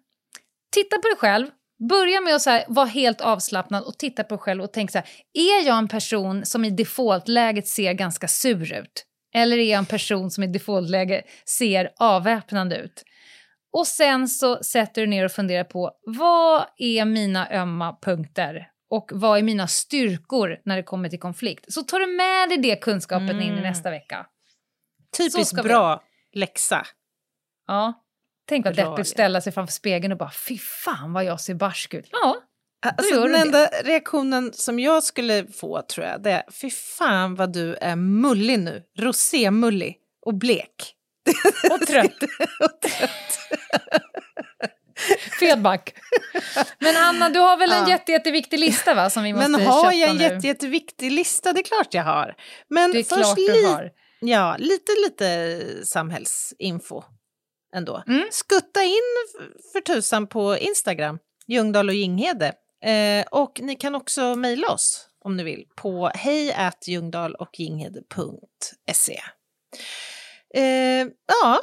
Titta 0.72 0.96
på 0.96 1.08
dig 1.08 1.16
själv. 1.16 1.46
Börja 1.88 2.20
med 2.20 2.34
att 2.34 2.42
så 2.42 2.50
här, 2.50 2.64
vara 2.68 2.86
helt 2.86 3.20
avslappnad 3.20 3.84
och 3.84 3.98
titta 3.98 4.24
på 4.24 4.34
dig 4.34 4.42
själv 4.42 4.62
och 4.62 4.72
tänk 4.72 4.90
så 4.90 4.98
här, 4.98 5.08
är 5.34 5.66
jag 5.66 5.78
en 5.78 5.88
person 5.88 6.46
som 6.46 6.64
i 6.64 6.70
defaultläget 6.70 7.68
ser 7.68 7.92
ganska 7.92 8.28
sur 8.28 8.72
ut? 8.72 9.06
Eller 9.34 9.58
är 9.58 9.70
jag 9.70 9.78
en 9.78 9.86
person 9.86 10.30
som 10.30 10.44
i 10.44 10.46
defaultläge 10.46 11.22
ser 11.44 11.90
avväpnande 11.96 12.76
ut? 12.76 13.04
Och 13.72 13.86
sen 13.86 14.28
så 14.28 14.62
sätter 14.62 15.00
du 15.00 15.06
ner 15.06 15.24
och 15.24 15.32
funderar 15.32 15.64
på 15.64 15.90
vad 16.06 16.64
är 16.76 17.04
mina 17.04 17.50
ömma 17.50 17.98
punkter 18.02 18.68
och 18.90 19.10
vad 19.14 19.38
är 19.38 19.42
mina 19.42 19.66
styrkor 19.66 20.60
när 20.64 20.76
det 20.76 20.82
kommer 20.82 21.08
till 21.08 21.20
konflikt? 21.20 21.72
Så 21.72 21.82
tar 21.82 22.00
du 22.00 22.06
med 22.06 22.48
dig 22.48 22.58
det 22.58 22.76
kunskapen 22.76 23.30
mm. 23.30 23.42
in 23.42 23.48
i 23.48 23.50
mm. 23.50 23.62
nästa 23.62 23.90
vecka. 23.90 24.26
Typiskt 25.18 25.62
bra 25.62 26.02
vi... 26.32 26.40
läxa. 26.40 26.86
Ja. 27.66 28.02
Tänk 28.48 28.64
vad 28.64 28.76
deppigt 28.76 28.98
att 28.98 29.06
ställa 29.06 29.40
sig 29.40 29.52
framför 29.52 29.72
spegeln 29.72 30.12
och 30.12 30.18
bara 30.18 30.30
fy 30.30 30.58
fan 30.58 31.12
vad 31.12 31.24
jag 31.24 31.40
ser 31.40 31.54
barsk 31.54 31.94
ut. 31.94 32.08
Ja, 32.12 32.36
Alltså, 32.86 33.22
den 33.22 33.34
enda 33.34 33.66
reaktionen 33.66 34.52
som 34.52 34.78
jag 34.78 35.02
skulle 35.02 35.46
få 35.46 35.82
tror 35.82 36.06
jag 36.06 36.22
det 36.22 36.30
är 36.30 36.42
fy 36.52 36.70
fan 36.70 37.34
vad 37.34 37.52
du 37.52 37.74
är 37.74 37.96
mullig 37.96 38.58
nu, 38.58 38.82
rosémullig 38.98 39.96
och 40.26 40.34
blek. 40.34 40.94
Och 41.70 41.80
trött. 41.86 42.22
och 42.60 42.80
trött. 42.80 43.38
Fedback. 45.40 45.94
Men 46.78 46.96
Anna, 46.96 47.28
du 47.28 47.38
har 47.38 47.56
väl 47.56 47.72
en 47.72 47.82
ja. 47.82 47.88
jätte, 47.88 48.12
jätteviktig 48.12 48.60
lista 48.60 48.94
va? 48.94 49.10
Som 49.10 49.22
vi 49.22 49.32
måste 49.32 49.48
Men 49.48 49.66
har 49.66 49.92
jag 49.92 50.10
en 50.10 50.18
jätte, 50.18 50.46
jätteviktig 50.46 51.12
lista? 51.12 51.52
Det 51.52 51.60
är 51.60 51.64
klart 51.64 51.94
jag 51.94 52.04
har. 52.04 52.34
Men 52.68 52.92
det 52.92 52.98
är 52.98 53.02
klart 53.02 53.36
du 53.36 53.66
har. 53.66 53.90
Ja, 54.20 54.56
lite, 54.58 54.92
lite 55.04 55.86
samhällsinfo 55.86 57.02
ändå. 57.74 58.02
Mm. 58.06 58.28
Skutta 58.30 58.82
in 58.82 59.02
för 59.72 59.80
tusan 59.80 60.26
på 60.26 60.56
Instagram, 60.58 61.18
Ljungdahl 61.46 61.88
och 61.88 61.94
Ginghede. 61.94 62.52
Eh, 62.84 63.26
och 63.30 63.60
ni 63.62 63.76
kan 63.76 63.94
också 63.94 64.34
mejla 64.34 64.68
oss 64.68 65.08
om 65.20 65.36
ni 65.36 65.42
vill 65.44 65.64
på 65.76 66.10
hej 66.14 66.70
och 67.38 67.60
ginghede.se. 67.60 69.20
Eh, 70.54 71.06
ja, 71.26 71.60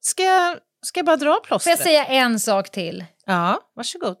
ska 0.00 0.22
jag, 0.22 0.58
ska 0.82 0.98
jag 0.98 1.06
bara 1.06 1.16
dra 1.16 1.40
plåstret? 1.44 1.62
Får 1.62 1.70
jag 1.70 1.78
säga 1.78 2.04
en 2.04 2.40
sak 2.40 2.70
till? 2.70 3.04
Ja, 3.24 3.70
varsågod. 3.74 4.16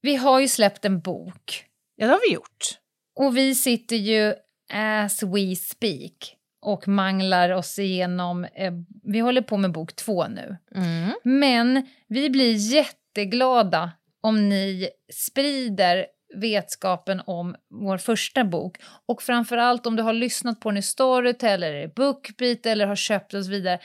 Vi 0.00 0.16
har 0.16 0.40
ju 0.40 0.48
släppt 0.48 0.84
en 0.84 1.00
bok. 1.00 1.64
Ja, 1.96 2.06
det 2.06 2.12
har 2.12 2.20
vi 2.28 2.34
gjort. 2.34 2.78
Och 3.16 3.36
vi 3.36 3.54
sitter 3.54 3.96
ju 3.96 4.34
as 4.72 5.22
we 5.22 5.56
speak 5.56 6.36
och 6.60 6.88
manglar 6.88 7.50
oss 7.50 7.78
igenom... 7.78 8.44
Eh, 8.44 8.72
vi 9.04 9.18
håller 9.18 9.42
på 9.42 9.56
med 9.56 9.72
bok 9.72 9.96
två 9.96 10.28
nu. 10.28 10.56
Mm. 10.74 11.12
Men 11.22 11.86
vi 12.08 12.30
blir 12.30 12.52
jätteglada 12.74 13.92
om 14.20 14.48
ni 14.48 14.88
sprider 15.12 16.06
vetskapen 16.34 17.22
om 17.26 17.56
vår 17.70 17.98
första 17.98 18.44
bok. 18.44 18.76
Och 19.06 19.22
framförallt 19.22 19.86
om 19.86 19.96
du 19.96 20.02
har 20.02 20.12
lyssnat 20.12 20.60
på 20.60 20.70
den 20.70 20.76
i 20.76 20.82
Storytel 20.82 21.62
eller 21.62 21.88
Bookbeat 21.88 22.66
eller 22.66 22.86
har 22.86 22.96
köpt 22.96 23.34
och 23.34 23.44
så 23.44 23.50
vidare. 23.50 23.78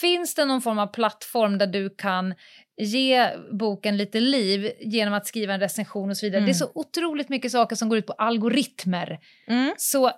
Finns 0.00 0.34
det 0.34 0.44
någon 0.44 0.62
form 0.62 0.78
av 0.78 0.86
plattform 0.86 1.58
där 1.58 1.66
du 1.66 1.90
kan 1.90 2.34
ge 2.76 3.28
boken 3.52 3.96
lite 3.96 4.20
liv 4.20 4.72
genom 4.80 5.14
att 5.14 5.26
skriva 5.26 5.54
en 5.54 5.60
recension 5.60 6.10
och 6.10 6.16
så 6.16 6.26
vidare. 6.26 6.38
Mm. 6.38 6.46
Det 6.46 6.52
är 6.52 6.54
så 6.54 6.70
otroligt 6.74 7.28
mycket 7.28 7.52
saker 7.52 7.76
som 7.76 7.88
går 7.88 7.98
ut 7.98 8.06
på 8.06 8.12
algoritmer. 8.12 9.18
Mm. 9.46 9.74
Så 9.76 10.10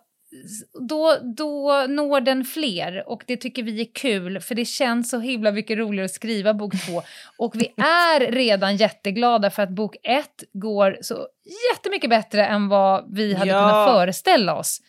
då, 0.88 1.16
då 1.36 1.86
når 1.88 2.20
den 2.20 2.44
fler 2.44 3.08
och 3.08 3.24
det 3.26 3.36
tycker 3.36 3.62
vi 3.62 3.80
är 3.80 3.94
kul 3.94 4.40
för 4.40 4.54
det 4.54 4.64
känns 4.64 5.10
så 5.10 5.18
himla 5.18 5.52
mycket 5.52 5.78
roligare 5.78 6.04
att 6.04 6.10
skriva 6.10 6.54
bok 6.54 6.72
två. 6.86 7.02
Och 7.38 7.54
vi 7.54 7.66
är 7.76 8.32
redan 8.32 8.76
jätteglada 8.76 9.50
för 9.50 9.62
att 9.62 9.70
bok 9.70 9.96
ett 10.02 10.44
går 10.52 10.98
så 11.00 11.28
jättemycket 11.72 12.10
bättre 12.10 12.46
än 12.46 12.68
vad 12.68 13.14
vi 13.14 13.34
hade 13.34 13.50
ja. 13.50 13.60
kunnat 13.60 13.90
föreställa 13.90 14.54
oss. 14.54 14.80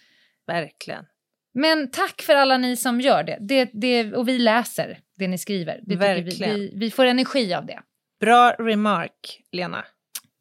Verkligen. 0.48 1.06
Men 1.54 1.92
tack 1.92 2.22
för 2.22 2.36
alla 2.36 2.58
ni 2.58 2.76
som 2.76 3.02
gör 3.02 3.24
det. 3.24 3.38
det, 3.40 3.70
det 3.74 4.14
och 4.14 4.28
vi 4.28 4.40
läser 4.40 5.00
det 5.16 5.28
ni 5.28 5.38
skriver. 5.38 5.80
Det 5.82 5.96
Verkligen. 5.96 6.56
Vi, 6.56 6.60
vi, 6.60 6.72
vi 6.76 6.92
får 6.92 7.06
energi 7.06 7.54
av 7.54 7.66
det. 7.66 7.80
Bra 8.20 8.52
remark, 8.52 9.42
Lena. 9.52 9.86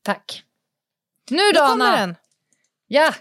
Tack. 0.03 0.43
Nu 1.31 1.53
då, 1.55 1.63
Anna! 1.63 1.97
Den. 1.97 2.17
Ja! 2.87 3.15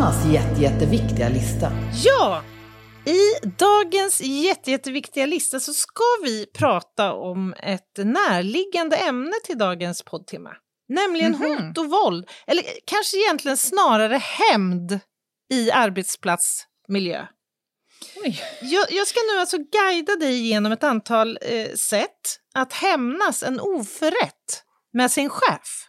Annas 0.00 0.26
jätte, 0.32 0.62
jätteviktiga 0.62 1.28
lista. 1.28 1.72
Ja! 2.04 2.44
I 3.06 3.48
dagens 3.58 4.20
jätte, 4.20 4.70
jätteviktiga 4.70 5.26
lista 5.26 5.60
så 5.60 5.72
ska 5.72 6.02
vi 6.24 6.46
prata 6.46 7.12
om 7.12 7.54
ett 7.58 7.96
närliggande 7.96 8.96
ämne 8.96 9.32
till 9.44 9.58
dagens 9.58 10.02
poddtema. 10.02 10.50
Nämligen 10.88 11.34
mm 11.34 11.50
-hmm. 11.50 11.66
hot 11.66 11.78
och 11.78 11.90
våld, 11.90 12.28
eller 12.46 12.64
kanske 12.84 13.16
egentligen 13.16 13.56
snarare 13.56 14.16
hämnd 14.16 15.00
i 15.52 15.70
arbetsplatsmiljö. 15.70 17.26
Jag, 18.62 18.86
jag, 18.90 19.06
ska 19.06 19.20
nu 19.32 19.40
alltså 19.40 19.56
guida 19.58 20.16
dig 20.16 20.48
genom 20.48 20.72
ett 20.72 20.84
antal 20.84 21.38
eh, 21.42 21.74
sätt 21.74 22.38
att 22.54 22.72
hämnas 22.72 23.42
en 23.42 23.60
oförrätt 23.60 24.64
med 24.92 25.10
sin 25.10 25.30
chef. 25.30 25.86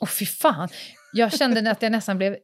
Åh 0.00 0.04
oh, 0.04 0.10
fy 0.10 0.26
fan, 0.26 0.68
jag 1.12 1.32
kände 1.32 1.70
att 1.70 1.82
jag 1.82 1.92
nästan 1.92 2.18
blev 2.18 2.36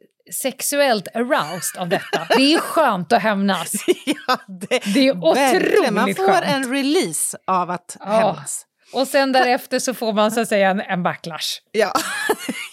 sexuellt 0.43 1.09
aroused 1.14 1.81
av 1.81 1.89
detta. 1.89 2.27
Det 2.37 2.55
är 2.55 2.59
skönt 2.59 3.12
att 3.12 3.23
hämnas. 3.23 3.73
ja, 4.07 4.37
det, 4.47 4.79
Det 4.95 5.09
är 5.09 5.35
verkligen. 5.35 5.95
Man 5.95 6.03
otroligt 6.03 6.17
får 6.17 6.27
skönt. 6.33 6.45
en 6.47 6.73
release 6.73 7.39
av 7.47 7.71
att 7.71 7.97
Ja. 8.01 8.07
hämnas. 8.07 8.67
Och 8.93 9.09
sen 9.09 9.33
därefter 9.33 9.79
så 9.79 9.95
får 9.95 10.12
man 10.12 10.31
så 10.33 10.41
att 10.41 10.49
säga 10.49 10.71
en, 10.71 10.81
en 10.81 11.03
backlash. 11.03 11.61
Ja. 11.73 11.93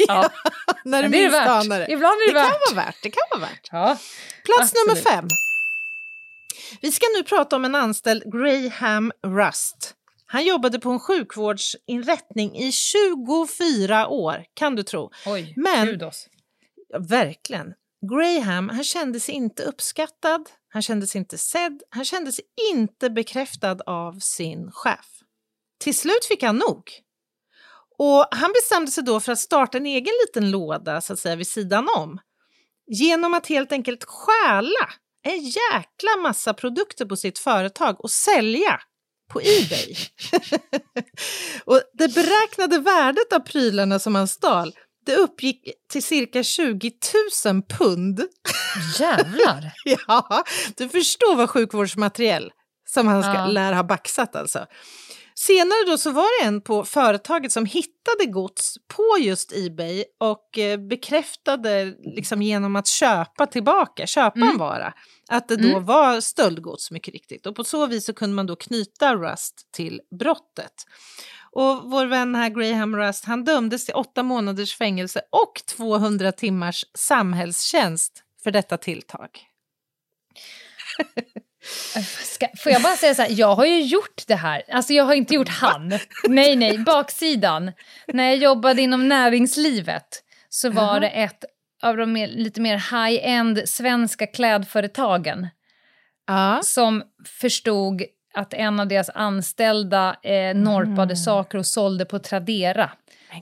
Ja. 0.07 0.29
När 0.85 1.03
du 1.03 1.09
det 1.09 1.17
minst 1.17 1.37
anar 1.37 1.79
det. 1.79 1.91
Ibland 1.91 2.13
är 2.29 2.33
det, 2.33 2.39
Det 2.39 2.45
kan 2.45 2.75
vara 2.75 2.85
värt. 2.85 2.95
Det 3.03 3.09
kan 3.09 3.39
vara 3.39 3.49
värt. 3.49 3.69
Ja. 3.71 3.97
Plats 4.45 4.73
nummer 4.73 4.99
Absolut. 4.99 5.03
fem. 5.15 5.27
Vi 6.81 6.91
ska 6.91 7.05
nu 7.17 7.23
prata 7.23 7.55
om 7.55 7.65
en 7.65 7.75
anställd 7.75 8.23
Graham 8.33 9.11
Rust. 9.27 9.93
Han 10.33 10.45
jobbade 10.45 10.79
på 10.79 10.89
en 10.89 10.99
sjukvårdsinrättning 10.99 12.57
i 12.57 12.71
24 12.71 14.07
år, 14.07 14.45
kan 14.53 14.75
du 14.75 14.83
tro. 14.83 15.11
Oj, 15.25 15.53
Men- 15.55 15.85
gud 15.85 16.03
oss. 16.03 16.27
Ja, 16.89 16.99
verkligen. 16.99 17.73
Graham, 18.11 18.69
han 18.69 18.83
kände 18.83 19.19
sig 19.19 19.35
inte 19.35 19.63
uppskattad, 19.63 20.49
han 20.69 20.81
kände 20.81 21.07
sig 21.07 21.19
inte 21.19 21.37
sedd, 21.37 21.83
han 21.89 22.05
kände 22.05 22.31
sig 22.31 22.45
inte 22.71 23.09
bekräftad 23.09 23.77
av 23.85 24.19
sin 24.19 24.71
chef. 24.71 25.05
Till 25.79 25.95
slut 25.95 26.25
fick 26.25 26.43
han 26.43 26.57
nog. 26.57 26.83
Och 27.97 28.27
han 28.31 28.51
bestämde 28.53 28.91
sig 28.91 29.03
då 29.03 29.19
för 29.19 29.31
att 29.31 29.39
starta 29.39 29.77
en 29.77 29.85
egen 29.85 30.13
liten 30.27 30.51
låda 30.51 31.01
så 31.01 31.13
att 31.13 31.19
säga 31.19 31.35
vid 31.35 31.47
sidan 31.47 31.87
om. 31.97 32.19
Genom 32.87 33.33
att 33.33 33.47
helt 33.47 33.71
enkelt 33.71 34.03
stjäla 34.03 34.89
en 35.23 35.39
jäkla 35.39 36.21
massa 36.21 36.53
produkter 36.53 37.05
på 37.05 37.15
sitt 37.15 37.39
företag 37.39 38.03
och 38.03 38.11
sälja 38.11 38.79
på 39.33 39.39
Ebay. 39.41 39.95
och 41.65 41.81
det 41.93 42.07
beräknade 42.07 42.79
värdet 42.79 43.33
av 43.33 43.39
prylarna 43.39 43.99
som 43.99 44.15
han 44.15 44.27
stal 44.27 44.73
det 45.05 45.15
uppgick 45.15 45.67
till 45.91 46.03
cirka 46.03 46.43
20 46.43 46.91
000 47.45 47.61
pund. 47.69 48.21
Jävlar! 48.99 49.73
Ja, 50.07 50.43
du 50.77 50.89
förstår 50.89 51.35
vad 51.35 51.49
sjukvårdsmateriel 51.49 52.51
som 52.89 53.07
han 53.07 53.23
ska, 53.23 53.33
Ja. 53.33 53.45
lär 53.45 53.73
ha 53.73 53.83
baxat 53.83 54.35
alltså. 54.35 54.65
Senare 55.35 55.85
då 55.87 55.97
så 55.97 56.11
var 56.11 56.41
det 56.43 56.47
en 56.47 56.61
på 56.61 56.83
företaget 56.85 57.51
som 57.51 57.65
hittade 57.65 58.25
gods 58.25 58.75
på 58.87 59.17
just 59.19 59.51
Ebay 59.55 60.03
och 60.19 60.57
eh, 60.57 60.77
bekräftade 60.79 61.85
liksom 62.15 62.41
genom 62.41 62.75
att 62.75 62.87
köpa 62.87 63.47
tillbaka, 63.47 64.07
köpa 64.07 64.39
en 64.39 64.43
Mm. 64.43 64.57
vara, 64.57 64.93
att 65.29 65.47
det 65.47 65.55
då 65.55 65.67
Mm. 65.69 65.85
var 65.85 66.21
stöldgods 66.21 66.91
mycket 66.91 67.13
riktigt. 67.13 67.45
Och 67.45 67.55
på 67.55 67.63
så 67.63 67.85
vis 67.87 68.05
så 68.05 68.13
kunde 68.13 68.35
man 68.35 68.45
då 68.47 68.55
knyta 68.55 69.15
Rust 69.15 69.71
till 69.71 70.01
brottet. 70.19 70.73
Och 71.51 71.81
vår 71.91 72.05
vän 72.05 72.35
här 72.35 72.49
Graham 72.49 72.95
Rust, 72.97 73.25
han 73.25 73.43
dömdes 73.43 73.85
till 73.85 73.95
åtta 73.95 74.23
månaders 74.23 74.75
fängelse 74.77 75.21
och 75.29 75.61
200 75.77 76.31
timmars 76.31 76.85
samhällstjänst 76.93 78.23
för 78.43 78.51
detta 78.51 78.77
tilltag. 78.77 79.29
Ska, 82.23 82.47
får 82.57 82.71
jag 82.71 82.81
bara 82.81 82.95
säga 82.95 83.15
så 83.15 83.21
här, 83.21 83.29
jag 83.31 83.55
har 83.55 83.65
ju 83.65 83.81
gjort 83.81 84.23
det 84.27 84.35
här. 84.35 84.63
Alltså 84.71 84.93
jag 84.93 85.03
har 85.03 85.13
inte 85.13 85.33
gjort 85.33 85.49
han. 85.49 85.99
Nej, 86.27 86.55
nej, 86.55 86.77
baksidan. 86.77 87.71
När 88.07 88.23
jag 88.23 88.37
jobbade 88.37 88.81
inom 88.81 89.07
näringslivet 89.09 90.23
så 90.49 90.69
var 90.69 90.99
det 90.99 91.07
ett 91.09 91.43
av 91.83 91.97
de 91.97 92.13
mer, 92.13 92.27
lite 92.27 92.61
mer 92.61 92.75
high-end 92.75 93.61
svenska 93.65 94.27
klädföretagen 94.27 95.47
Ja. 96.27 96.59
som 96.63 97.03
förstod 97.41 98.03
att 98.33 98.53
en 98.53 98.79
av 98.79 98.87
deras 98.87 99.09
anställda 99.09 100.15
eh, 100.23 100.55
norpade 100.55 101.15
saker 101.15 101.57
och 101.57 101.65
sålde 101.65 102.05
på 102.05 102.19
Tradera. 102.19 102.91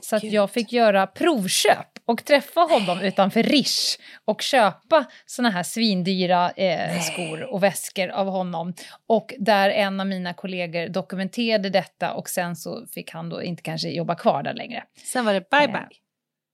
Så 0.02 0.16
att 0.16 0.22
jag 0.24 0.50
fick 0.50 0.72
göra 0.72 1.06
provköp 1.06 1.91
och 2.06 2.24
träffa 2.24 2.60
honom 2.60 3.00
utanför 3.00 3.42
Rish 3.42 3.98
och 4.24 4.42
köpa 4.42 5.04
såna 5.26 5.50
här 5.50 5.62
svindyra 5.62 6.50
eh, 6.50 7.00
skor 7.00 7.42
och 7.42 7.62
väskor 7.62 8.08
av 8.08 8.26
honom. 8.26 8.74
Och 9.06 9.34
där 9.38 9.70
en 9.70 10.00
av 10.00 10.06
mina 10.06 10.34
kollegor 10.34 10.88
dokumenterade 10.88 11.70
detta 11.70 12.12
och 12.14 12.28
sen 12.28 12.56
så 12.56 12.86
fick 12.86 13.10
han 13.10 13.28
då 13.28 13.42
inte 13.42 13.62
kanske 13.62 13.88
jobba 13.88 14.14
kvar 14.14 14.42
där 14.42 14.54
längre. 14.54 14.84
Sen 15.12 15.24
var 15.24 15.32
det 15.34 15.50
bye 15.50 15.60
Eh, 15.64 15.66
bye. 15.72 15.88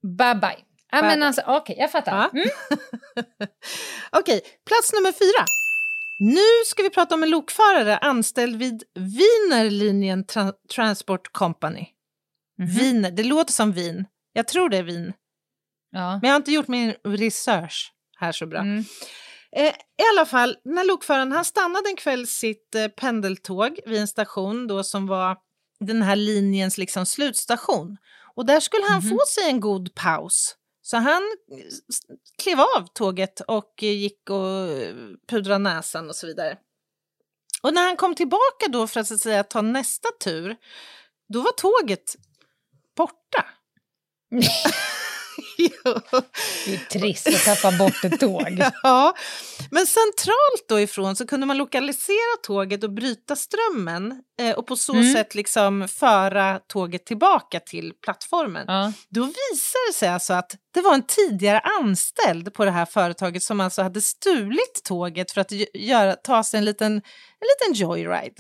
Bye 0.03 0.35
bye. 0.41 0.57
Ja, 0.91 1.01
Bye 1.01 1.09
men 1.09 1.19
bye. 1.19 1.27
alltså, 1.27 1.43
okej, 1.47 1.77
jag 1.79 1.93
fattar. 1.93 2.13
Ja. 2.17 2.31
Mm. 2.33 2.49
Okej, 4.13 4.41
plats 4.67 4.93
nummer 4.93 5.13
fyra. 5.13 5.45
Nu 6.21 6.65
ska 6.67 6.83
vi 6.83 6.91
prata 6.91 7.15
om 7.15 7.23
en 7.23 7.31
lokförare 7.31 7.97
anställd 7.99 8.57
vid 8.57 8.83
Wienerlinjen 8.95 10.25
Tra- 10.25 10.53
Transport 10.75 11.33
Company. 11.33 11.87
Mhm. 12.59 12.69
Wiener, 12.69 13.11
det 13.11 13.23
låter 13.25 13.53
som 13.53 13.73
vin. 13.73 14.05
Jag 14.33 14.49
tror 14.49 14.69
det 14.69 14.77
är 14.77 14.83
vin. 14.83 15.13
Ja. 15.91 16.11
Men 16.11 16.21
jag 16.23 16.31
har 16.31 16.37
inte 16.37 16.53
gjort 16.53 16.69
min 16.69 16.95
research 17.05 17.93
här 18.17 18.33
så 18.33 18.47
bra. 18.47 18.61
Mm. 18.61 18.85
Eh, 19.57 19.67
I 19.75 20.03
alla 20.15 20.27
fall, 20.27 20.57
den 20.65 20.79
här 20.79 20.85
lokföraren 20.85 21.33
han 21.33 21.45
stannade 21.45 21.89
en 21.89 21.97
kväll 21.97 22.27
sitt 22.27 22.75
eh, 22.75 22.89
pendeltåg 22.89 23.81
vid 23.87 24.01
en 24.01 24.09
station 24.09 24.67
då 24.67 24.85
som 24.85 25.07
var 25.07 25.37
den 25.81 26.03
här 26.03 26.17
linjens 26.17 26.79
liksom 26.79 27.07
slutstation. 27.07 27.97
Och 28.37 28.47
där 28.47 28.61
skulle 28.61 28.85
han 28.85 29.01
Mhm. 29.01 29.11
få 29.11 29.19
sig 29.29 29.45
en 29.51 29.61
god 29.61 29.95
paus. 29.95 30.55
Så 30.83 30.97
han 30.97 31.23
eh, 31.53 31.65
klev 32.43 32.61
av 32.61 32.87
tåget 32.95 33.41
och 33.41 33.83
eh, 33.83 33.91
gick 33.93 34.31
och 34.31 34.69
eh, 34.69 34.95
pudrade 35.29 35.59
näsan 35.59 36.09
och 36.09 36.17
så 36.17 36.27
vidare. 36.27 36.59
Och 37.63 37.75
när 37.75 37.83
han 37.83 37.97
kom 37.97 38.15
tillbaka 38.15 38.69
då 38.69 38.87
för 38.87 39.01
att, 39.01 39.11
att 39.11 39.21
säga, 39.21 39.45
ta 39.45 39.63
nästa 39.63 40.09
tur, 40.25 40.57
då 41.33 41.41
var 41.41 41.53
tåget 41.53 42.15
borta. 42.97 43.45
Det 46.67 46.75
är 46.75 46.99
trist 46.99 47.27
att 47.27 47.45
tappa 47.63 47.77
bort 47.79 48.05
ett 48.05 48.21
tåg. 48.21 48.63
Ja, 48.83 49.15
men 49.71 49.87
centralt 49.87 50.69
då 50.69 50.81
ifrån 50.81 51.17
så 51.17 51.27
kunde 51.27 51.47
man 51.47 51.57
lokalisera 51.59 52.37
tåget 52.43 52.85
och 52.85 52.93
bryta 52.93 53.37
strömmen 53.37 54.23
eh, 54.41 54.55
och 54.59 54.67
på 54.67 54.77
så 54.77 54.93
Mm. 54.95 55.13
sätt 55.15 55.35
liksom 55.35 55.89
föra 55.89 56.59
tåget 56.67 57.07
tillbaka 57.07 57.61
till 57.61 57.93
plattformen. 58.05 58.65
Ja. 58.67 58.93
Då 59.09 59.21
visade 59.21 59.89
det 59.91 59.95
sig 59.95 60.09
alltså 60.09 60.33
att 60.35 60.55
det 60.75 60.81
var 60.81 60.95
en 60.95 61.07
tidigare 61.07 61.61
anställd 61.61 62.55
på 62.55 62.65
det 62.65 62.71
här 62.71 62.87
företaget 62.87 63.43
som 63.43 63.61
alltså 63.61 63.83
hade 63.83 64.01
stulit 64.01 64.81
tåget 64.85 65.31
för 65.33 65.41
att 65.41 65.51
gö- 65.53 65.67
göra, 65.75 66.13
ta 66.15 66.45
sig 66.45 66.59
en 66.59 66.65
liten, 66.65 66.93
en 66.93 67.71
liten 67.73 67.75
joyride. 67.87 68.35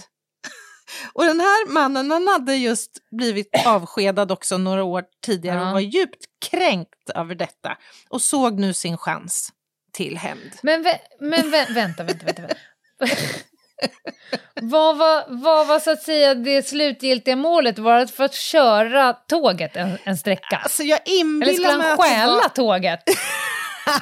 Och 1.12 1.24
den 1.24 1.40
här 1.40 1.68
mannen 1.68 2.10
han 2.10 2.28
hade 2.28 2.54
just 2.54 2.90
blivit 3.10 3.66
avskedad 3.66 4.32
också 4.32 4.58
några 4.58 4.84
år 4.84 5.04
tidigare 5.26 5.60
och 5.60 5.72
var 5.72 5.80
djupt 5.80 6.24
kränkt 6.50 7.10
över 7.14 7.34
detta 7.34 7.76
och 8.08 8.22
såg 8.22 8.60
nu 8.60 8.74
sin 8.74 8.96
chans 8.96 9.52
till 9.92 10.18
hämnd. 10.18 10.52
Men, 10.62 10.82
vä 10.82 10.98
men 11.20 11.50
vä 11.50 11.66
vänta, 11.70 12.04
vänta, 12.04 12.26
vänta. 12.26 12.42
vänta. 12.42 12.56
vad, 14.62 14.96
var, 14.96 15.24
vad 15.28 15.66
var 15.66 15.78
så 15.78 15.90
att 15.90 16.02
säga 16.02 16.34
det 16.34 16.66
slutgiltiga 16.66 17.36
målet? 17.36 17.78
Var 17.78 18.00
det 18.00 18.08
för 18.08 18.24
att 18.24 18.34
köra 18.34 19.12
tåget 19.12 19.76
en, 19.76 19.98
en 20.04 20.16
sträcka? 20.16 20.56
Alltså 20.56 20.82
jag 20.82 21.00
Eller 21.08 21.52
skulle 21.52 21.68
han 21.68 21.98
stjäla 21.98 22.32
var... 22.32 22.48
tåget? 22.48 23.00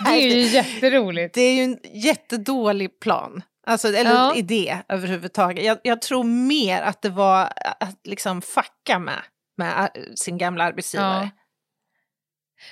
Det 0.05 0.11
är 0.11 0.37
ju 0.37 0.41
jätteroligt. 0.41 1.35
Det 1.35 1.41
är 1.41 1.55
ju 1.55 1.63
en 1.63 1.79
jättedålig 1.95 3.01
plan. 3.01 3.43
Alltså, 3.67 3.89
eller 3.89 4.11
Ja. 4.11 4.35
idé 4.37 4.79
överhuvudtaget. 4.89 5.65
Jag, 5.65 5.79
jag 5.83 6.03
tror 6.03 6.25
mer 6.25 6.83
att 6.83 7.03
det 7.03 7.11
var 7.11 7.53
att 7.81 8.01
liksom 8.05 8.43
fucka 8.43 8.99
med, 8.99 9.21
med 9.59 9.91
äh, 9.95 10.03
sin 10.15 10.39
gamla 10.39 10.65
arbetsgivare. 10.65 11.31
Ja. 11.35 11.43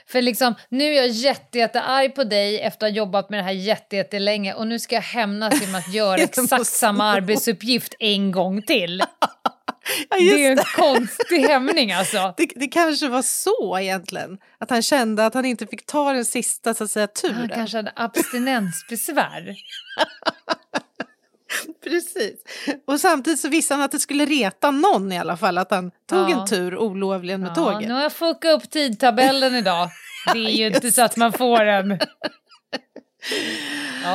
För 0.07 0.22
liksom, 0.22 0.55
nu 0.68 0.84
är 0.84 0.92
jag 0.97 1.09
jätte, 1.09 1.59
jättearg 1.59 2.14
på 2.14 2.24
dig 2.24 2.61
efter 2.61 2.86
att 2.86 2.92
ha 2.92 2.97
jobbat 2.97 3.30
med 3.30 3.38
det 3.38 3.42
här 3.45 3.53
jätte, 3.53 3.97
jättelänge 3.97 4.55
och 4.55 4.66
nu 4.66 4.78
ska 4.78 4.95
jag 4.95 5.03
hämnas 5.03 5.61
genom 5.61 5.74
att 5.74 5.88
göra 5.95 6.16
exakt 6.22 6.66
samma 6.66 7.05
arbetsuppgift 7.05 7.95
en 7.99 8.32
gång 8.32 8.62
till. 8.62 9.03
Ja, 10.11 10.16
Det 10.18 10.45
är 10.47 10.51
en 10.51 10.57
det. 10.57 10.64
konstig 10.76 11.38
hämning 11.49 11.92
alltså. 11.92 12.34
Det, 12.36 12.47
det 12.57 12.66
kanske 12.68 13.09
var 13.09 13.22
så 13.22 13.78
egentligen. 13.78 14.38
Att 14.61 14.70
han 14.70 14.82
kände 14.82 15.26
att 15.26 15.34
han 15.34 15.45
inte 15.45 15.66
fick 15.66 15.86
ta 15.86 16.12
den 16.12 16.24
sista 16.24 16.74
så 16.74 16.84
att 16.84 16.90
säga, 16.90 17.09
Han 17.22 17.32
turen. 17.32 17.49
kanske 17.55 17.76
hade 17.78 17.92
abstinensbesvär. 17.97 19.55
Precis. 21.84 22.34
Och 22.86 23.00
samtidigt 23.00 23.40
så 23.40 23.48
visste 23.48 23.74
han 23.74 23.82
att 23.82 23.92
det 23.92 23.98
skulle 24.00 24.24
reta 24.26 24.70
någon 24.70 25.12
i 25.12 25.18
alla 25.18 25.36
fall 25.36 25.59
att 25.59 25.70
han 25.70 25.90
tog 26.11 26.30
Ja. 26.30 26.40
en 26.40 26.46
tur 26.46 26.76
olovligen 26.78 27.40
med 27.40 27.50
Ja, 27.50 27.55
tåget. 27.55 27.88
nu 27.88 27.94
har 27.94 28.02
jag 28.02 28.12
fuckat 28.12 28.52
upp 28.64 28.70
tidtabellen 28.70 29.55
idag. 29.55 29.88
Det 30.32 30.38
är 30.38 30.50
ju 30.50 30.66
inte 30.66 30.92
så 30.92 31.02
att 31.02 31.16
man 31.16 31.32
får 31.32 31.61
en... 31.64 31.92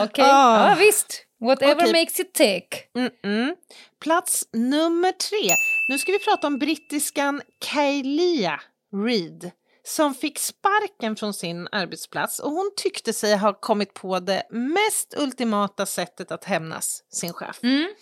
Okej, 0.04 0.26
Ah. 0.26 0.70
ja 0.70 0.76
visst. 0.80 1.26
Whatever 1.42 1.76
Okej. 1.76 1.92
makes 1.94 2.20
you 2.20 2.30
tick. 2.34 2.68
Mm-mm. 2.98 3.56
Plats 4.04 4.46
nummer 4.54 5.12
tre. 5.12 5.56
Nu 5.90 5.98
ska 6.00 6.12
vi 6.12 6.20
prata 6.20 6.48
om 6.48 6.58
brittiskan 6.60 7.42
Kaylia 7.66 8.62
Reid 9.06 9.52
som 9.90 10.14
fick 10.14 10.40
sparken 10.40 11.16
från 11.16 11.34
sin 11.34 11.68
arbetsplats 11.72 12.40
och 12.40 12.52
hon 12.52 12.72
tyckte 12.76 13.14
sig 13.14 13.38
ha 13.38 13.54
kommit 13.54 13.94
på 13.94 14.20
det 14.20 14.44
mest 14.50 15.16
ultimata 15.18 15.86
sättet 15.86 16.32
att 16.32 16.44
hämnas 16.44 17.04
sin 17.12 17.34
chef. 17.34 17.60
Mm. 17.64 17.94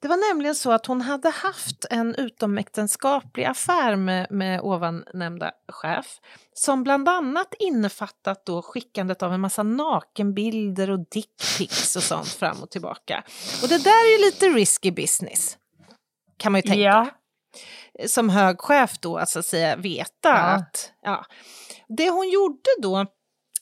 Det 0.00 0.08
var 0.08 0.28
nämligen 0.28 0.54
så 0.54 0.72
att 0.72 0.86
hon 0.86 1.00
hade 1.00 1.30
haft 1.30 1.84
en 1.90 2.14
utomäktenskaplig 2.14 3.44
affär 3.44 3.96
med, 3.96 4.30
med 4.30 4.60
ovannämnda 4.60 5.52
chef 5.68 6.06
som 6.54 6.84
bland 6.84 7.08
annat 7.08 7.54
innefattat 7.58 8.46
då 8.46 8.62
skickandet 8.62 9.22
av 9.22 9.32
en 9.32 9.40
massa 9.40 9.62
nakenbilder 9.62 10.90
och 10.90 11.08
dickpics 11.08 11.96
och 11.96 12.02
sånt 12.02 12.28
fram 12.28 12.62
och 12.62 12.70
tillbaka. 12.70 13.24
Och 13.62 13.68
det 13.68 13.84
där 13.84 14.06
är 14.06 14.18
ju 14.18 14.24
lite 14.24 14.48
risky 14.48 14.90
business, 14.90 15.58
kan 16.36 16.52
man 16.52 16.58
ju 16.58 16.62
tänka. 16.62 16.80
Ja. 16.80 17.10
Som 18.06 18.28
hög 18.28 18.60
chef 18.60 18.98
då, 19.00 19.16
att 19.18 19.28
så 19.28 19.38
att 19.38 19.46
säga 19.46 19.76
veta 19.76 20.08
Ja. 20.28 20.30
att... 20.34 20.92
Ja. 21.02 21.24
Det 21.88 22.10
hon 22.10 22.28
gjorde 22.28 22.70
då, 22.82 23.06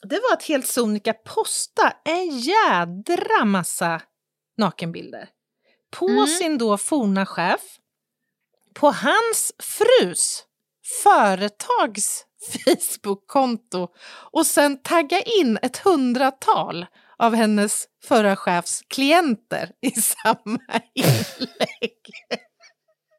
det 0.03 0.15
var 0.29 0.33
att 0.33 0.43
helt 0.43 0.67
sonika 0.67 1.13
posta 1.13 1.93
en 2.05 2.39
jädra 2.39 3.45
massa 3.45 4.01
nakenbilder 4.57 5.29
på 5.99 6.07
Mm. 6.07 6.27
sin 6.27 6.57
då 6.57 6.77
forna 6.77 7.25
chef, 7.25 7.61
på 8.73 8.91
hans 8.91 9.51
frus 9.59 10.43
företags 11.03 12.25
Facebook-konto 12.65 13.87
och 14.31 14.45
sen 14.45 14.81
tagga 14.83 15.21
in 15.21 15.59
ett 15.61 15.77
hundratal 15.77 16.85
av 17.17 17.35
hennes 17.35 17.85
förra 18.03 18.35
chefs 18.35 18.81
klienter 18.87 19.71
i 19.81 19.91
samma 19.91 20.59
inlägg. 20.93 22.01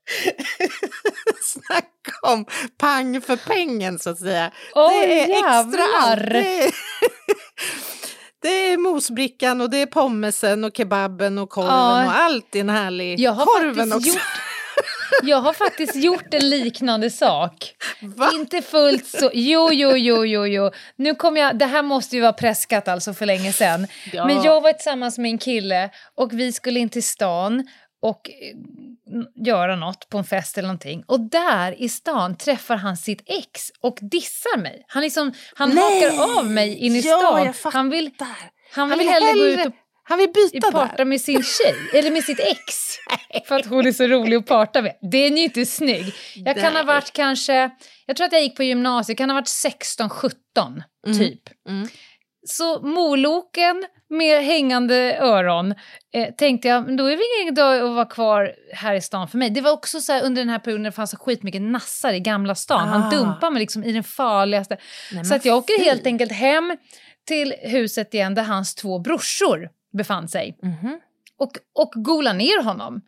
Snacka 1.43 2.13
om 2.23 2.47
pang 2.79 3.21
för 3.21 3.37
pengen 3.37 3.99
så 3.99 4.11
att 4.11 4.19
säga. 4.19 4.51
Oj, 4.75 5.07
det 5.07 5.21
är 5.21 5.31
extra 5.31 5.51
jävlar. 5.53 5.87
allt. 6.01 6.21
Det 6.31 6.63
är, 6.65 6.71
det 8.43 8.49
är 8.73 8.77
mosbrickan 8.79 9.61
och 9.61 9.71
det 9.71 9.79
är 9.79 9.87
pommesen 9.87 10.65
och 10.65 10.77
kebaben 10.77 11.39
och 11.39 11.51
korven 11.51 11.71
Ja. 11.73 12.05
och 12.05 12.13
allt 12.17 12.55
i 12.57 12.61
en 12.61 12.69
härlig 12.69 13.21
Jag 13.21 13.33
har 13.33 13.47
korven 13.47 13.93
också. 13.93 14.09
gjort 14.09 14.23
Jag 15.23 15.37
har 15.41 15.53
faktiskt 15.53 15.97
gjort 15.97 16.35
en 16.35 16.51
liknande 16.51 17.11
sak. 17.11 17.75
Va? 18.03 18.31
Inte 18.35 18.63
fullt 18.63 19.07
så... 19.07 19.31
Jo, 19.35 19.69
jo, 19.73 19.97
jo, 19.97 20.25
jo, 20.27 20.47
jo. 20.47 20.71
Nu 20.97 21.15
kom 21.15 21.37
jag... 21.37 21.59
Det 21.59 21.67
här 21.67 21.83
måste 21.83 22.17
ju 22.17 22.23
vara 22.23 22.33
preskat 22.33 22.89
alltså 22.89 23.15
för 23.15 23.27
länge 23.27 23.53
sedan. 23.53 23.87
Ja. 24.13 24.27
Men 24.27 24.43
jag 24.43 24.61
var 24.61 24.73
tillsammans 24.73 25.19
med 25.19 25.31
en 25.31 25.39
kille 25.39 25.91
och 26.17 26.33
vi 26.33 26.53
skulle 26.53 26.81
in 26.81 26.89
till 26.89 27.03
stan 27.03 27.67
och 28.05 28.31
eh, 28.31 28.57
göra 29.47 29.77
något 29.77 30.09
på 30.09 30.19
en 30.19 30.25
fest 30.25 30.59
eller 30.59 30.69
någonting. 30.69 31.05
Och 31.07 31.21
där 31.21 31.83
i 31.83 31.89
stan 31.89 32.37
träffar 32.37 32.77
han 32.77 32.97
sitt 32.97 33.23
ex 33.27 33.71
och 33.81 33.99
dissar 34.01 34.59
mig. 34.59 34.85
Han, 34.89 35.03
liksom, 35.03 35.33
han 35.55 35.71
Nej! 35.71 36.05
hakar 36.11 36.39
av 36.39 36.51
mig 36.51 36.77
in 36.77 36.97
i 36.97 37.01
Ja, 37.01 37.19
stan. 37.19 37.45
jag 37.45 37.57
fattar. 37.57 37.79
han, 37.79 37.91
vill, 37.91 38.11
han, 38.19 38.29
Han 38.71 38.89
vill 38.89 38.99
vill 38.99 39.09
hellre 39.09 39.33
gå 39.33 39.41
hellre 39.45 39.63
ut 39.63 39.67
och 39.67 39.73
Han 40.05 40.19
vill 40.19 40.33
byta 40.33 40.73
parta 40.73 40.97
där. 40.97 41.05
med 41.05 41.21
sin 41.21 41.43
tjej, 41.63 41.75
eller 42.01 42.11
med 42.11 42.25
sitt 42.25 42.41
ex. 42.41 42.75
För 43.49 43.55
att 43.57 43.67
hon 43.67 43.87
är 43.87 43.93
så 43.93 44.07
rolig 44.07 44.37
att 44.37 44.47
parta 44.47 44.83
med. 44.83 44.99
Den 45.03 45.33
är 45.33 45.37
ju 45.37 45.45
inte 45.45 45.67
snygg. 45.67 46.15
Jag 46.35 46.55
kan 46.55 46.65
ha 46.65 46.73
Nej. 46.73 46.85
varit 46.85 47.13
kanske, 47.13 47.71
jag 48.07 48.17
tror 48.17 48.27
att 48.27 48.33
jag 48.33 48.43
gick 48.43 48.57
på 48.57 48.63
gymnasiet, 48.63 49.19
kan 49.19 49.31
ha 49.31 49.35
varit 49.35 49.47
16-17 49.99 50.83
typ. 51.19 51.41
Mm. 51.69 51.89
Så 52.47 52.81
moloken 52.81 53.85
med 54.15 54.45
hängande 54.45 55.19
öron 55.19 55.75
eh, 56.15 56.35
tänkte 56.35 56.69
jag, 56.69 56.97
då 56.97 57.07
är 57.07 57.17
det 57.17 57.43
ingen 57.43 57.55
dag 57.55 57.81
att 57.81 57.95
vara 57.95 58.05
kvar 58.05 58.53
här 58.73 58.95
i 58.95 59.01
stan 59.01 59.29
för 59.29 59.39
mig. 59.39 59.51
Det 59.51 59.61
var 59.61 59.71
också 59.73 60.01
så 60.01 60.13
här, 60.13 60.23
under 60.25 60.43
den 60.43 60.49
här 60.49 60.59
perioden 60.59 60.83
det 60.83 60.93
fanns 60.93 61.11
så 61.11 61.17
skitmycket 61.17 61.63
nassar 61.63 62.13
i 62.13 62.21
Gamla 62.21 62.55
stan. 62.55 62.81
Ah. 62.89 62.93
Han 62.93 63.11
dumpade 63.11 63.53
mig 63.53 63.61
liksom 63.61 63.85
i 63.85 63.93
den 63.93 64.05
farligaste. 64.05 64.77
Nej, 65.13 65.25
Så 65.25 65.35
att 65.35 65.45
jag 65.45 65.57
åker 65.59 65.85
helt 65.85 66.07
enkelt 66.07 66.33
hem 66.33 66.77
till 67.27 67.55
huset 67.63 68.15
igen 68.15 68.35
där 68.35 68.43
hans 68.43 68.75
två 68.75 68.99
brorsor 68.99 69.69
befann 69.93 70.29
sig 70.29 70.59
Mhm. 70.63 71.01
Och, 71.39 71.53
och 71.75 71.93
gola 72.05 72.33
ner 72.33 72.63
honom. 72.63 73.01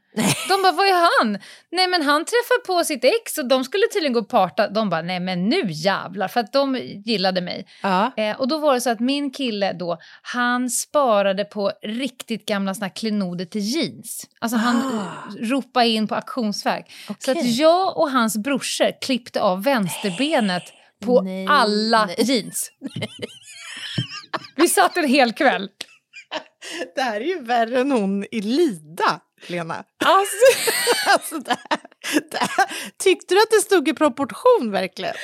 De 0.48 0.62
bara, 0.62 0.72
vad 0.72 0.86
är 0.86 1.18
han? 1.22 1.38
Nej 1.70 1.86
men 1.88 2.02
han 2.02 2.24
träffar 2.24 2.66
på 2.66 2.84
sitt 2.84 3.04
ex 3.04 3.38
och 3.38 3.48
de 3.48 3.64
skulle 3.64 3.86
tydligen 3.92 4.12
gå 4.12 4.20
och 4.20 4.28
parta. 4.28 4.68
De 4.68 4.90
bara, 4.90 5.02
nej 5.02 5.20
men 5.20 5.48
nu 5.48 5.62
jävlar, 5.68 6.28
för 6.28 6.40
att 6.40 6.52
de 6.52 6.76
gillade 7.04 7.40
mig. 7.40 7.66
Ja. 7.82 8.10
Eh, 8.16 8.40
och 8.40 8.48
då 8.48 8.58
var 8.58 8.74
det 8.74 8.80
så 8.80 8.90
att 8.90 9.00
min 9.00 9.30
kille 9.30 9.72
då, 9.72 9.98
han 10.22 10.70
sparade 10.70 11.44
på 11.44 11.72
riktigt 11.82 12.46
gamla 12.46 12.74
såna 12.74 12.88
klenoder 12.90 13.44
till 13.44 13.60
jeans. 13.60 14.26
Alltså 14.40 14.56
han 14.56 14.76
Ah. 14.76 15.30
ropade 15.40 15.88
in 15.88 16.08
på 16.08 16.14
auktionsverk. 16.14 16.92
Så 17.18 17.30
att 17.30 17.44
jag 17.46 17.96
och 17.98 18.10
hans 18.10 18.36
brorsor 18.36 19.00
klippte 19.00 19.40
av 19.40 19.62
vänsterbenet 19.64 20.62
på 21.04 21.22
Nej, 21.22 21.46
alla 21.50 22.06
nej. 22.06 22.16
jeans. 22.18 22.70
Vi 24.56 24.68
satt 24.68 24.96
en 24.96 25.08
hel 25.08 25.32
kväll. 25.32 25.68
Det 26.94 27.02
här 27.02 27.20
är 27.20 27.24
ju 27.24 27.42
värre 27.42 27.80
än 27.80 27.92
hon 27.92 28.24
i 28.30 28.40
Lida, 28.40 29.20
Lena. 29.46 29.84
Alltså, 30.04 30.70
Alltså 31.12 31.38
det 31.38 31.56
här, 31.70 31.80
det 32.30 32.38
här. 32.38 32.70
Tyckte 32.98 33.34
du 33.34 33.42
att 33.42 33.50
det 33.50 33.60
stod 33.60 33.88
i 33.88 33.94
proportion 33.94 34.70
verkligen? 34.70 35.14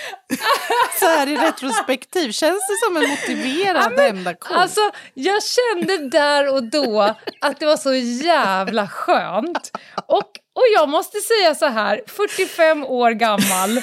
Så 1.00 1.06
här 1.06 1.28
i 1.28 1.36
retrospektiv, 1.36 2.32
känns 2.32 2.68
det 2.68 2.86
som 2.86 2.96
en 2.96 3.10
motiverad 3.10 4.00
hämndaktion? 4.00 4.56
Alltså, 4.56 4.80
jag 5.14 5.42
kände 5.42 6.08
där 6.08 6.54
och 6.54 6.62
då 6.62 7.16
att 7.40 7.60
det 7.60 7.66
var 7.66 7.76
så 7.76 7.94
jävla 7.94 8.88
skönt. 8.88 9.70
Och, 10.06 10.30
och 10.54 10.66
jag 10.76 10.88
måste 10.88 11.20
säga 11.20 11.54
så 11.54 11.66
här, 11.66 12.02
45 12.06 12.84
år 12.84 13.10
gammal, 13.10 13.82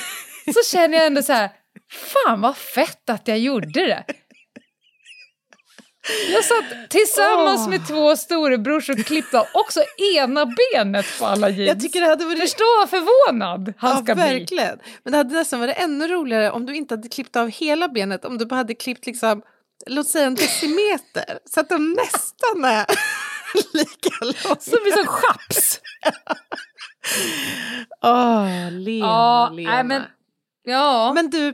så 0.54 0.64
känner 0.72 0.98
jag 0.98 1.08
ändå 1.08 1.24
så 1.24 1.34
här, 1.34 1.50
fan 1.92 2.42
vad 2.42 2.58
fett 2.58 3.10
att 3.10 3.28
jag 3.28 3.40
gjorde 3.40 3.88
det. 3.88 4.04
Jag 6.32 6.46
satt 6.46 6.90
tillsammans 6.90 7.62
Åh. 7.62 7.70
med 7.70 7.88
två 7.88 8.16
storebrors 8.16 8.90
och 8.90 8.98
klippte 8.98 9.48
också 9.54 9.80
ena 10.18 10.46
benet 10.46 11.06
på 11.20 11.26
alla 11.26 11.50
jeans. 11.50 11.68
jag 11.68 11.80
tycker 11.80 12.02
det 12.02 12.08
hade 12.08 12.26
varit... 12.26 12.40
Förstå 12.40 12.64
vad 12.80 12.90
förvånad 12.90 13.74
han 13.78 13.92
Ja, 13.92 14.04
ska 14.04 14.16
bli. 14.16 14.24
verkligen. 14.24 14.80
Men 15.04 15.12
det 15.12 15.18
hade 15.18 15.34
nästan 15.34 15.60
varit 15.60 15.78
ännu 15.78 16.08
roligare 16.08 16.52
om 16.52 16.66
du 16.66 16.76
inte 16.76 16.94
hade 16.94 17.10
klippt 17.10 17.36
av 17.36 17.50
hela 17.50 17.88
benet, 17.88 18.26
om 18.26 18.38
du 18.38 18.46
bara 18.46 18.56
hade 18.56 18.76
klippt 18.76 19.06
liksom, 19.06 19.42
låt 19.88 20.08
säga 20.08 20.28
en 20.28 20.36
decimeter, 20.36 21.40
så 21.46 21.60
att 21.60 21.70
de 21.70 21.94
nästan 21.94 22.66
är 22.66 22.86
lika 23.74 24.10
långa. 24.22 24.60
Som 24.60 24.78
blir 24.84 24.92
som 24.92 25.06
chaps. 25.08 25.80
Åh, 28.04 28.72
Lena, 28.72 29.06
Ja, 29.08 29.50
Lena. 29.54 29.72
nej, 29.72 29.84
men- 29.84 30.04
Ja, 30.64 31.12
Men 31.16 31.30
du, 31.30 31.54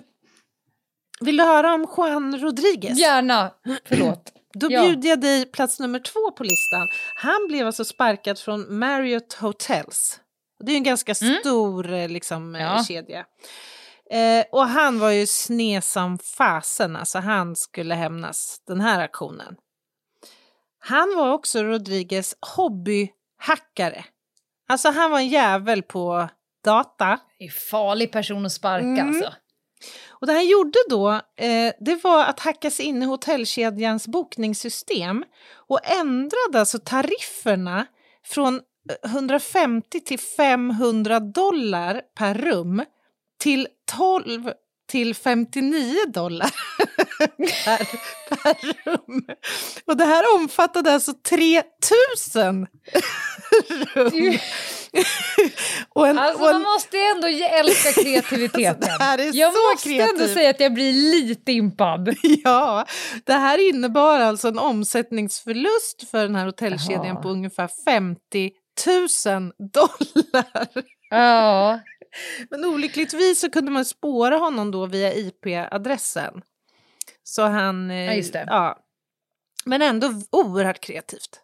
vill 1.20 1.38
du 1.38 1.44
höra 1.44 1.74
om 1.74 1.88
Juan 1.98 2.40
Rodriguez? 2.40 3.00
gärna. 3.00 3.52
Förlåt. 3.90 4.32
Då 4.60 4.68
Ja. 4.72 4.82
bjuder 4.82 5.10
jag 5.10 5.22
dig 5.22 5.46
plats 5.46 5.80
nummer 5.80 6.00
två 6.00 6.32
på 6.32 6.44
listan. 6.44 6.88
Han 7.16 7.48
blev 7.48 7.68
alltså 7.68 7.86
sparkad 7.86 8.40
från 8.40 8.80
Marriott 8.80 9.34
Hotels. 9.34 10.20
Det 10.66 10.72
är 10.72 10.76
en 10.76 10.84
ganska 10.84 11.16
stor 11.16 11.94
eh, 11.94 12.10
liksom, 12.10 12.56
eh, 12.56 12.62
Ja. 12.62 12.84
kedja. 12.84 13.26
Eh, 14.12 14.46
och 14.52 14.68
han 14.68 15.00
var 15.00 15.10
ju 15.10 15.28
sned 15.28 15.84
som 15.84 16.18
fasen, 16.20 16.96
alltså 16.96 17.20
han 17.20 17.56
skulle 17.56 17.96
hämnas 17.96 18.62
den 18.68 18.82
här 18.82 19.00
aktionen. 19.00 19.56
Han 20.80 21.14
var 21.18 21.32
också 21.34 21.64
Rodriguez 21.64 22.36
hobbyhackare. 22.56 24.06
Alltså 24.70 24.90
han 24.90 25.12
var 25.12 25.20
en 25.20 25.28
jävel 25.28 25.84
på 25.84 26.30
data. 26.64 27.20
Det 27.40 27.46
är 27.46 27.50
farlig 27.50 28.12
person 28.12 28.46
att 28.46 28.52
sparka 28.52 28.86
Mm. 28.86 29.08
alltså. 29.08 29.34
Och 30.26 30.28
det 30.28 30.34
han 30.38 30.48
gjorde 30.48 30.80
då, 30.90 31.10
eh, 31.38 31.74
det 31.80 32.04
var 32.04 32.26
att 32.26 32.40
hacka 32.40 32.72
sig 32.72 32.86
in 32.86 33.04
i 33.04 33.06
hotellkedjans 33.06 34.08
bokningssystem 34.08 35.24
och 35.68 35.80
ändrade 35.84 36.60
alltså 36.60 36.80
tarifferna 36.80 37.86
från 38.26 38.56
eh, 38.56 39.12
150 39.12 40.00
till 40.00 40.20
500 40.20 41.20
dollar 41.20 42.02
per 42.18 42.34
rum 42.34 42.84
till 43.40 43.68
12 43.92 44.52
till 44.90 45.16
59 45.16 45.96
dollar 46.08 46.50
per, 47.38 47.88
per 48.36 48.74
rum. 48.86 49.28
Och 49.86 49.98
det 49.98 50.06
här 50.06 50.36
omfattade 50.36 50.94
alltså 50.94 51.14
3000 51.14 52.68
rum 53.94 54.38
en, 56.08 56.18
Alltså 56.20 56.44
och 56.44 56.50
en, 56.50 56.54
man 56.54 56.62
måste 56.62 56.98
ändå 56.98 57.28
älska 57.28 57.92
kreativiteten. 58.04 58.90
Alltså, 59.00 59.38
jag 59.38 59.54
måste 59.74 59.90
ändå 59.90 60.04
kreativt. 60.06 60.34
säga 60.34 60.50
att 60.50 60.60
jag 60.60 60.74
blir 60.74 60.94
lite 60.94 61.52
impad. 61.52 62.16
Ja, 62.44 62.86
det 63.24 63.34
här 63.34 63.70
innebar 63.70 64.20
alltså 64.20 64.48
en 64.48 64.60
omsättningsförlust 64.60 66.10
för 66.12 66.22
den 66.24 66.36
här 66.36 66.46
hotellkedjan 66.46 67.06
Jaha. 67.06 67.22
på 67.22 67.30
ungefär 67.30 67.70
50 67.86 68.52
000 69.28 69.52
dollar. 69.74 70.68
Ja. 71.10 71.80
Men 72.50 72.66
olyckligtvis 72.66 73.40
så 73.40 73.50
kunde 73.50 73.72
man 73.72 73.86
spåra 73.86 74.38
honom 74.38 74.72
då 74.72 74.86
via 74.86 75.14
IP-adressen. 75.14 76.42
Så 77.24 77.42
han... 77.42 77.92
eh, 77.92 78.06
Ja. 78.16 78.46
Ja. 78.48 78.80
Men 79.66 79.82
ändå 79.82 80.12
oerhört 80.32 80.80
kreativt. 80.80 81.40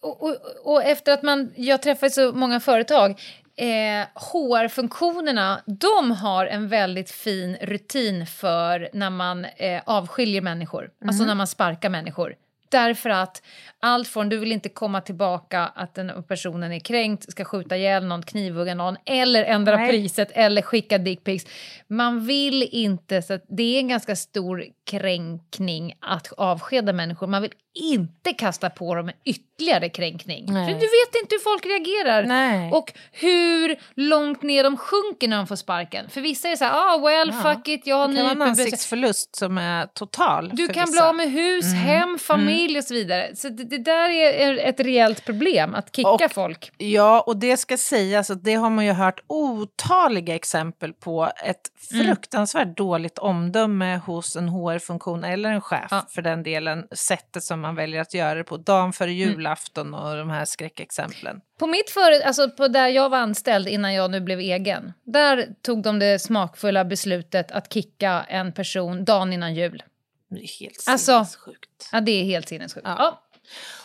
Och, 0.00 0.22
och, 0.22 0.36
och 0.64 0.82
efter 0.82 1.12
att 1.12 1.22
man, 1.22 1.52
jag 1.56 1.82
träffar 1.82 2.08
så 2.08 2.32
många 2.32 2.60
företag, 2.60 3.20
eh, 3.56 4.06
HR-funktionerna, 4.14 5.62
de 5.66 6.10
har 6.10 6.46
en 6.46 6.68
väldigt 6.68 7.10
fin 7.10 7.56
rutin 7.60 8.26
för 8.26 8.88
när 8.92 9.10
man 9.10 9.44
eh, 9.44 9.82
avskiljer 9.86 10.40
människor, 10.40 10.90
alltså 11.04 11.24
när 11.24 11.34
man 11.34 11.46
sparkar 11.46 11.88
människor. 11.88 12.34
Därför 12.70 13.10
att 13.10 13.42
allt 13.80 14.08
från 14.08 14.28
du 14.28 14.36
vill 14.36 14.52
inte 14.52 14.68
komma 14.68 15.00
tillbaka 15.00 15.60
att 15.60 15.94
den 15.94 16.22
personen 16.22 16.72
är 16.72 16.78
kränkt, 16.80 17.32
ska 17.32 17.44
skjuta 17.44 17.76
ihjäl 17.76 18.04
någon, 18.04 18.22
knivhugga 18.22 18.74
någon 18.74 18.96
eller 19.04 19.44
ändra 19.44 19.76
Nej. 19.76 19.90
priset 19.90 20.30
eller 20.32 20.62
skicka 20.62 20.98
dickpics. 20.98 21.46
Man 21.86 22.26
vill 22.26 22.62
inte, 22.62 23.22
så 23.22 23.38
det 23.48 23.76
är 23.76 23.78
en 23.78 23.88
ganska 23.88 24.16
stor 24.16 24.64
kränkning 24.84 25.94
att 26.00 26.32
avskeda 26.32 26.92
människor. 26.92 27.26
Man 27.26 27.42
vill 27.42 27.52
inte 27.78 28.32
kasta 28.32 28.70
på 28.70 28.94
dem 28.94 29.08
en 29.08 29.14
ytterligare 29.24 29.88
kränkning. 29.88 30.44
Nej. 30.52 30.66
För 30.66 30.72
du 30.72 30.78
vet 30.86 31.22
inte 31.22 31.34
hur 31.34 31.38
folk 31.52 31.66
reagerar. 31.66 32.22
Nej. 32.22 32.72
Och 32.72 32.92
hur 33.12 33.76
långt 33.94 34.42
ner 34.42 34.64
de 34.64 34.76
sjunker 34.76 35.28
när 35.28 35.36
de 35.36 35.46
får 35.46 35.56
sparken. 35.56 36.10
För 36.10 36.20
vissa 36.20 36.48
är 36.48 36.56
så 36.56 36.64
här, 36.64 36.72
ah 36.72 36.98
well 36.98 37.32
Ja. 37.44 37.54
fuck 37.54 37.68
it, 37.68 37.86
jag 37.86 37.96
har 37.96 38.08
Det 38.08 38.14
kan 38.14 38.22
vara 38.24 38.32
en 38.32 38.42
ansiktsförlust 38.42 39.36
som 39.36 39.58
är 39.58 39.86
total. 39.86 40.50
du 40.54 40.66
kan 40.68 40.84
bli 40.84 40.92
vissa. 40.92 41.08
av 41.08 41.14
med 41.14 41.30
hus, 41.30 41.64
hem, 41.74 42.18
familj 42.18 42.78
och 42.78 42.84
så 42.84 42.94
vidare. 42.94 43.36
Så 43.36 43.48
det, 43.48 43.64
det 43.64 43.78
där 43.78 44.10
är 44.10 44.58
ett 44.58 44.80
rejält 44.80 45.24
problem, 45.24 45.74
att 45.74 45.96
kicka 45.96 46.08
Och- 46.10 46.32
folk. 46.32 46.70
Ja, 46.76 47.20
och 47.20 47.36
det 47.36 47.56
ska 47.56 47.76
sägas 47.76 48.30
att 48.30 48.44
det 48.44 48.54
har 48.54 48.70
man 48.70 48.84
ju 48.86 48.92
hört 48.92 49.20
otaliga 49.26 50.34
exempel 50.34 50.92
på 50.92 51.30
ett 51.44 51.60
Mm. 51.92 52.06
fruktansvärt 52.06 52.76
dåligt 52.76 53.18
omdöme 53.18 53.96
hos 54.06 54.36
en 54.36 54.48
HR-funktion 54.48 55.24
eller 55.24 55.50
en 55.50 55.60
chef 55.60 55.86
Ja. 55.90 56.06
för 56.10 56.22
den 56.22 56.42
delen, 56.42 56.84
sättet 56.92 57.42
som 57.44 57.60
man 57.68 57.74
väljer 57.74 58.00
att 58.00 58.14
göra 58.14 58.34
det 58.34 58.44
på, 58.44 58.56
dagen 58.56 58.92
före 58.92 59.10
Mm. 59.10 59.18
julafton 59.28 59.94
och 59.94 60.16
de 60.16 60.30
här 60.30 60.44
skräckexemplen. 60.44 61.40
På 61.58 61.66
mitt 61.66 61.90
före, 61.90 62.24
alltså 62.24 62.50
på 62.50 62.68
där 62.68 62.88
jag 62.88 63.08
var 63.10 63.18
anställd 63.18 63.68
innan 63.68 63.94
jag 63.94 64.10
nu 64.10 64.20
blev 64.20 64.40
egen, 64.40 64.92
där 65.04 65.48
tog 65.62 65.82
de 65.82 65.98
det 65.98 66.18
smakfulla 66.18 66.84
beslutet 66.84 67.50
att 67.52 67.72
kicka 67.72 68.24
en 68.28 68.52
person 68.52 69.04
dagen 69.04 69.32
innan 69.32 69.54
jul. 69.54 69.82
Det 70.30 70.40
är 70.40 70.60
helt 70.60 70.84
Alltså- 70.86 71.12
sinnessjukt. 71.24 71.88
Ja, 71.92 72.00
det 72.00 72.12
är 72.12 72.24
helt 72.24 72.48
sinnessjukt. 72.48 72.86
Ja. 72.86 72.96
Ja. 72.98 73.24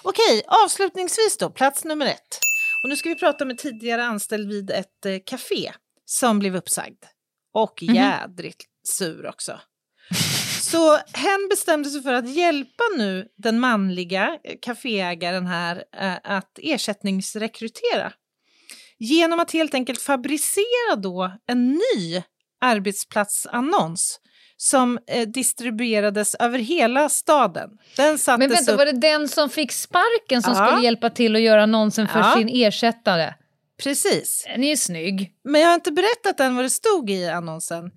Okej, 0.01 0.43
avslutningsvis 0.65 1.37
då, 1.37 1.49
plats 1.49 1.83
nummer 1.85 2.05
ett. 2.05 2.39
Och 2.83 2.89
nu 2.89 2.95
ska 2.95 3.09
vi 3.09 3.15
prata 3.15 3.45
med 3.45 3.57
tidigare 3.57 4.03
anställd 4.03 4.49
vid 4.49 4.71
ett 4.71 5.05
eh, 5.05 5.17
café 5.25 5.71
som 6.05 6.39
blev 6.39 6.55
uppsagd. 6.55 7.03
Och 7.53 7.83
Mhm. 7.83 7.95
jädrigt 7.95 8.65
sur 8.87 9.27
också. 9.27 9.59
Så 10.73 10.95
hen 11.13 11.47
bestämde 11.49 11.89
sig 11.89 12.01
för 12.01 12.13
att 12.13 12.29
hjälpa 12.29 12.83
nu 12.97 13.27
den 13.37 13.59
manliga 13.59 14.37
kaféägaren 14.61 15.45
här 15.47 15.83
eh, 15.99 16.13
att 16.23 16.59
ersättningsrekrytera. 16.61 18.13
Genom 18.99 19.39
att 19.39 19.51
helt 19.51 19.73
enkelt 19.73 20.01
fabricera 20.01 20.95
då 20.97 21.31
en 21.47 21.69
ny 21.69 22.23
arbetsplatsannons 22.61 24.19
som 24.57 24.99
eh, 25.07 25.27
distribuerades 25.27 26.35
över 26.35 26.59
hela 26.59 27.09
staden. 27.09 27.69
Den 27.97 28.17
Men 28.27 28.39
vänta, 28.49 28.71
upp... 28.71 28.77
var 28.77 28.85
det 28.85 28.91
den 28.91 29.27
som 29.29 29.49
fick 29.49 29.71
sparken 29.71 30.43
som 30.43 30.53
Ja. 30.53 30.67
skulle 30.67 30.83
hjälpa 30.85 31.09
till 31.09 31.35
att 31.35 31.41
göra 31.41 31.63
annonsen 31.63 32.07
för 32.07 32.19
Ja. 32.19 32.33
sin 32.37 32.49
ersättare? 32.49 33.33
Precis. 33.83 34.43
Den 34.47 34.63
är 34.63 34.69
ju 34.69 34.77
snygg. 34.77 35.31
Men 35.43 35.61
jag 35.61 35.67
har 35.67 35.75
inte 35.75 35.91
berättat 35.91 36.39
än 36.39 36.55
vad 36.55 36.65
det 36.65 36.69
stod 36.69 37.09
i 37.09 37.29
annonsen. 37.29 37.91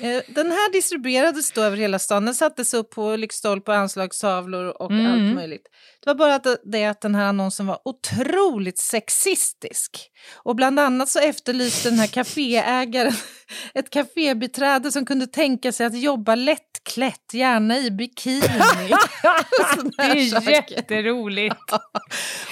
Eh, 0.00 0.22
Den 0.28 0.50
här 0.50 0.72
distribuerades 0.72 1.52
då 1.52 1.62
över 1.62 1.76
hela 1.76 1.98
stan. 1.98 2.24
Den 2.24 2.34
sattes 2.34 2.74
upp 2.74 2.90
på 2.90 3.16
lyktstolpar, 3.16 3.74
anslagstavlor 3.74 4.82
och 4.82 4.90
Mm. 4.90 5.06
allt 5.12 5.34
möjligt. 5.34 5.66
Det 6.04 6.06
var 6.10 6.14
bara 6.14 6.34
att 6.34 6.46
det 6.64 6.84
att 6.84 7.00
den 7.00 7.14
här 7.14 7.24
annonsen 7.24 7.66
var 7.66 7.78
otroligt 7.84 8.78
sexistisk. 8.78 10.10
Och 10.42 10.56
bland 10.56 10.80
annat 10.80 11.08
så 11.08 11.18
efterlyste 11.18 11.90
den 11.90 11.98
här 11.98 12.06
kaféägaren 12.06 13.12
ett 13.74 13.90
kafébiträde 13.90 14.92
som 14.92 15.06
kunde 15.06 15.26
tänka 15.26 15.72
sig 15.72 15.86
att 15.86 15.98
jobba 16.00 16.34
lättklätt, 16.34 17.30
gärna 17.34 17.78
i 17.78 17.90
bikini. 17.90 18.40
det 19.96 20.02
är 20.02 20.30
saker. 20.30 20.64
jätteroligt. 20.72 21.56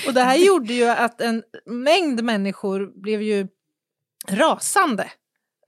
Och 0.06 0.14
det 0.14 0.22
här 0.22 0.36
gjorde 0.36 0.74
ju 0.74 0.88
att 0.88 1.20
en 1.20 1.42
mängd 1.66 2.24
människor 2.24 3.00
blev 3.02 3.22
ju 3.22 3.48
rasande 4.28 5.10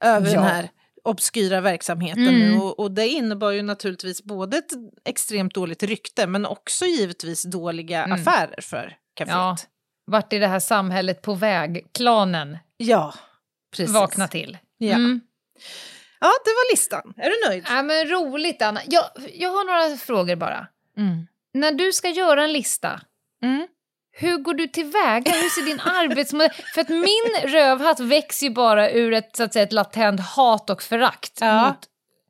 över 0.03 0.27
Ja. 0.27 0.33
den 0.33 0.43
här 0.43 0.69
obskyra 1.03 1.61
verksamheten. 1.61 2.27
Mm. 2.27 2.61
Och, 2.61 2.79
och 2.79 2.91
det 2.91 3.07
innebar 3.07 3.51
ju 3.51 3.61
naturligtvis 3.61 4.23
både 4.23 4.57
ett 4.57 4.71
extremt 5.05 5.53
dåligt 5.55 5.83
rykte 5.83 6.27
men 6.27 6.45
också 6.45 6.85
givetvis 6.85 7.43
dåliga 7.43 8.03
Mm. 8.03 8.21
affärer 8.21 8.61
för 8.61 8.97
kaféet. 9.19 9.29
Ja. 9.35 9.57
Vart 10.05 10.33
är 10.33 10.39
det 10.39 10.47
här 10.47 10.59
samhället 10.59 11.21
på 11.21 11.33
väg? 11.33 11.87
Klanen 11.93 12.57
Ja, 12.77 13.13
precis. 13.77 13.93
vakna 13.93 14.27
till. 14.27 14.57
Ja. 14.77 14.93
Mm. 14.95 15.21
ja, 16.19 16.27
det 16.45 16.49
var 16.51 16.71
listan. 16.71 17.13
Är 17.17 17.29
du 17.29 17.49
nöjd? 17.49 17.63
Ja, 17.69 17.83
men 17.83 18.07
roligt, 18.07 18.61
Anna. 18.61 18.81
Jag, 18.87 19.03
jag 19.33 19.49
har 19.49 19.65
några 19.65 19.97
frågor 19.97 20.35
bara. 20.35 20.67
Mm. 20.97 21.27
När 21.53 21.71
du 21.71 21.91
ska 21.93 22.09
göra 22.09 22.43
en 22.43 22.53
lista, 22.53 23.01
Mm. 23.43 23.67
Hur 24.15 24.37
går 24.37 24.53
du 24.53 24.67
tillväga? 24.67 25.31
Hur 25.31 25.49
ser 25.49 25.61
din 25.65 25.79
arbetsmodell... 25.79 26.49
För 26.73 26.81
att 26.81 26.89
min 26.89 27.51
rövhatt 27.51 27.99
växer 27.99 28.47
ju 28.47 28.53
bara 28.53 28.91
ur 28.91 29.13
ett, 29.13 29.35
så 29.35 29.43
att 29.43 29.53
säga, 29.53 29.63
ett 29.63 29.73
latent 29.73 30.19
hat 30.19 30.69
och 30.69 30.83
förakt. 30.83 31.37
Ja. 31.41 31.67
Mot, 31.67 31.77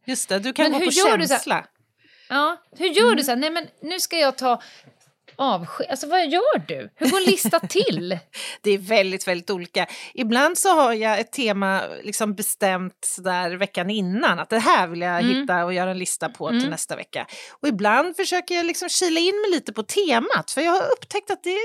Just 0.06 0.30
det, 0.30 0.40
du 0.40 0.54
kan 0.54 0.64
Men 0.64 0.72
gå 0.72 0.78
hur 0.80 0.86
på 0.86 0.92
gör 1.10 1.18
du 1.18 1.28
så 1.28 1.34
här- 1.34 1.40
känsla. 1.40 1.66
ja, 2.30 2.58
hur 2.78 2.88
gör 2.88 3.16
du 3.16 3.24
så 3.24 3.32
här? 3.32 3.36
Nej, 3.38 3.50
men 3.50 3.68
nu 3.82 4.00
ska 4.00 4.18
jag 4.18 4.38
ta 4.38 4.62
avsked. 5.38 5.88
Alltså, 5.90 6.08
vad 6.08 6.28
gör 6.30 6.68
du? 6.68 6.90
Hur 6.96 7.10
går 7.10 7.18
en 7.18 7.24
lista 7.24 7.60
till? 7.60 8.20
Det 8.62 8.72
är 8.72 8.78
väldigt, 8.78 9.28
väldigt 9.28 9.50
olika. 9.50 9.88
Ibland 10.14 10.58
så 10.58 10.70
har 10.82 10.94
jag 10.94 11.20
ett 11.20 11.32
tema 11.32 11.82
liksom 12.04 12.36
bestämt 12.36 12.98
sådär 13.06 13.52
veckan 13.58 13.90
innan. 13.90 14.40
Att 14.40 14.50
det 14.50 14.60
här 14.60 14.88
vill 14.88 15.02
jag 15.02 15.20
Mm. 15.24 15.36
hitta 15.42 15.66
och 15.66 15.74
göra 15.74 15.92
en 15.92 15.98
lista 15.98 16.30
på 16.30 16.48
Mm. 16.50 16.62
till 16.62 16.70
nästa 16.70 16.96
vecka. 16.96 17.28
Och 17.62 17.68
ibland 17.68 18.16
försöker 18.16 18.56
jag 18.56 18.66
liksom 18.66 18.90
kila 18.90 19.20
in 19.20 19.42
mig 19.42 19.52
lite 19.52 19.74
på 19.74 19.84
temat. 19.84 20.52
För 20.52 20.62
jag 20.62 20.72
har 20.72 20.92
upptäckt 20.92 21.32
att 21.32 21.44
det 21.44 21.58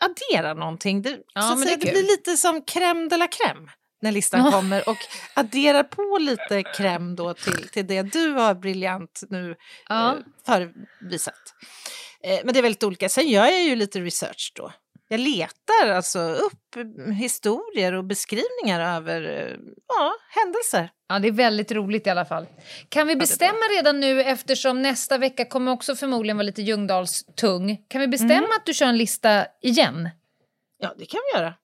adderar 0.00 0.54
någonting. 0.54 1.02
Det, 1.02 1.18
Ja, 1.34 1.42
så 1.42 1.52
att 1.52 1.60
säga, 1.64 1.76
det 1.76 1.84
det 1.86 1.92
blir 1.92 2.02
lite 2.02 2.36
som 2.36 2.62
crème 2.62 3.08
de 3.10 3.16
la 3.16 3.26
crème 3.26 3.68
när 4.02 4.12
listan 4.12 4.52
kommer 4.52 4.88
och 4.88 4.96
adderar 5.34 5.82
på 5.82 6.18
lite 6.20 6.62
crème 6.62 7.16
då 7.16 7.34
till, 7.34 7.68
till 7.68 7.86
det 7.86 8.02
du 8.02 8.30
har 8.32 8.54
briljant 8.54 9.22
nu 9.30 9.54
Ja. 9.88 10.10
eh, 10.12 10.18
förvisat. 10.46 11.34
Eh, 12.24 12.40
men 12.44 12.52
det 12.54 12.60
är 12.60 12.62
väldigt 12.62 12.82
olika. 12.84 13.08
Sen 13.08 13.28
gör 13.28 13.46
jag 13.46 13.62
ju 13.62 13.76
lite 13.76 14.00
research 14.00 14.52
då. 14.56 14.72
Jag 15.10 15.20
letar 15.20 15.88
alltså 15.88 16.18
upp 16.20 16.76
historier 17.16 17.92
och 17.92 18.04
beskrivningar 18.04 18.96
över 18.96 19.22
eh, 19.22 19.56
ja, 19.88 20.14
händelser. 20.28 20.90
Ja, 21.08 21.18
det 21.18 21.28
är 21.28 21.32
väldigt 21.32 21.72
roligt 21.72 22.06
i 22.06 22.10
alla 22.10 22.24
fall. 22.24 22.46
Kan 22.88 23.06
vi 23.06 23.16
bestämma 23.16 23.58
redan 23.76 24.00
nu, 24.00 24.22
eftersom 24.22 24.82
nästa 24.82 25.18
vecka 25.18 25.44
kommer 25.44 25.72
också 25.72 25.96
förmodligen 25.96 26.36
vara 26.36 26.44
lite 26.46 26.62
Ljungdals-tung, 26.62 27.76
kan 27.88 28.00
vi 28.00 28.08
bestämma 28.08 28.32
Mm. 28.34 28.50
att 28.58 28.66
du 28.66 28.74
kör 28.74 28.86
en 28.86 28.96
lista 28.98 29.46
igen? 29.62 30.08
Ja, 30.78 30.94
det 30.98 31.06
kan 31.06 31.20
vi 31.32 31.38
göra. 31.38 31.54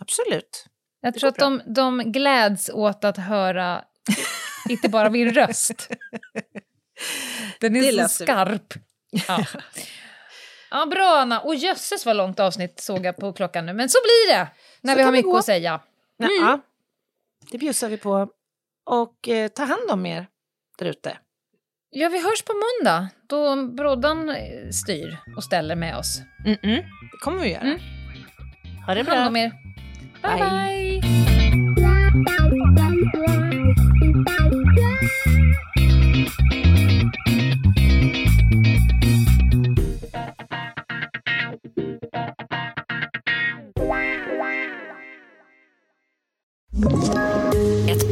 Absolut. 0.00 0.66
Jag 1.00 1.12
Det 1.14 1.20
tror 1.20 1.28
att 1.28 1.38
de, 1.38 1.62
de 1.66 2.12
gläds 2.12 2.70
åt 2.70 3.04
att 3.04 3.16
höra 3.16 3.84
inte 4.68 4.88
bara 4.88 5.10
min 5.10 5.30
röst. 5.34 5.88
Den 7.60 7.72
Det 7.72 7.78
är 7.78 7.90
så 7.90 7.96
löser 7.96 8.26
vi. 8.26 8.26
Ja. 9.28 9.44
ja, 10.70 10.86
bra 10.86 11.18
Anna. 11.20 11.40
Och 11.40 11.54
jösses 11.54 12.06
vad 12.06 12.16
långt 12.16 12.40
avsnitt 12.40 12.80
såg 12.80 13.04
jag 13.04 13.16
på 13.16 13.32
klockan 13.32 13.66
nu. 13.66 13.72
Men 13.72 13.88
så 13.88 13.98
blir 14.02 14.34
det 14.34 14.48
när 14.80 14.92
Så 14.92 14.98
vi 14.98 15.02
har 15.04 15.12
mycket 15.12 15.24
gå. 15.30 15.36
att 15.38 15.44
säga. 15.44 15.80
Ja, 16.16 16.60
det 17.50 17.58
bjussar 17.58 17.88
vi 17.88 17.96
på. 17.96 18.28
Och 18.86 19.28
eh, 19.28 19.48
ta 19.48 19.62
hand 19.64 19.90
om 19.90 20.06
er 20.06 20.26
där 20.78 20.86
ute. 20.86 21.18
Ja, 21.90 22.08
vi 22.08 22.22
hörs 22.22 22.42
på 22.42 22.52
måndag 22.52 23.08
då 23.28 23.56
Broddan 23.66 24.28
eh, 24.28 24.70
styr 24.84 25.18
och 25.36 25.44
ställer 25.44 25.76
med 25.76 25.96
oss. 25.96 26.20
Det 26.44 27.18
kommer 27.20 27.42
vi 27.42 27.52
göra. 27.52 27.60
Mm. 27.62 27.78
Ha 28.86 28.94
det 28.94 29.04
Ta 29.04 29.14
hand 29.14 29.20
bra. 29.20 29.28
om 29.28 29.36
er. 29.36 29.52
Bye, 30.22 30.36
Bye. 30.38 31.00
bye. 31.74 31.81